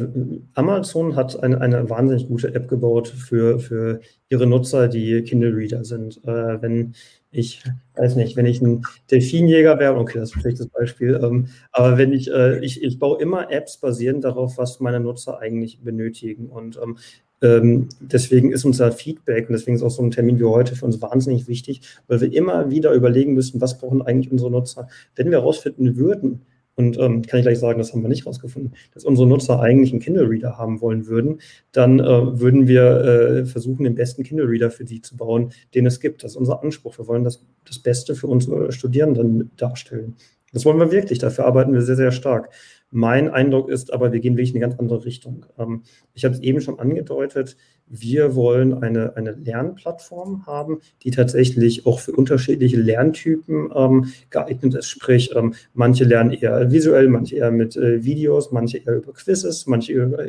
Amazon 0.54 1.16
hat 1.16 1.42
eine, 1.42 1.60
eine 1.60 1.90
wahnsinnig 1.90 2.28
gute 2.28 2.56
App 2.56 2.68
gebaut 2.70 3.08
für, 3.08 3.60
für 3.60 4.00
ihre 4.30 4.48
Nutzer, 4.48 4.88
die 4.88 5.22
Kindle-Reader 5.24 5.84
sind. 5.84 6.24
Äh, 6.26 6.62
wenn 6.62 6.94
ich 7.32 7.62
weiß 7.96 8.16
nicht, 8.16 8.38
wenn 8.38 8.46
ich 8.46 8.62
ein 8.62 8.84
Delfinjäger 9.12 9.78
wäre, 9.78 9.98
okay, 9.98 10.20
das 10.20 10.30
ist 10.30 10.38
ein 10.38 10.42
schlechtes 10.42 10.68
Beispiel, 10.68 11.20
ähm, 11.22 11.48
aber 11.72 11.98
wenn 11.98 12.14
ich, 12.14 12.32
äh, 12.32 12.64
ich, 12.64 12.82
ich 12.82 12.98
baue 12.98 13.22
immer 13.22 13.52
Apps 13.52 13.78
basierend 13.78 14.24
darauf, 14.24 14.58
was 14.58 14.80
meine 14.80 15.02
Nutzer 15.02 15.40
eigentlich 15.40 15.82
benötigen. 15.82 16.48
Und 16.48 16.80
ähm, 16.82 16.98
ähm, 17.42 17.90
deswegen 18.00 18.54
ist 18.54 18.64
unser 18.64 18.92
Feedback 18.94 19.50
und 19.50 19.54
deswegen 19.54 19.76
ist 19.76 19.84
auch 19.84 19.92
so 19.92 20.02
ein 20.02 20.12
Termin 20.12 20.40
wie 20.40 20.46
heute 20.46 20.76
für 20.76 20.86
uns 20.86 21.02
wahnsinnig 21.02 21.50
wichtig, 21.50 21.82
weil 22.08 22.22
wir 22.22 22.32
immer 22.32 22.72
wieder 22.72 22.94
überlegen 22.94 23.34
müssen, 23.34 23.60
was 23.60 23.78
brauchen 23.78 24.02
eigentlich 24.02 24.32
unsere 24.32 24.52
Nutzer. 24.52 24.88
Wenn 25.16 25.30
wir 25.30 25.40
herausfinden 25.40 25.98
würden, 25.98 26.42
und 26.76 26.98
ähm, 27.00 27.22
kann 27.22 27.40
ich 27.40 27.46
gleich 27.46 27.60
sagen, 27.60 27.80
das 27.80 27.94
haben 27.94 28.02
wir 28.02 28.10
nicht 28.10 28.26
rausgefunden, 28.26 28.74
dass 28.94 29.06
unsere 29.06 29.28
Nutzer 29.28 29.62
eigentlich 29.62 29.92
einen 29.92 30.02
Kindle-Reader 30.02 30.58
haben 30.58 30.82
wollen 30.82 31.08
würden, 31.08 31.40
dann 31.72 32.00
äh, 32.00 32.40
würden 32.40 32.68
wir 32.68 32.84
äh, 32.84 33.46
versuchen, 33.46 33.86
den 33.86 33.96
besten 33.96 34.24
Kindle-Reader 34.24 34.72
für 34.72 34.86
sie 34.86 35.02
zu 35.02 35.16
bauen, 35.16 35.54
den 35.74 35.86
es 35.86 36.00
gibt. 36.00 36.24
Das 36.24 36.32
ist 36.32 36.38
unser 36.38 36.62
Anspruch. 36.62 36.98
Wir 36.98 37.08
wollen 37.08 37.24
das, 37.24 37.46
das 37.66 37.80
Beste 37.80 38.16
für 38.16 38.28
unsere 38.28 38.72
Studierenden 38.72 39.52
darstellen. 39.56 40.16
Das 40.52 40.66
wollen 40.66 40.80
wir 40.80 40.92
wirklich. 40.92 41.20
Dafür 41.20 41.46
arbeiten 41.46 41.74
wir 41.74 41.82
sehr, 41.82 41.96
sehr 41.96 42.12
stark. 42.12 42.50
Mein 42.92 43.30
Eindruck 43.30 43.70
ist 43.70 43.92
aber, 43.92 44.14
wir 44.14 44.20
gehen 44.20 44.38
wirklich 44.38 44.56
in 44.56 44.58
eine 44.58 44.68
ganz 44.70 44.80
andere 44.80 45.04
Richtung. 45.06 45.46
Ähm, 45.58 45.84
ich 46.14 46.24
habe 46.24 46.36
es 46.36 46.42
eben 46.42 46.62
schon 46.62 46.80
angedeutet, 46.80 47.58
wir 47.88 48.36
wollen 48.36 48.74
eine, 48.74 49.16
eine 49.16 49.32
Lernplattform 49.32 50.46
haben, 50.46 50.80
die 51.04 51.12
tatsächlich 51.12 51.86
auch 51.86 52.00
für 52.00 52.14
unterschiedliche 52.14 52.78
Lerntypen 52.78 53.72
ähm, 53.76 54.12
geeignet 54.30 54.76
ist. 54.76 54.90
Sprich, 54.90 55.36
ähm, 55.36 55.54
manche 55.74 56.04
lernen 56.04 56.32
eher 56.32 56.72
visuell, 56.72 57.10
manche 57.10 57.36
eher 57.36 57.52
mit 57.52 57.76
äh, 57.76 58.04
Videos, 58.04 58.52
manche 58.52 58.78
eher 58.78 58.98
über 58.98 59.14
Quizzes, 59.14 59.68
manche 59.68 59.94
über, 59.94 60.26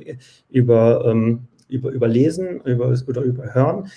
über, 0.51 1.15
über, 1.69 1.91
über 1.91 2.09
Lesen 2.09 2.61
über, 2.65 2.95
oder 3.07 3.23
über 3.23 3.55
Hören. 3.55 3.91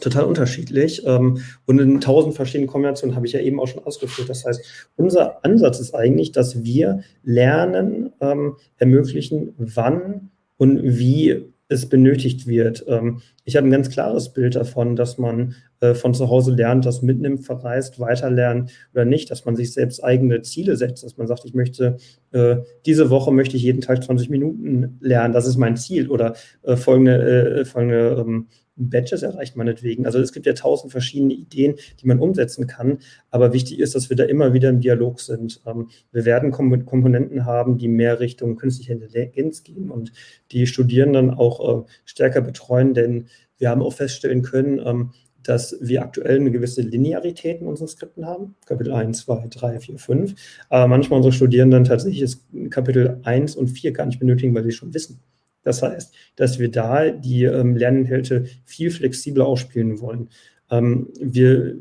Total 0.00 0.24
unterschiedlich 0.24 1.02
ähm, 1.06 1.38
und 1.66 1.78
in 1.78 2.00
tausend 2.00 2.34
verschiedenen 2.34 2.68
Kombinationen 2.68 3.16
habe 3.16 3.26
ich 3.26 3.32
ja 3.32 3.40
eben 3.40 3.60
auch 3.60 3.66
schon 3.68 3.84
ausgeführt. 3.84 4.28
Das 4.28 4.44
heißt, 4.44 4.88
unser 4.96 5.44
Ansatz 5.44 5.80
ist 5.80 5.94
eigentlich, 5.94 6.32
dass 6.32 6.64
wir 6.64 7.02
Lernen 7.22 8.12
ähm, 8.20 8.56
ermöglichen, 8.76 9.54
wann 9.56 10.30
und 10.56 10.80
wie 10.82 11.44
es 11.68 11.88
benötigt 11.88 12.46
wird. 12.46 12.84
Ähm, 12.88 13.22
ich 13.44 13.56
habe 13.56 13.66
ein 13.66 13.70
ganz 13.70 13.90
klares 13.90 14.32
Bild 14.32 14.56
davon, 14.56 14.96
dass 14.96 15.18
man 15.18 15.54
äh, 15.80 15.94
von 15.94 16.14
zu 16.14 16.30
Hause 16.30 16.52
lernt, 16.52 16.86
das 16.86 17.02
mitnimmt, 17.02 17.44
verreist, 17.44 18.00
weiterlernt 18.00 18.70
oder 18.92 19.04
nicht, 19.04 19.30
dass 19.30 19.44
man 19.44 19.54
sich 19.54 19.72
selbst 19.72 20.02
eigene 20.02 20.42
Ziele 20.42 20.76
setzt, 20.76 21.04
dass 21.04 21.16
man 21.16 21.26
sagt, 21.26 21.44
ich 21.44 21.54
möchte, 21.54 21.98
äh, 22.32 22.56
diese 22.86 23.10
Woche 23.10 23.32
möchte 23.32 23.56
ich 23.56 23.62
jeden 23.62 23.80
Tag 23.80 24.02
20 24.02 24.30
Minuten 24.30 24.98
lernen, 25.00 25.34
das 25.34 25.46
ist 25.46 25.56
mein 25.56 25.76
Ziel 25.76 26.08
oder 26.10 26.34
äh, 26.62 26.76
folgende, 26.76 27.64
folgende 27.66 28.24
ähm, 28.26 28.46
Badges 28.76 29.22
erreicht 29.22 29.56
meinetwegen. 29.56 30.06
Also 30.06 30.18
es 30.18 30.32
gibt 30.32 30.46
ja 30.46 30.52
tausend 30.52 30.90
verschiedene 30.90 31.34
Ideen, 31.34 31.76
die 32.00 32.06
man 32.06 32.18
umsetzen 32.18 32.66
kann. 32.66 32.98
Aber 33.30 33.52
wichtig 33.52 33.78
ist, 33.78 33.94
dass 33.94 34.10
wir 34.10 34.16
da 34.16 34.24
immer 34.24 34.52
wieder 34.52 34.68
im 34.68 34.80
Dialog 34.80 35.20
sind. 35.20 35.60
Ähm, 35.66 35.88
wir 36.12 36.24
werden 36.24 36.50
Komponenten 36.50 37.44
haben, 37.44 37.78
die 37.78 37.88
mehr 37.88 38.20
Richtung 38.20 38.56
künstliche 38.56 38.92
Intelligenz 38.92 39.62
gehen 39.62 39.90
und 39.90 40.12
die 40.50 40.66
Studierenden 40.66 41.30
auch 41.30 41.84
äh, 41.84 41.86
stärker 42.04 42.40
betreuen, 42.40 42.94
denn 42.94 43.26
wir 43.58 43.70
haben 43.70 43.82
auch 43.82 43.92
feststellen 43.92 44.42
können, 44.42 44.80
ähm, 44.84 45.12
dass 45.42 45.76
wir 45.80 46.02
aktuell 46.02 46.40
eine 46.40 46.50
gewisse 46.50 46.80
Linearität 46.80 47.60
in 47.60 47.66
unseren 47.66 47.88
Skripten 47.88 48.26
haben. 48.26 48.56
Kapitel 48.66 48.92
1, 48.92 49.24
2, 49.24 49.48
3, 49.48 49.78
4, 49.78 49.98
5. 49.98 50.34
Aber 50.70 50.88
manchmal 50.88 51.18
unsere 51.18 51.32
Studierenden 51.32 51.84
tatsächlich 51.84 52.36
Kapitel 52.70 53.20
1 53.24 53.54
und 53.56 53.68
4 53.68 53.92
gar 53.92 54.06
nicht 54.06 54.18
benötigen, 54.18 54.54
weil 54.54 54.64
sie 54.64 54.72
schon 54.72 54.94
wissen. 54.94 55.20
Das 55.62 55.82
heißt, 55.82 56.14
dass 56.36 56.58
wir 56.58 56.70
da 56.70 57.10
die 57.10 57.44
ähm, 57.44 57.76
Lerninhalte 57.76 58.44
viel 58.64 58.90
flexibler 58.90 59.46
ausspielen 59.46 60.00
wollen. 60.00 60.28
Ähm, 60.70 61.08
wir 61.20 61.76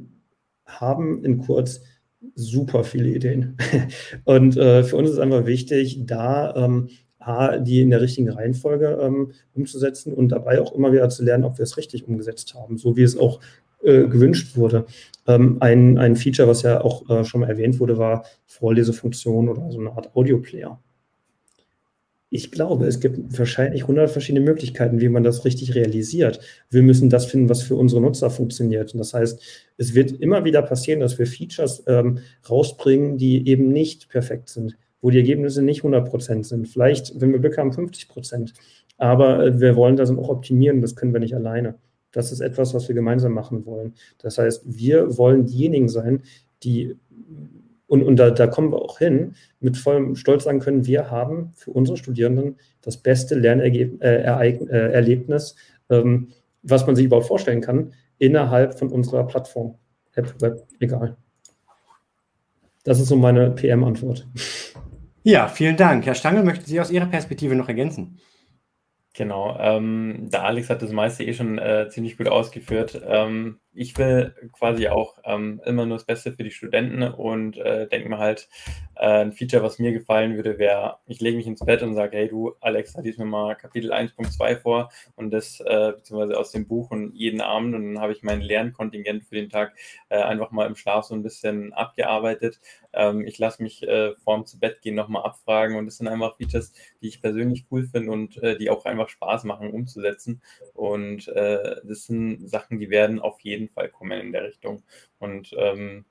haben 0.65 1.23
in 1.23 1.39
Kurz 1.39 1.81
super 2.35 2.83
viele 2.83 3.09
Ideen. 3.09 3.57
Und 4.23 4.57
äh, 4.57 4.83
für 4.83 4.95
uns 4.95 5.09
ist 5.09 5.19
einfach 5.19 5.45
wichtig, 5.45 5.99
da 6.05 6.55
ähm, 6.55 6.89
A, 7.25 7.57
die 7.57 7.81
in 7.81 7.89
der 7.89 8.01
richtigen 8.01 8.29
Reihenfolge 8.29 8.99
ähm, 9.01 9.31
umzusetzen 9.53 10.13
und 10.13 10.29
dabei 10.29 10.61
auch 10.61 10.73
immer 10.73 10.91
wieder 10.91 11.09
zu 11.09 11.23
lernen, 11.23 11.43
ob 11.43 11.57
wir 11.57 11.63
es 11.63 11.77
richtig 11.77 12.07
umgesetzt 12.07 12.53
haben, 12.55 12.77
so 12.77 12.95
wie 12.97 13.03
es 13.03 13.17
auch 13.17 13.39
äh, 13.83 14.07
gewünscht 14.07 14.55
wurde. 14.55 14.85
Ähm, 15.27 15.57
ein, 15.59 15.97
ein 15.97 16.15
Feature, 16.15 16.47
was 16.47 16.61
ja 16.61 16.81
auch 16.81 17.09
äh, 17.09 17.23
schon 17.23 17.41
mal 17.41 17.49
erwähnt 17.49 17.79
wurde, 17.79 17.97
war 17.97 18.25
Vorlesefunktion 18.45 19.49
oder 19.49 19.71
so 19.71 19.79
eine 19.79 19.91
Art 19.91 20.15
Audioplayer 20.15 20.79
ich 22.35 22.49
glaube, 22.49 22.87
es 22.87 22.99
gibt 22.99 23.37
wahrscheinlich 23.37 23.85
hundert 23.85 24.09
verschiedene 24.09 24.43
Möglichkeiten, 24.43 24.99
wie 24.99 25.07
man 25.07 25.23
das 25.23 25.45
richtig 25.45 25.75
realisiert. 25.75 26.39
Wir 26.71 26.81
müssen 26.81 27.11
das 27.11 27.27
finden, 27.27 27.47
was 27.47 27.61
für 27.61 27.75
unsere 27.75 28.01
Nutzer 28.01 28.31
funktioniert. 28.31 28.91
Und 28.91 28.97
das 28.97 29.13
heißt, 29.13 29.39
es 29.77 29.93
wird 29.93 30.13
immer 30.13 30.43
wieder 30.43 30.63
passieren, 30.63 30.99
dass 30.99 31.19
wir 31.19 31.27
Features 31.27 31.83
ähm, 31.85 32.17
rausbringen, 32.49 33.19
die 33.19 33.47
eben 33.47 33.67
nicht 33.67 34.09
perfekt 34.09 34.49
sind, 34.49 34.75
wo 35.03 35.11
die 35.11 35.17
Ergebnisse 35.17 35.61
nicht 35.61 35.81
100 35.81 36.09
Prozent 36.09 36.47
sind. 36.47 36.67
Vielleicht, 36.67 37.19
wenn 37.19 37.33
wir 37.33 37.39
Glück 37.39 37.57
haben, 37.57 37.73
50 37.73 38.07
Prozent. 38.07 38.53
Aber 38.97 39.45
äh, 39.45 39.59
wir 39.59 39.75
wollen 39.75 39.97
das 39.97 40.09
auch 40.09 40.29
optimieren. 40.29 40.81
Das 40.81 40.95
können 40.95 41.13
wir 41.13 41.19
nicht 41.19 41.35
alleine. 41.35 41.75
Das 42.11 42.31
ist 42.31 42.39
etwas, 42.39 42.73
was 42.73 42.87
wir 42.87 42.95
gemeinsam 42.95 43.33
machen 43.33 43.65
wollen. 43.65 43.95
Das 44.17 44.37
heißt, 44.37 44.63
wir 44.65 45.17
wollen 45.17 45.45
diejenigen 45.45 45.89
sein, 45.89 46.23
die 46.63 46.95
und, 47.87 48.01
und 48.01 48.15
da, 48.15 48.31
da, 48.31 48.47
kommen 48.47 48.71
wir 48.71 48.81
auch 48.81 48.97
hin, 48.97 49.35
mit 49.59 49.77
vollem 49.77 50.15
Stolz 50.15 50.45
sagen 50.45 50.59
können, 50.59 50.87
wir 50.87 51.11
haben 51.11 51.51
für 51.53 51.71
unsere 51.71 51.97
Studierenden 51.97 52.55
das 52.81 52.97
beste 52.97 53.35
Lernerlebnis, 53.35 55.55
äh, 55.89 55.95
ähm, 55.95 56.29
was 56.63 56.87
man 56.87 56.95
sich 56.95 57.05
überhaupt 57.05 57.27
vorstellen 57.27 57.61
kann, 57.61 57.93
innerhalb 58.17 58.79
von 58.79 58.87
unserer 58.87 59.27
Plattform. 59.27 59.75
App, 60.13 60.41
Web, 60.41 60.65
egal. 60.79 61.17
Das 62.83 62.99
ist 62.99 63.09
so 63.09 63.15
meine 63.15 63.51
PM-Antwort. 63.51 64.27
Ja, 65.23 65.47
vielen 65.47 65.77
Dank. 65.77 66.05
Herr 66.05 66.15
Stange, 66.15 66.43
möchten 66.43 66.65
Sie 66.65 66.79
aus 66.81 66.91
Ihrer 66.91 67.05
Perspektive 67.05 67.55
noch 67.55 67.67
ergänzen? 67.67 68.19
Genau, 69.13 69.57
ähm, 69.59 70.29
der 70.31 70.43
Alex 70.43 70.69
hat 70.69 70.81
das 70.81 70.91
meiste 70.91 71.23
eh 71.23 71.33
schon 71.33 71.59
äh, 71.59 71.87
ziemlich 71.89 72.17
gut 72.17 72.27
ausgeführt. 72.27 72.99
Ähm, 73.05 73.59
ich 73.73 73.97
will 73.97 74.35
quasi 74.51 74.87
auch 74.87 75.17
ähm, 75.23 75.61
immer 75.65 75.85
nur 75.85 75.97
das 75.97 76.05
Beste 76.05 76.31
für 76.31 76.43
die 76.43 76.51
Studenten 76.51 77.03
und 77.03 77.57
äh, 77.57 77.87
denke 77.87 78.09
mir 78.09 78.17
halt, 78.17 78.47
äh, 78.95 79.21
ein 79.23 79.33
Feature, 79.33 79.63
was 79.63 79.79
mir 79.79 79.91
gefallen 79.91 80.35
würde, 80.35 80.59
wäre, 80.59 80.97
ich 81.07 81.21
lege 81.21 81.37
mich 81.37 81.47
ins 81.47 81.65
Bett 81.65 81.81
und 81.81 81.95
sage, 81.95 82.17
hey 82.17 82.29
du, 82.29 82.53
Alex, 82.61 82.95
lies 83.01 83.17
mir 83.17 83.25
mal 83.25 83.55
Kapitel 83.55 83.91
1.2 83.91 84.57
vor 84.57 84.91
und 85.15 85.31
das 85.31 85.59
äh, 85.61 85.93
beziehungsweise 85.95 86.39
aus 86.39 86.51
dem 86.51 86.67
Buch 86.67 86.91
und 86.91 87.15
jeden 87.15 87.41
Abend 87.41 87.75
und 87.75 87.93
dann 87.93 88.01
habe 88.01 88.13
ich 88.13 88.23
mein 88.23 88.41
Lernkontingent 88.41 89.23
für 89.23 89.35
den 89.35 89.49
Tag 89.49 89.73
äh, 90.09 90.17
einfach 90.17 90.51
mal 90.51 90.67
im 90.67 90.75
Schlaf 90.75 91.05
so 91.05 91.15
ein 91.15 91.23
bisschen 91.23 91.73
abgearbeitet 91.73 92.59
ähm, 92.93 93.25
ich 93.25 93.37
lasse 93.39 93.61
mich 93.63 93.83
äh, 93.83 94.15
vorm 94.23 94.45
zu 94.45 94.59
Bett 94.59 94.81
gehen 94.81 94.95
nochmal 94.95 95.23
abfragen 95.23 95.77
und 95.77 95.85
das 95.85 95.97
sind 95.97 96.07
einfach 96.07 96.37
Features, 96.37 96.73
die 97.01 97.07
ich 97.07 97.21
persönlich 97.21 97.65
cool 97.71 97.85
finde 97.85 98.11
und 98.11 98.37
äh, 98.37 98.57
die 98.57 98.69
auch 98.69 98.85
einfach 98.85 99.09
Spaß 99.09 99.43
machen 99.45 99.71
umzusetzen. 99.71 100.41
Und 100.73 101.27
das 101.27 102.05
sind 102.05 102.49
Sachen, 102.49 102.79
die 102.79 102.89
werden 102.89 103.19
auf 103.19 103.39
jeden 103.41 103.62
Fall 103.69 103.89
kommen 103.89 104.19
in 104.19 104.31
der 104.31 104.43
Richtung. 104.43 104.83
Und 105.19 105.53
ähm, 105.57 106.05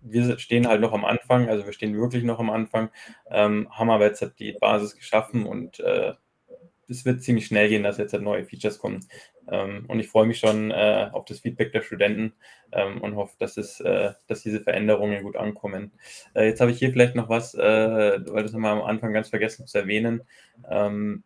wir 0.00 0.38
stehen 0.38 0.68
halt 0.68 0.80
noch 0.80 0.92
am 0.92 1.04
Anfang, 1.04 1.48
also 1.48 1.64
wir 1.64 1.72
stehen 1.72 1.96
wirklich 1.96 2.24
noch 2.24 2.38
am 2.38 2.50
Anfang, 2.50 2.90
ähm, 3.30 3.68
haben 3.70 3.90
aber 3.90 4.06
jetzt 4.06 4.24
die 4.38 4.52
Basis 4.52 4.96
geschaffen 4.96 5.46
und 5.46 5.80
äh, 5.80 6.14
es 6.88 7.04
wird 7.04 7.22
ziemlich 7.22 7.46
schnell 7.46 7.68
gehen, 7.68 7.82
dass 7.82 7.98
jetzt 7.98 8.12
halt 8.12 8.22
neue 8.22 8.44
Features 8.44 8.78
kommen. 8.78 9.06
Ähm, 9.50 9.84
und 9.88 10.00
ich 10.00 10.08
freue 10.08 10.26
mich 10.26 10.38
schon 10.38 10.70
äh, 10.70 11.08
auf 11.12 11.24
das 11.26 11.40
Feedback 11.40 11.72
der 11.72 11.82
Studenten 11.82 12.34
ähm, 12.72 13.00
und 13.02 13.16
hoffe, 13.16 13.34
dass, 13.38 13.56
es, 13.56 13.80
äh, 13.80 14.12
dass 14.26 14.42
diese 14.42 14.60
Veränderungen 14.60 15.22
gut 15.22 15.36
ankommen. 15.36 15.92
Äh, 16.34 16.46
jetzt 16.46 16.60
habe 16.60 16.70
ich 16.70 16.78
hier 16.78 16.90
vielleicht 16.90 17.14
noch 17.14 17.28
was, 17.28 17.54
äh, 17.54 17.60
weil 18.26 18.42
das 18.42 18.54
haben 18.54 18.62
wir 18.62 18.70
am 18.70 18.82
Anfang 18.82 19.12
ganz 19.12 19.28
vergessen 19.28 19.66
zu 19.66 19.78
erwähnen. 19.78 20.22
Ähm, 20.68 21.24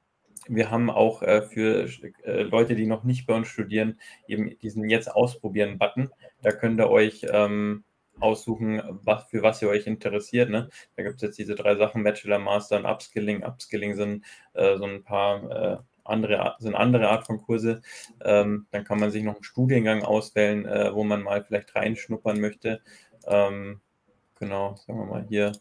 wir 0.48 0.70
haben 0.70 0.90
auch 0.90 1.22
äh, 1.22 1.42
für 1.42 1.88
äh, 2.24 2.42
Leute, 2.42 2.74
die 2.74 2.86
noch 2.86 3.04
nicht 3.04 3.26
bei 3.26 3.34
uns 3.34 3.48
studieren, 3.48 4.00
eben 4.26 4.58
diesen 4.58 4.88
Jetzt 4.88 5.08
ausprobieren-Button. 5.08 6.10
Da 6.42 6.52
könnt 6.52 6.80
ihr 6.80 6.90
euch 6.90 7.26
ähm, 7.30 7.84
aussuchen, 8.20 8.82
was, 9.04 9.24
für 9.24 9.42
was 9.42 9.62
ihr 9.62 9.68
euch 9.68 9.86
interessiert. 9.86 10.50
Ne? 10.50 10.68
Da 10.96 11.02
gibt 11.02 11.16
es 11.16 11.22
jetzt 11.22 11.38
diese 11.38 11.54
drei 11.54 11.76
Sachen, 11.76 12.04
Bachelor, 12.04 12.38
Master 12.38 12.78
und 12.78 12.86
Upskilling. 12.86 13.44
Upskilling 13.44 13.94
sind 13.94 14.24
äh, 14.54 14.76
so 14.76 14.84
ein 14.84 15.02
paar 15.02 15.50
äh, 15.50 15.78
andere, 16.04 16.56
sind 16.58 16.74
andere 16.74 17.08
Art 17.08 17.26
von 17.26 17.40
Kurse. 17.40 17.82
Ähm, 18.24 18.66
dann 18.70 18.84
kann 18.84 18.98
man 18.98 19.10
sich 19.10 19.22
noch 19.22 19.34
einen 19.34 19.44
Studiengang 19.44 20.02
auswählen, 20.02 20.66
äh, 20.66 20.94
wo 20.94 21.04
man 21.04 21.22
mal 21.22 21.44
vielleicht 21.44 21.74
reinschnuppern 21.74 22.40
möchte. 22.40 22.80
Ähm, 23.26 23.80
genau, 24.42 24.74
sagen 24.74 24.98
wir 24.98 25.06
mal 25.06 25.24
hier 25.28 25.52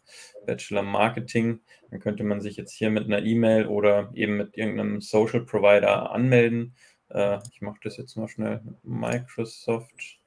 Bachelor 0.47 0.81
Marketing. 0.81 1.59
Dann 1.91 1.99
könnte 1.99 2.23
man 2.23 2.41
sich 2.41 2.57
jetzt 2.57 2.73
hier 2.73 2.89
mit 2.89 3.05
einer 3.05 3.23
E-Mail 3.23 3.67
oder 3.67 4.09
eben 4.15 4.37
mit 4.37 4.57
irgendeinem 4.57 5.01
Social 5.01 5.41
Provider 5.41 6.11
anmelden. 6.11 6.75
Äh, 7.09 7.37
ich 7.51 7.61
mache 7.61 7.79
das 7.83 7.97
jetzt 7.97 8.15
mal 8.17 8.27
schnell 8.27 8.59
mit 8.63 8.83
Microsoft 8.83 10.19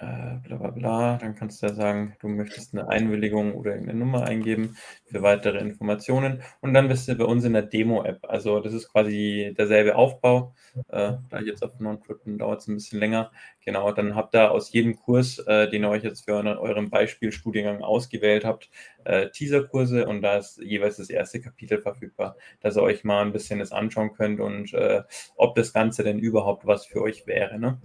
äh, 0.00 0.38
bla 0.46 0.56
bla 0.56 0.70
bla. 0.70 1.16
Dann 1.18 1.34
kannst 1.34 1.62
du 1.62 1.66
ja 1.66 1.74
sagen, 1.74 2.16
du 2.20 2.28
möchtest 2.28 2.74
eine 2.74 2.88
Einwilligung 2.88 3.54
oder 3.54 3.74
eine 3.74 3.94
Nummer 3.94 4.24
eingeben 4.24 4.76
für 5.04 5.22
weitere 5.22 5.58
Informationen. 5.58 6.42
Und 6.60 6.74
dann 6.74 6.88
bist 6.88 7.06
du 7.08 7.14
bei 7.14 7.24
uns 7.24 7.44
in 7.44 7.52
der 7.52 7.62
Demo-App. 7.62 8.20
Also 8.28 8.60
das 8.60 8.72
ist 8.72 8.90
quasi 8.90 9.54
derselbe 9.56 9.96
Aufbau. 9.96 10.54
Äh, 10.88 11.14
da 11.28 11.40
jetzt 11.40 11.62
auf 11.62 11.78
Non-Code 11.78 12.36
dauert 12.38 12.60
es 12.60 12.68
ein 12.68 12.74
bisschen 12.74 12.98
länger. 12.98 13.30
Genau, 13.64 13.92
dann 13.92 14.14
habt 14.14 14.34
ihr 14.34 14.50
aus 14.50 14.72
jedem 14.72 14.96
Kurs, 14.96 15.38
äh, 15.40 15.68
den 15.68 15.84
ihr 15.84 15.90
euch 15.90 16.02
jetzt 16.02 16.24
für 16.24 16.34
euren 16.34 16.90
Beispielstudiengang 16.90 17.82
ausgewählt 17.82 18.44
habt, 18.44 18.70
äh, 19.04 19.28
Teaserkurse 19.30 20.06
und 20.06 20.22
da 20.22 20.38
ist 20.38 20.58
jeweils 20.62 20.96
das 20.96 21.10
erste 21.10 21.40
Kapitel 21.40 21.80
verfügbar, 21.80 22.36
dass 22.60 22.76
ihr 22.76 22.82
euch 22.82 23.04
mal 23.04 23.22
ein 23.22 23.32
bisschen 23.32 23.58
das 23.58 23.72
anschauen 23.72 24.12
könnt 24.14 24.40
und 24.40 24.72
äh, 24.72 25.02
ob 25.36 25.54
das 25.56 25.72
Ganze 25.72 26.04
denn 26.04 26.18
überhaupt 26.18 26.66
was 26.66 26.86
für 26.86 27.02
euch 27.02 27.26
wäre. 27.26 27.58
Ne? 27.58 27.80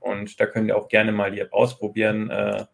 Und 0.00 0.40
da 0.40 0.46
könnt 0.46 0.68
ihr 0.68 0.76
auch 0.76 0.88
gerne 0.88 1.12
mal 1.12 1.30
die 1.30 1.40
App 1.40 1.52
ausprobieren. 1.52 2.30
Äh, 2.30 2.66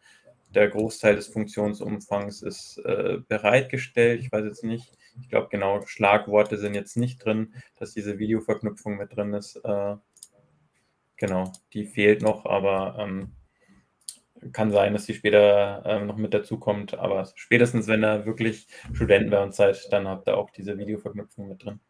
der 0.54 0.68
Großteil 0.68 1.16
des 1.16 1.28
Funktionsumfangs 1.28 2.42
ist 2.42 2.78
äh, 2.84 3.18
bereitgestellt. 3.28 4.20
Ich 4.20 4.30
weiß 4.30 4.44
jetzt 4.44 4.64
nicht, 4.64 4.92
ich 5.20 5.28
glaube 5.28 5.48
genau, 5.50 5.82
Schlagworte 5.86 6.58
sind 6.58 6.74
jetzt 6.74 6.96
nicht 6.96 7.24
drin, 7.24 7.54
dass 7.76 7.92
diese 7.92 8.18
Videoverknüpfung 8.18 8.96
mit 8.96 9.14
drin 9.16 9.34
ist. 9.34 9.56
Äh, 9.64 9.96
genau, 11.16 11.52
die 11.72 11.86
fehlt 11.86 12.22
noch, 12.22 12.46
aber 12.46 12.96
ähm, 12.98 13.32
kann 14.52 14.70
sein, 14.70 14.92
dass 14.92 15.06
die 15.06 15.14
später 15.14 15.82
ähm, 15.86 16.06
noch 16.06 16.16
mit 16.16 16.34
dazukommt. 16.34 16.94
Aber 16.94 17.26
spätestens, 17.34 17.86
wenn 17.88 18.04
ihr 18.04 18.26
wirklich 18.26 18.66
Studenten 18.92 19.30
bei 19.30 19.42
uns 19.42 19.56
seid, 19.56 19.92
dann 19.92 20.06
habt 20.06 20.28
ihr 20.28 20.36
auch 20.36 20.50
diese 20.50 20.78
Videoverknüpfung 20.78 21.48
mit 21.48 21.64
drin. 21.64 21.80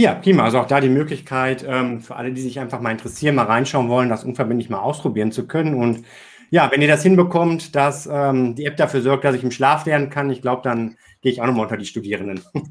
Ja, 0.00 0.14
prima. 0.14 0.44
Also 0.44 0.58
auch 0.58 0.66
da 0.66 0.80
die 0.80 0.88
Möglichkeit 0.88 1.62
ähm, 1.68 2.00
für 2.00 2.16
alle, 2.16 2.32
die 2.32 2.40
sich 2.40 2.58
einfach 2.58 2.80
mal 2.80 2.90
interessieren, 2.90 3.34
mal 3.34 3.44
reinschauen 3.44 3.90
wollen, 3.90 4.08
das 4.08 4.24
unverbindlich 4.24 4.70
mal 4.70 4.78
ausprobieren 4.78 5.30
zu 5.30 5.46
können. 5.46 5.74
Und 5.74 6.06
ja, 6.48 6.70
wenn 6.72 6.80
ihr 6.80 6.88
das 6.88 7.02
hinbekommt, 7.02 7.76
dass 7.76 8.08
ähm, 8.10 8.54
die 8.54 8.64
App 8.64 8.78
dafür 8.78 9.02
sorgt, 9.02 9.24
dass 9.24 9.34
ich 9.34 9.42
im 9.42 9.50
Schlaf 9.50 9.84
lernen 9.84 10.08
kann, 10.08 10.30
ich 10.30 10.40
glaube, 10.40 10.62
dann 10.62 10.96
gehe 11.20 11.30
ich 11.30 11.42
auch 11.42 11.46
nochmal 11.46 11.64
unter 11.64 11.76
die 11.76 11.84
Studierenden. 11.84 12.40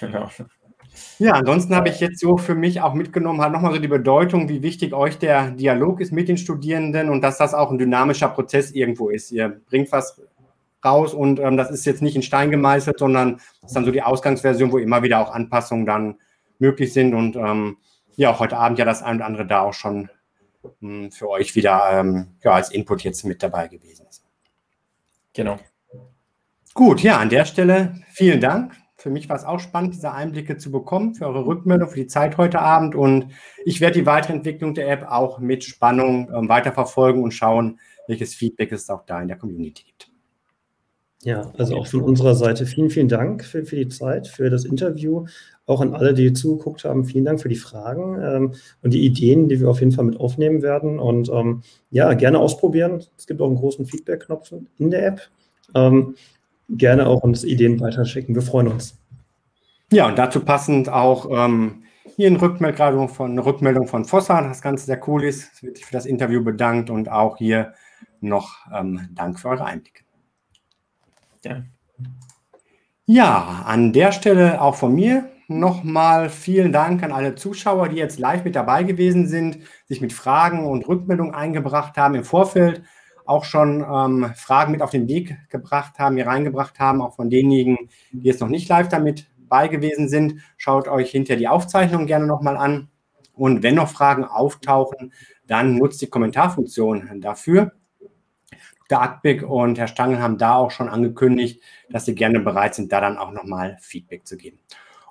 Genau. 0.00 0.28
Ja, 1.20 1.34
ansonsten 1.34 1.76
habe 1.76 1.90
ich 1.90 2.00
jetzt 2.00 2.18
so 2.18 2.38
für 2.38 2.56
mich 2.56 2.80
auch 2.80 2.92
mitgenommen, 2.92 3.40
halt 3.40 3.52
nochmal 3.52 3.72
so 3.72 3.78
die 3.78 3.86
Bedeutung, 3.86 4.48
wie 4.48 4.64
wichtig 4.64 4.92
euch 4.92 5.16
der 5.16 5.52
Dialog 5.52 6.00
ist 6.00 6.10
mit 6.10 6.26
den 6.26 6.36
Studierenden 6.36 7.08
und 7.08 7.22
dass 7.22 7.38
das 7.38 7.54
auch 7.54 7.70
ein 7.70 7.78
dynamischer 7.78 8.26
Prozess 8.28 8.72
irgendwo 8.72 9.10
ist. 9.10 9.30
Ihr 9.30 9.60
bringt 9.70 9.92
was 9.92 10.20
raus 10.84 11.14
und 11.14 11.38
ähm, 11.38 11.56
das 11.56 11.70
ist 11.70 11.86
jetzt 11.86 12.02
nicht 12.02 12.16
in 12.16 12.22
Stein 12.22 12.50
gemeißelt, 12.50 12.98
sondern 12.98 13.34
das 13.60 13.70
ist 13.70 13.76
dann 13.76 13.84
so 13.84 13.92
die 13.92 14.02
Ausgangsversion, 14.02 14.72
wo 14.72 14.78
immer 14.78 15.04
wieder 15.04 15.20
auch 15.20 15.32
Anpassungen 15.32 15.86
dann 15.86 16.16
möglich 16.58 16.92
sind 16.92 17.14
und 17.14 17.36
ähm, 17.36 17.78
ja, 18.16 18.30
auch 18.30 18.40
heute 18.40 18.56
Abend 18.56 18.78
ja 18.78 18.84
das 18.84 19.02
ein 19.02 19.16
oder 19.16 19.26
andere 19.26 19.46
da 19.46 19.60
auch 19.60 19.74
schon 19.74 20.10
mh, 20.80 21.04
hm, 21.04 21.12
für 21.12 21.28
euch 21.28 21.54
wieder 21.54 21.90
ähm, 21.92 22.36
ja, 22.42 22.52
als 22.52 22.70
Input 22.70 23.02
jetzt 23.02 23.24
mit 23.24 23.42
dabei 23.42 23.68
gewesen 23.68 24.06
ist. 24.08 24.24
Genau. 25.34 25.58
Gut, 26.74 27.02
ja, 27.02 27.18
an 27.18 27.28
der 27.28 27.44
Stelle 27.44 28.00
vielen 28.10 28.40
Dank. 28.40 28.74
Für 28.96 29.10
mich 29.10 29.28
war 29.28 29.36
es 29.36 29.44
auch 29.44 29.60
spannend, 29.60 29.94
diese 29.94 30.12
Einblicke 30.12 30.56
zu 30.56 30.72
bekommen, 30.72 31.14
für 31.14 31.26
eure 31.26 31.46
Rückmeldung, 31.46 31.88
für 31.88 32.00
die 32.00 32.06
Zeit 32.06 32.38
heute 32.38 32.60
Abend. 32.60 32.94
Und 32.94 33.28
ich 33.64 33.80
werde 33.80 34.00
die 34.00 34.06
Weiterentwicklung 34.06 34.74
der 34.74 34.88
App 34.88 35.06
auch 35.08 35.38
mit 35.38 35.64
Spannung 35.64 36.30
ähm, 36.34 36.48
weiterverfolgen 36.48 37.22
und 37.22 37.32
schauen, 37.32 37.78
welches 38.08 38.34
Feedback 38.34 38.72
es 38.72 38.88
auch 38.88 39.04
da 39.04 39.20
in 39.20 39.28
der 39.28 39.36
Community 39.36 39.84
gibt. 39.84 40.10
Ja, 41.22 41.52
also 41.56 41.76
auch 41.76 41.86
von 41.86 42.02
unserer 42.02 42.34
Seite 42.34 42.66
vielen, 42.66 42.90
vielen 42.90 43.08
Dank 43.08 43.44
für, 43.44 43.64
für 43.64 43.76
die 43.76 43.88
Zeit, 43.88 44.28
für 44.28 44.50
das 44.50 44.64
Interview. 44.64 45.26
Auch 45.64 45.80
an 45.80 45.94
alle, 45.94 46.14
die 46.14 46.32
zugeguckt 46.32 46.84
haben, 46.84 47.04
vielen 47.04 47.24
Dank 47.24 47.40
für 47.40 47.48
die 47.48 47.56
Fragen 47.56 48.20
ähm, 48.22 48.54
und 48.82 48.94
die 48.94 49.04
Ideen, 49.04 49.48
die 49.48 49.60
wir 49.60 49.68
auf 49.68 49.80
jeden 49.80 49.92
Fall 49.92 50.04
mit 50.04 50.20
aufnehmen 50.20 50.62
werden. 50.62 50.98
Und 50.98 51.28
ähm, 51.30 51.62
ja, 51.90 52.12
gerne 52.14 52.38
ausprobieren. 52.38 53.02
Es 53.16 53.26
gibt 53.26 53.40
auch 53.40 53.48
einen 53.48 53.56
großen 53.56 53.86
Feedback-Knopf 53.86 54.52
in 54.78 54.90
der 54.90 55.06
App. 55.06 55.20
Ähm, 55.74 56.14
gerne 56.68 57.06
auch 57.06 57.22
uns 57.22 57.44
Ideen 57.44 57.80
weiterschicken. 57.80 58.34
Wir 58.34 58.42
freuen 58.42 58.68
uns. 58.68 58.96
Ja, 59.92 60.08
und 60.08 60.18
dazu 60.18 60.40
passend 60.40 60.88
auch 60.88 61.28
ähm, 61.30 61.82
hier 62.16 62.28
eine 62.28 62.40
Rückmeldung 62.40 63.08
von, 63.08 63.32
eine 63.32 63.44
Rückmeldung 63.44 63.86
von 63.86 64.04
Fossa, 64.04 64.42
das 64.42 64.62
Ganze 64.62 64.86
sehr 64.86 65.00
cool 65.08 65.24
ist. 65.24 65.54
Es 65.54 65.62
wird 65.62 65.76
sich 65.76 65.86
für 65.86 65.92
das 65.92 66.06
Interview 66.06 66.42
bedankt 66.42 66.90
und 66.90 67.10
auch 67.10 67.36
hier 67.36 67.72
noch 68.20 68.66
ähm, 68.72 69.08
Dank 69.14 69.38
für 69.38 69.48
eure 69.48 69.64
Einblicke. 69.64 70.05
Ja. 71.46 71.62
ja, 73.06 73.62
an 73.66 73.92
der 73.92 74.12
Stelle 74.12 74.60
auch 74.60 74.74
von 74.74 74.94
mir 74.94 75.30
nochmal 75.48 76.28
vielen 76.28 76.72
Dank 76.72 77.02
an 77.02 77.12
alle 77.12 77.34
Zuschauer, 77.36 77.88
die 77.88 77.96
jetzt 77.96 78.18
live 78.18 78.44
mit 78.44 78.56
dabei 78.56 78.82
gewesen 78.82 79.28
sind, 79.28 79.58
sich 79.86 80.00
mit 80.00 80.12
Fragen 80.12 80.66
und 80.66 80.88
Rückmeldungen 80.88 81.34
eingebracht 81.34 81.96
haben 81.96 82.14
im 82.14 82.24
Vorfeld, 82.24 82.82
auch 83.24 83.44
schon 83.44 83.84
ähm, 83.88 84.32
Fragen 84.34 84.72
mit 84.72 84.82
auf 84.82 84.90
den 84.90 85.08
Weg 85.08 85.36
gebracht 85.48 85.98
haben, 85.98 86.16
hier 86.16 86.26
reingebracht 86.26 86.78
haben, 86.78 87.00
auch 87.00 87.14
von 87.14 87.30
denjenigen, 87.30 87.88
die 88.12 88.26
jetzt 88.26 88.40
noch 88.40 88.48
nicht 88.48 88.68
live 88.68 88.88
damit 88.88 89.28
bei 89.38 89.68
gewesen 89.68 90.08
sind. 90.08 90.40
Schaut 90.56 90.88
euch 90.88 91.10
hinter 91.10 91.36
die 91.36 91.48
Aufzeichnung 91.48 92.06
gerne 92.06 92.26
nochmal 92.26 92.56
an. 92.56 92.88
Und 93.32 93.62
wenn 93.62 93.74
noch 93.74 93.88
Fragen 93.88 94.24
auftauchen, 94.24 95.12
dann 95.46 95.76
nutzt 95.76 96.00
die 96.02 96.08
Kommentarfunktion 96.08 97.20
dafür. 97.20 97.72
Dr. 98.88 99.02
Ackbeck 99.02 99.42
und 99.42 99.78
Herr 99.78 99.88
Stangl 99.88 100.20
haben 100.20 100.38
da 100.38 100.54
auch 100.54 100.70
schon 100.70 100.88
angekündigt, 100.88 101.62
dass 101.90 102.04
sie 102.04 102.14
gerne 102.14 102.40
bereit 102.40 102.74
sind, 102.74 102.92
da 102.92 103.00
dann 103.00 103.18
auch 103.18 103.32
nochmal 103.32 103.76
Feedback 103.80 104.26
zu 104.26 104.36
geben. 104.36 104.58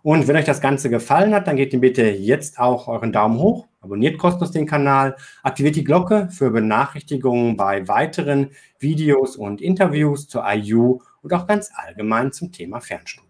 Und 0.02 0.28
wenn 0.28 0.36
euch 0.36 0.46
das 0.46 0.62
Ganze 0.62 0.92
gefallen 0.92 1.34
hat, 1.34 1.48
dann 1.48 1.56
gebt 1.56 1.74
ihm 1.74 1.82
bitte 1.82 2.04
jetzt 2.04 2.60
auch 2.60 2.88
euren 2.88 3.12
Daumen 3.12 3.40
hoch, 3.40 3.68
abonniert 3.82 4.20
kostenlos 4.20 4.52
den 4.52 4.68
Kanal, 4.68 5.16
aktiviert 5.42 5.76
die 5.76 5.84
Glocke 5.84 6.30
für 6.30 6.52
Benachrichtigungen 6.52 7.58
bei 7.58 7.88
weiteren 7.88 8.52
Videos 8.78 9.36
und 9.36 9.62
Interviews 9.62 10.28
zur 10.28 10.44
IU 10.48 11.00
und 11.24 11.34
auch 11.34 11.48
ganz 11.48 11.72
allgemein 11.74 12.32
zum 12.32 12.52
Thema 12.52 12.82
Fernstudium. 12.82 13.25